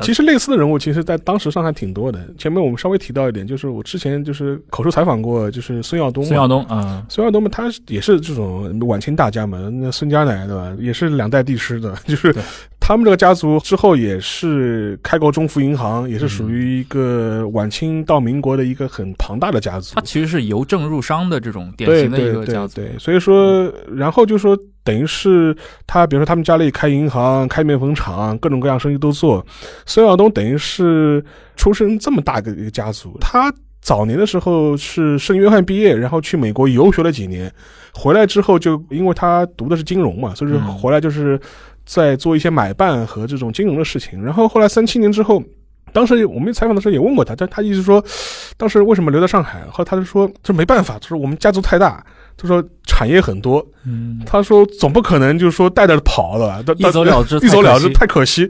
[0.00, 2.18] 其实类似的人物，其实在当时上还挺多的。
[2.38, 6.24] 前面我们稍微提到一点，就是我之前就是口述采访过，就是孙耀东。
[6.24, 12.34] 孙耀东啊，孙耀东嘛，他也是这种晚清大家嘛，那孙家奶对吧，也是两代帝师的， 就是
[12.80, 20.00] 他们这个家族之后也是开国中福银行，也是属于一个晚清到民国的一个很庞大的家族他。
[20.02, 22.76] 其实是由政入商的这种典对型的一对个家族。
[22.76, 24.56] 对对，所以说，然后就说
[24.86, 25.54] 等于是
[25.86, 29.44] 他，比如说他们家里开银行、开面粉厂，各种各样生意都做。
[29.84, 31.22] 孙耀东等于是
[31.56, 33.52] 出身这么大个一个家族，他
[33.82, 37.52] 早年的时候是圣约翰毕业，然后去美国游学了几年，
[37.92, 41.38] 回来之后就因为他读的是金融嘛，所以说嗯回来就是
[41.84, 44.24] 在做一些买办和这种金融的事情。
[44.24, 45.42] 然后后来三七年之后。
[45.92, 48.04] 当时我们采访的时候也问过他，但他一直说，
[48.58, 49.62] 当时为什么留在上海？
[49.70, 52.04] 后来他就说，这没办法，就是我们家族太大，
[52.38, 58.48] 他说产业很多，嗯，他说总不可能就是说带着跑了，一走了之一走了之太可惜。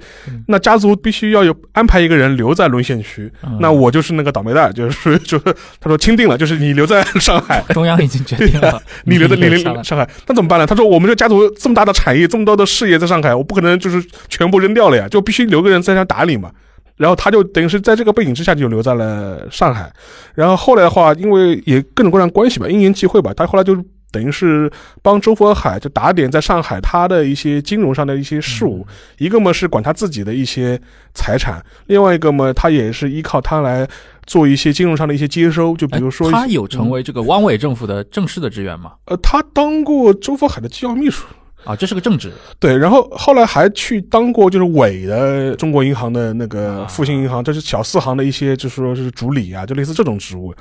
[0.48, 3.58] 那家族必须要有安排一个人留在沦陷区，嗯。
[3.60, 5.44] 那我就是那个倒霉蛋，就是就是
[5.80, 10.66] 他说钦定了，就是你留在上海， 中央已经决定了， 你留在你留上海，那怎么办呢？
[10.66, 16.50] 他说我们这家族这么大的产业，这么多的事业在上海，我不可能就是全部扔掉了呀，就必须留个人在那打理嘛。
[16.96, 19.92] 然后他就等于是在这个背景之下就留在了上海，
[20.34, 23.76] 然后后来的话，因为也各种各样的关系吧，因缘际会吧，他后来就
[24.10, 24.70] 等于是
[25.02, 28.86] 帮周佛海就打点在上海他的一些金融上的一些事务，
[29.18, 30.80] 一个嘛是管他自己的一些
[31.12, 33.86] 财产，另外一个嘛他也是依靠他来
[34.24, 38.92] 做一些金融上的一些接收，就比如说哎他有成为这个汪伪政府的正式的职员吗？
[39.06, 41.26] 呃，他当过周佛海的机要秘书。
[41.64, 42.32] 啊，这是个正职。
[42.58, 50.54] 对，然后后来还去当过就是伪的中国银行的那个啊复兴银行，这是小四行的一些，就是说是主理啊，就类似这种职务。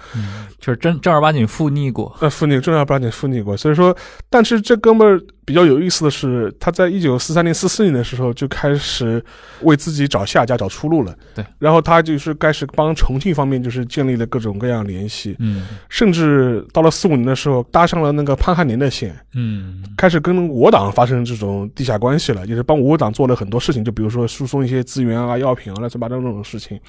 [0.60, 2.16] 就是正正儿八经复逆过。
[2.22, 3.96] 呃，复逆正儿八经复逆过，所以说，
[4.30, 9.24] 但是这哥们儿比较有意思的是，他在一九四三年、四四年的时候就开始
[9.62, 11.16] 为自己找下家、找出路了。
[11.36, 26.80] 对，然后他就是开始帮重庆方面就是建立了各种各样联系，嗯甚至到了四五年的时候搭上了那个潘汉年的线，嗯开始跟我党发生这种地下关系了，就是帮我党做了很多事情，就比如说输送一些资源啊、药品啊、乱七八糟这种事情。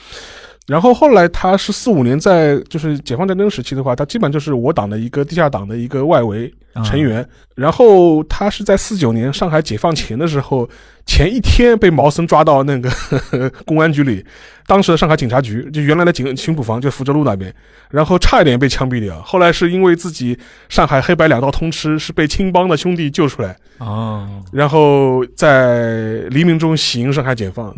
[0.67, 6.53] 然后后来他是四五年在就是解放战争时期的话，他基本就是我党的一个地下党的一个外围
[6.85, 7.27] 成员。
[7.55, 10.69] 然后他是在四九年上海解放前的时候，
[11.07, 12.91] 前一天被毛森抓到那个
[13.65, 14.27] 公安局里，
[14.67, 17.55] 当时的上海警察局就原来的警巡捕房就福州路那边，
[17.89, 19.23] 然后差一点被枪毙掉。
[19.23, 20.37] 后来是因为自己
[20.69, 27.73] 上海黑白两道通吃，是被青帮的兄弟救出来，嗯，然后在黎明中喜迎上海解放。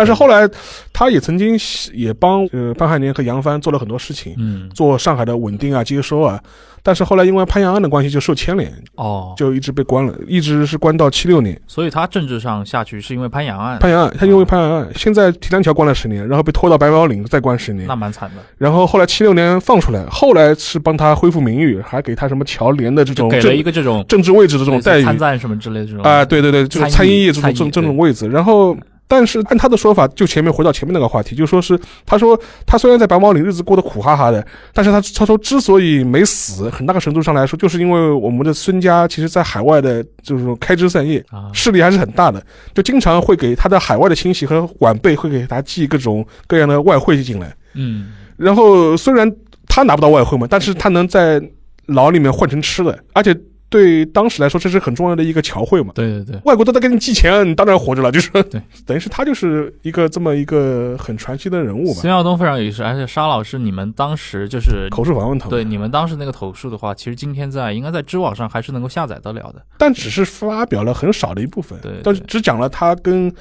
[0.00, 0.48] 但是后来
[0.94, 1.58] 他也曾经
[1.92, 6.40] 也帮呃潘汉年和杨帆做了很多事情，嗯，做上海的稳定啊、接收啊。
[6.82, 11.60] 但是后来因为潘阳安的关系就受牵连，哦，就一直被关了，一直是关到七六年。
[11.66, 17.86] 所以他政治上下去是因为潘阳案，潘阳案，他因为潘阳案，现在提篮桥关了十年，然后被拖到白毛岭再关十年。
[17.86, 25.04] 那，蛮惨的，然后后来七六年放出来，后来是帮他恢复名誉，还给他什么侨联的这种给了一个这种政治位置的这种待遇。
[25.04, 28.26] 参赞什么之类的这种啊，对对对，就是参议参议这种这种位置。
[28.26, 28.74] 然后，
[29.10, 31.76] 但是按他的说法，就前面回到前面那个话题，就说是
[32.06, 42.40] 他说他虽然在白毛岭日子过得苦哈哈的，但是他他说之所以没死，很大个程度上来说，就是因为我们的孙家其实在海外的就是说开枝散叶，啊，势力还是很大的，
[42.72, 47.52] 就经常会给他的海外的亲戚和晚辈会给他寄各种各样的外汇进来。
[47.74, 49.28] 嗯，然后虽然
[49.66, 51.42] 他拿不到外汇嘛，但是他能在
[51.86, 53.36] 牢里面换成吃的，而且
[53.70, 55.92] 对当时来说这是很重要的一个侨汇嘛。
[55.94, 62.00] 对对对，外国都在给你寄钱，你当然活着了，就是对， 等于是他就是一个这么一个很传奇的人物吧。
[62.00, 69.62] 孙耀东非常有意思，而且沙老师，你们当时就是口述访问他，对你们当时那个口述的话，其实今天在应该在知网上还是能够下载得了的。
[69.78, 73.32] 但只是发表了很少的一部分，对对但是只讲了他跟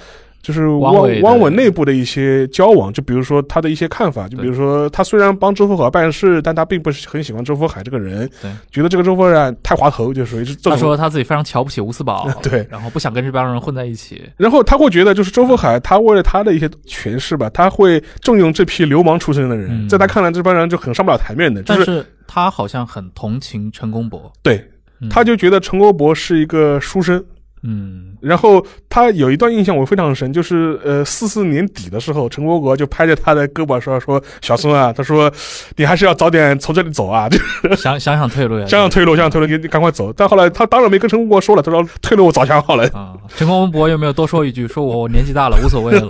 [0.49, 10.55] 就是汪汪伪的汪伪内部的一些交往，就比如说他的一些看法，就比如说他虽然帮周佛海办事，但他并不是很喜欢周佛海这个人，对，觉得这个周佛海太滑头，就属于是。
[10.63, 14.23] 他说他自己非常瞧不起吴思宝， 对，然后不想跟这帮人混在一起。
[14.37, 24.65] 然后他会觉得，就是周佛海，他为了他的一些权势吧，他会重用这批流氓出身的人，嗯在他看来，这帮人就很上不了台面的，就是但是他好像很同情陈公博，对，
[24.99, 27.23] 嗯他就觉得陈公博是一个书生，
[27.61, 35.31] 嗯然后他有一段印象我非常深，就是呃四四年底的时候，陈国国就拍着他的胳膊说说小孙啊，他说
[35.75, 37.37] 你还是要早点从这里走啊， 就
[37.75, 40.11] 想想想退路呀，想想退路，想想退路，你你赶快走。
[40.13, 46.07] 但后来他当然没跟陈国国说了，他说退路我早想好了，啊，陈公博有没有多说一句，说我年纪大了无所谓了？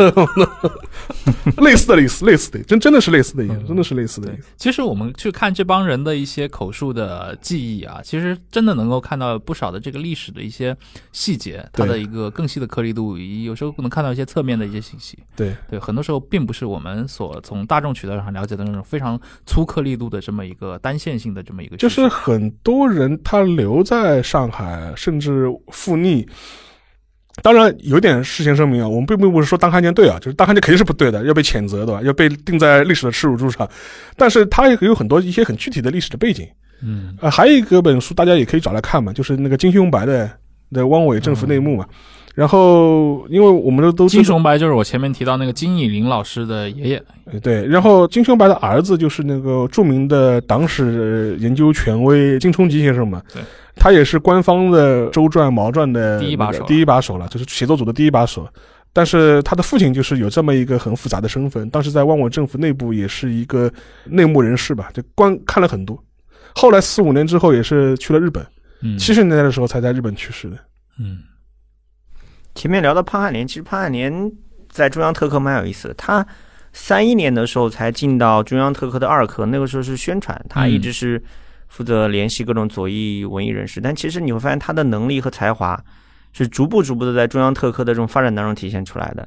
[1.57, 10.76] 类似的类似类似的，真真的是类似的意思，嗯真的是类似的意对思。，其实我们去看这帮人的一些口述的记忆啊，其实真的能够看到不少的这个历史的一些
[11.11, 15.18] 细节，它的一个更细的颗粒度，有时候能看到一些侧面的一些信息。
[15.36, 26.28] 对对，很多时候并不是我们所从大众渠道上了解的那种非常粗颗粒度的这么一个单线性的这么一个就，是很多人他留在上海，甚至复逆。
[27.41, 32.02] 当然，有点事先声明啊，我们并并不是说当汉奸对啊，就是当汉奸肯定是不对的，要被谴责对吧？
[32.02, 33.66] 要被定在历史的耻辱柱上。
[34.18, 36.45] 但是它也有很多一些很具体的历史的背景。
[36.82, 40.30] 嗯呃，还有一个本书大家也可以找来看嘛，就是那个金雄白的
[40.71, 41.85] 的汪伪政府内幕嘛。
[42.35, 53.41] 然后，因为我们都都金雄白就是我前面提到那个金以林老师的爷爷，呃对，然后金雄白的儿子就是那个著名的党史研究权威金冲吉先生嘛，对，
[53.75, 58.47] 他也是官方的周传毛传的第一把手第一把手了，就是写作组的第一把手。
[58.93, 63.69] 但是他的父亲就是有这么一个很复杂的身份，当时在汪伪政府内部也是一个
[64.05, 66.01] 内幕人士吧，就观看了很多。
[66.55, 68.45] 后来四五年之后也是去了日本，
[68.81, 70.57] 嗯，七十年代的时候才在日本去世的。
[70.99, 71.19] 嗯
[72.56, 74.31] 前面聊到潘汉年，其实潘汉年
[74.69, 75.93] 在中央特科蛮有意思的。
[75.93, 76.26] 他
[76.73, 81.22] 三一年的时候才进到中央特科的二科，那个时候是宣传，他一直是
[81.68, 83.80] 负责联系各种左翼文艺人士。
[83.80, 85.81] 但其实你会发现他的能力和才华
[86.34, 89.26] 是逐步逐步的在中央特科的这种发展当中体现出来的。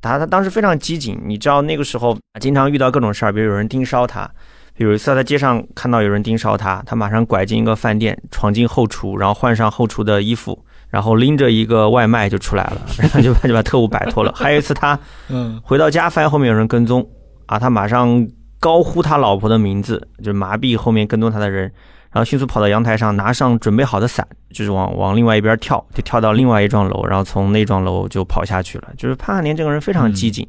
[0.00, 4.30] 他他当时非常机警，你知道那个时候经常遇到各种事儿，比如有人盯梢他。
[4.74, 10.58] 比如有一次他在街上看到有人盯梢他，他马上拐进一个饭店，闯进后厨，然后换上后厨的衣服，
[10.88, 14.32] 然后拎着一个外卖就出来了，然后就把就把特务摆脱了。
[14.34, 17.06] 还有一次他嗯回到家，发现后面有人跟踪，
[17.46, 18.26] 啊，他马上
[18.58, 21.64] 高呼他老婆的名字，就麻痹后面跟踪他的人，
[22.10, 28.88] 然后迅速跑到阳台上，拿上准备好的伞，就是往往另外一边跳，就跳到另外一幢楼，然后从那幢楼就跑下去了。
[28.96, 30.46] 就是潘汉年这个人非常机警，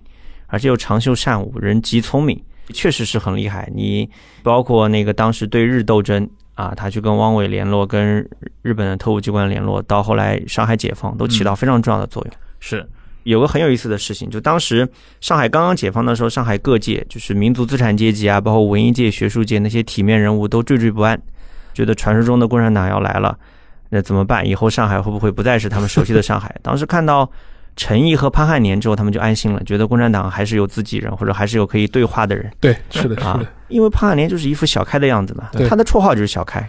[0.47, 3.69] 而且又长袖善舞，人极聪明，确实是很厉害。
[3.73, 4.09] 你
[4.41, 6.29] 包括那个当时对日斗争。
[6.55, 8.23] 啊，他去跟汪伪联络，跟
[8.61, 12.33] 日本的特务机关联络，到后来上海解放，都起到非常重要的作用。
[12.59, 12.87] 是
[13.23, 14.87] 有个很有意思的事情，就当时
[15.19, 21.19] 上海刚刚解放的时候，上海各界就是民族资产阶级啊，包括文艺界、学术界那些体面人物都惴惴不安，
[21.73, 23.35] 觉得传说中的共产党要来了，
[23.89, 24.47] 那怎么办？
[24.47, 26.55] 以后上海会不会不再是他们熟悉的上海？
[26.61, 27.27] 当时看到
[27.75, 33.47] 陈毅和潘汉年之后，他们就安心了，觉得共产党还是有自己人，或者还是有可以对话的人对，是的，是啊的。。
[33.67, 36.59] 因为潘汉年就是一副小开的样子嘛对，他的绰号就是小开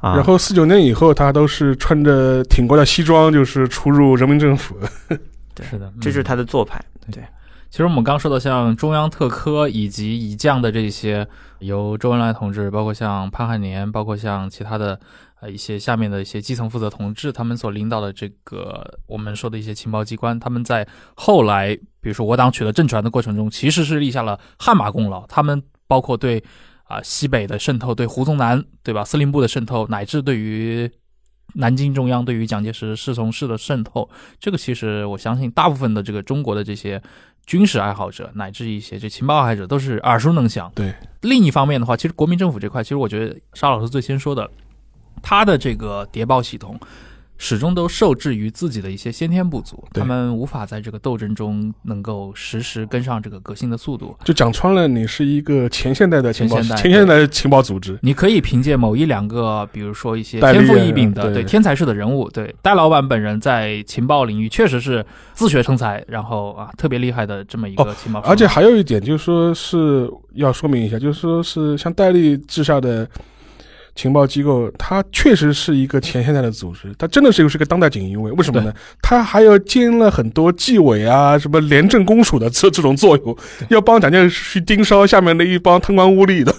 [0.00, 0.14] 啊。
[0.14, 4.76] 然后四九年以后，他都是穿着挺过的西装，就是出入人民政府。
[5.54, 6.80] 对是的，嗯这就是他的做派。
[7.10, 7.22] 对
[7.70, 11.26] 其实我们刚说的像中央特科以及以将的这些，
[11.58, 14.98] 由周恩来同志，包括像潘汉年，包括像其他的
[15.44, 25.26] 呃一些下面的一些基层负责同志，他们所领导的这个我们说的一些情报机关，他们在后来比如说我党取得政权的过程中，其实是立下了汗马功劳。
[25.26, 26.42] 他们包括对
[26.84, 30.90] 啊、西北的渗透，对胡宗南对吧司令部的渗透，乃至对于
[31.54, 34.08] 南京中央对于蒋介石侍从室的渗透，
[34.38, 37.02] 这个其实我相信大部分的这个中国的这些
[37.46, 40.70] 军事爱好者，乃至一些这情报爱好者都是耳熟能详。
[40.74, 44.48] 对，另一方面的话，其实国民政府这块，其实我觉得沙老师最先说的，
[45.22, 46.78] 他的这个谍报系统。
[47.36, 54.16] 始终都受制于自己的一些先天不足，他们无法在这个斗争中能够实时跟上这个革新的速度。
[54.24, 57.98] 就讲穿了，你是一个前现代的情报前现代前现代的情报组织。
[58.02, 73.06] 你可以凭借某一两个，比如说一些天赋异禀的、对对天才式的人物，对戴老板本人在情报领域确实是自学成才，然后啊特别厉害的这么一个情报、哦而且还有一点，就是说是要说明一下，就是说是像戴笠治下的
[73.94, 78.30] 情报机构，它确实是一个前现代的组织，它真的是又是一个当代锦衣卫。
[78.32, 78.72] 为什么呢？
[79.00, 83.36] 它还要兼了很多纪委啊、什么廉政公署的这这种作用，
[83.68, 86.52] 要帮蒋介石去盯梢下面的一帮贪官污吏的，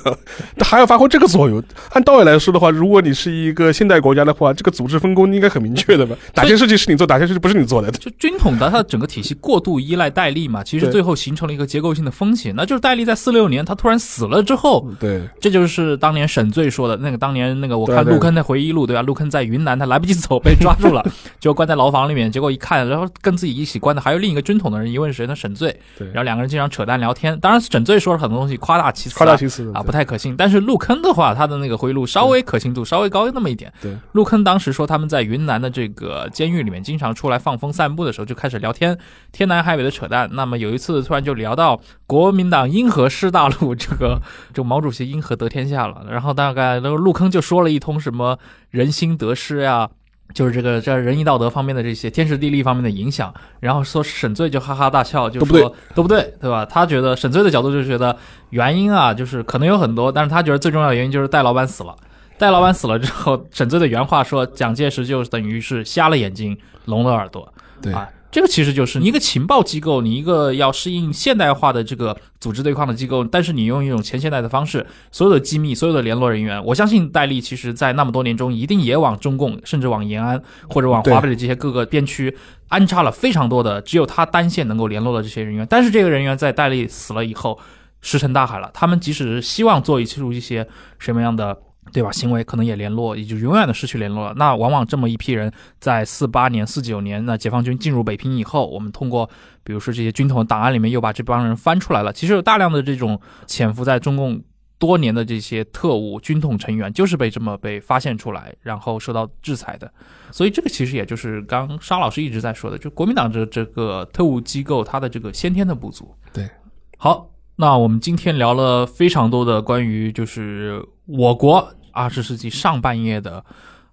[0.57, 1.61] 它还要发挥这个作用。
[1.91, 6.15] 按道理来说的话，如果你是一个现代国家的话，这个组织分工应该很明确的吧？
[6.35, 7.91] 哪些事情是你做，哪些事情不是你做的？
[7.91, 19.01] 就军统的它的整个体系过度依赖戴笠嘛，其实最后形成了一个结构性的风险，那就是戴笠在四六年他突然死了之后，对，这就是当年沈醉说的那个，当年那个我看陆坑的回忆录，对吧？
[19.01, 21.03] 陆坑在云南，他来不及走， 被抓住了，
[21.39, 22.31] 就关在牢房里面。
[22.31, 25.35] 结果一看，然后跟自己一起关的还有另一个军统的人，一问是谁呢？
[25.35, 25.75] 沈醉。
[25.97, 27.35] 对然后两个人经常扯淡聊天。
[27.39, 30.37] 当然，沈醉说了很多东西夸大其词啊，夸大其词啊，不太可信。
[30.37, 33.73] 但是陆坑的话，他的那个回忆录稍微可信度稍微高那么一点。
[33.81, 38.95] 对，陆坑当时说他们在云南的这个监狱里面经常出来放风散步的时候就开始聊天，
[39.31, 40.29] 天南海北的扯淡。
[40.33, 44.21] 那么有一次突然就聊到国民党因何失大陆，这个
[44.53, 48.37] 这个毛主席因何得天下了，然后大概那个陆坑就说了一通什么
[48.69, 49.89] 人心得失呀、
[50.33, 56.65] 就是这个这仁义道德方面的这些天时地利方面的影响，然后说沈醉就哈哈大笑，就说都不对，对吧？
[56.65, 58.15] 他觉得沈醉的角度就觉得
[58.49, 61.95] 原因啊，就是可能有很多，但是他觉得最重要的原因就是戴老板死了。
[62.37, 67.47] 戴老板死了之后，沈醉的原话说，蒋介石就等于是瞎了眼睛，聋了耳朵。
[67.81, 82.35] 对啊，这个其实就是你一个情报机构，你一个要适应现代化的这个组织对抗的机构，但是你用一种前现代的方式，所有的机密、所有的联络人员，我相信戴笠其实在那么多年中，一定也往中共，甚至往延安或者往华北的这些各个边区
[82.67, 85.65] 安插了非常多的只有他单线能够联络的这些人员。
[85.69, 87.57] 但是这个人员在戴笠死了以后，
[88.01, 88.69] 石沉大海了。
[88.73, 90.67] 他们即使希望做一出一些
[90.99, 91.57] 什么样的。
[91.93, 92.11] 对吧？
[92.11, 94.33] 行为可能也联络，也就永远的失去联络了。
[94.35, 99.29] 那往往这么一批人，在四八年、四九年，那解放军进入北平以后，我们通过
[99.63, 102.11] 比如说这些军统档案里面，又把这帮人翻出来了。
[102.11, 104.41] 其实有大量的这种潜伏在中共
[104.77, 109.89] 多年的这些特务、军统成员，就是被这么被发现出来，然后受到制裁的。
[110.31, 116.13] 所以这个其实也就是刚沙老师一直在说的，就国民党这这个特务机构它的这个先天的不足。
[116.33, 116.49] 对，
[116.97, 123.43] 好，那我们今天聊了非常多的关于就是我国二十世纪上半叶的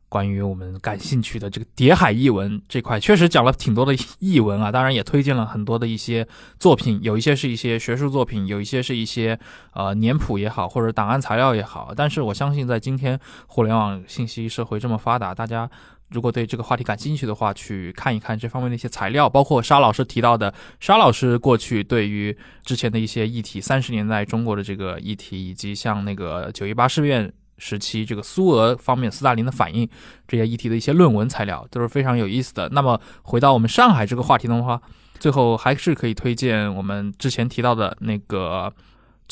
[0.08, 6.26] 关于我们感兴趣的这个谍海译文这块，确实讲了挺多的译文啊，当然也推荐了很多的一些
[6.58, 9.38] 作品，有一些是一些学术作品，有一些是一些
[9.72, 11.92] 呃年谱也好，或者档案材料也好。
[11.96, 15.70] 但是我相信，在今天互联网信息社会这么发达，大家
[16.12, 29.88] 如果对这个话题感兴趣的话，去看一看这方面的一些材料，包括沙老师提到的，沙老师过去对于之前的一些议题，三十年代中国的这个议题，以及像那个九一八事变时期这个苏俄方面斯大林的反应
[30.28, 32.68] 这些议题的一些论文材料，都是非常有意思的。
[32.70, 34.80] 那么回到我们上海这个话题的话，
[35.18, 38.72] 最后还是可以推荐我们之前提到的那个。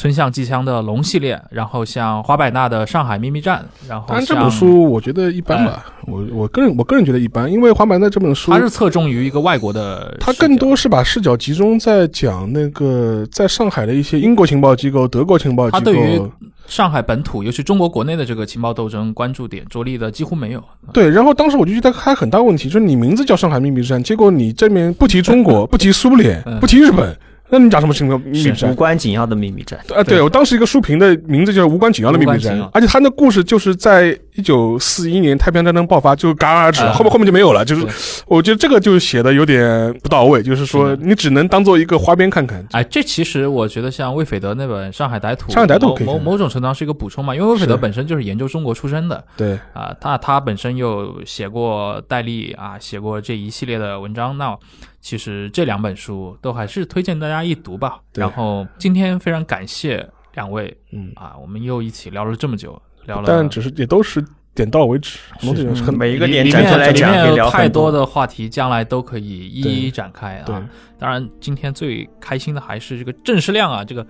[0.00, 15.78] 村上纪香的《龙》系列，然后像华百纳的《上海秘密战》，然后当然这本书我觉得一般吧，我我个人我个人觉得一般，因为华百纳这本书它，是侧重于一个外国的视角，它更多是把视角集中在讲那个在上海的一些英国情报机构、德国情报机构。
[15.78, 16.18] 它对于
[16.66, 20.64] 上海本土，尤其中国国内的这个情报斗争关注点着力的几乎没有。
[20.94, 27.14] 对，然后当时我就觉得还很大问题，就是你名字叫上海秘密战，结果你这边不提中国， 不提苏联嗯，不提日本，
[27.50, 28.74] 那你讲什么情况秘密无？
[28.74, 29.78] 关紧要的秘密战。
[29.94, 37.64] 啊，对我当时一个书评的名字就是《无关紧要的秘密战而且他那故事就是在一九四一年太平洋战争爆发就戛然而止后面后面就没有了。
[37.64, 42.64] 就是我觉得这个就写的有点不到位，就是说你只能当做一个花边看看。
[42.72, 49.24] 哎，这其实我觉得像魏斐德那本《上海歹徒》，上海歹徒某某某种程度上是一个补充嘛，因为魏斐德本身就是研究中国出身的。
[49.36, 54.56] 对，啊，他他本身又写过戴笠啊，写过这一系列的文章，那
[55.00, 57.98] 其实这两本书都还是推荐大家一读吧。
[58.12, 58.22] 对。
[58.22, 64.24] 然后今天非常感谢两位嗯，啊，我们又一起聊了这么久，聊了但只是也都是
[64.54, 70.68] 点到为止，很多这种是很每一个点展开来里讲太多多的话题，将来都可以一一展开对啊。
[70.98, 74.06] 当然，今天最开心的还是这个郑世亮啊，这个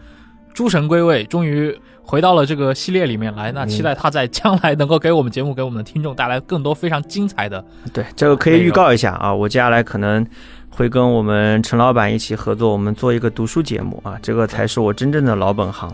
[0.54, 3.52] 诸神归位，终于回到了这个系列里面来。
[3.52, 7.64] 那嗯期待他在将来能够给我们节目、给我们的听众带来更多非常精彩的。
[7.92, 10.26] 对，这个可以预告一下啊，我接下来可能
[10.70, 15.92] 会跟我们陈老板一起合作，我们做一个读书节目啊，这个才是我真正的老本行。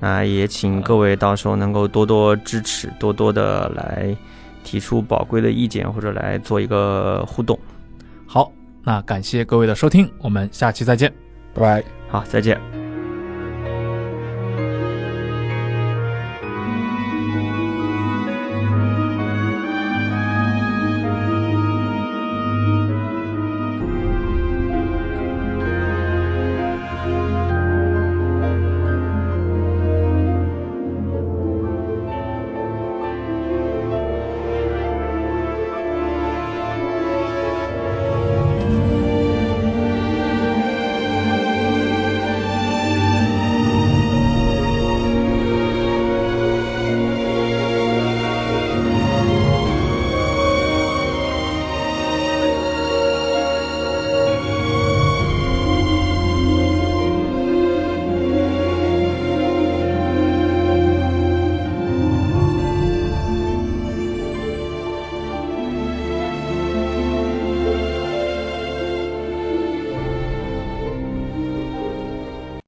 [0.00, 4.16] 那， 也请各位到时候能够多多支持，多多的来
[4.64, 7.56] 提出宝贵的意见，或者来做一个互动。
[8.26, 8.50] 好，
[8.82, 11.12] 那感谢各位的收听，我们下期再见。
[11.52, 11.84] 拜拜。
[12.08, 12.83] 好，再见。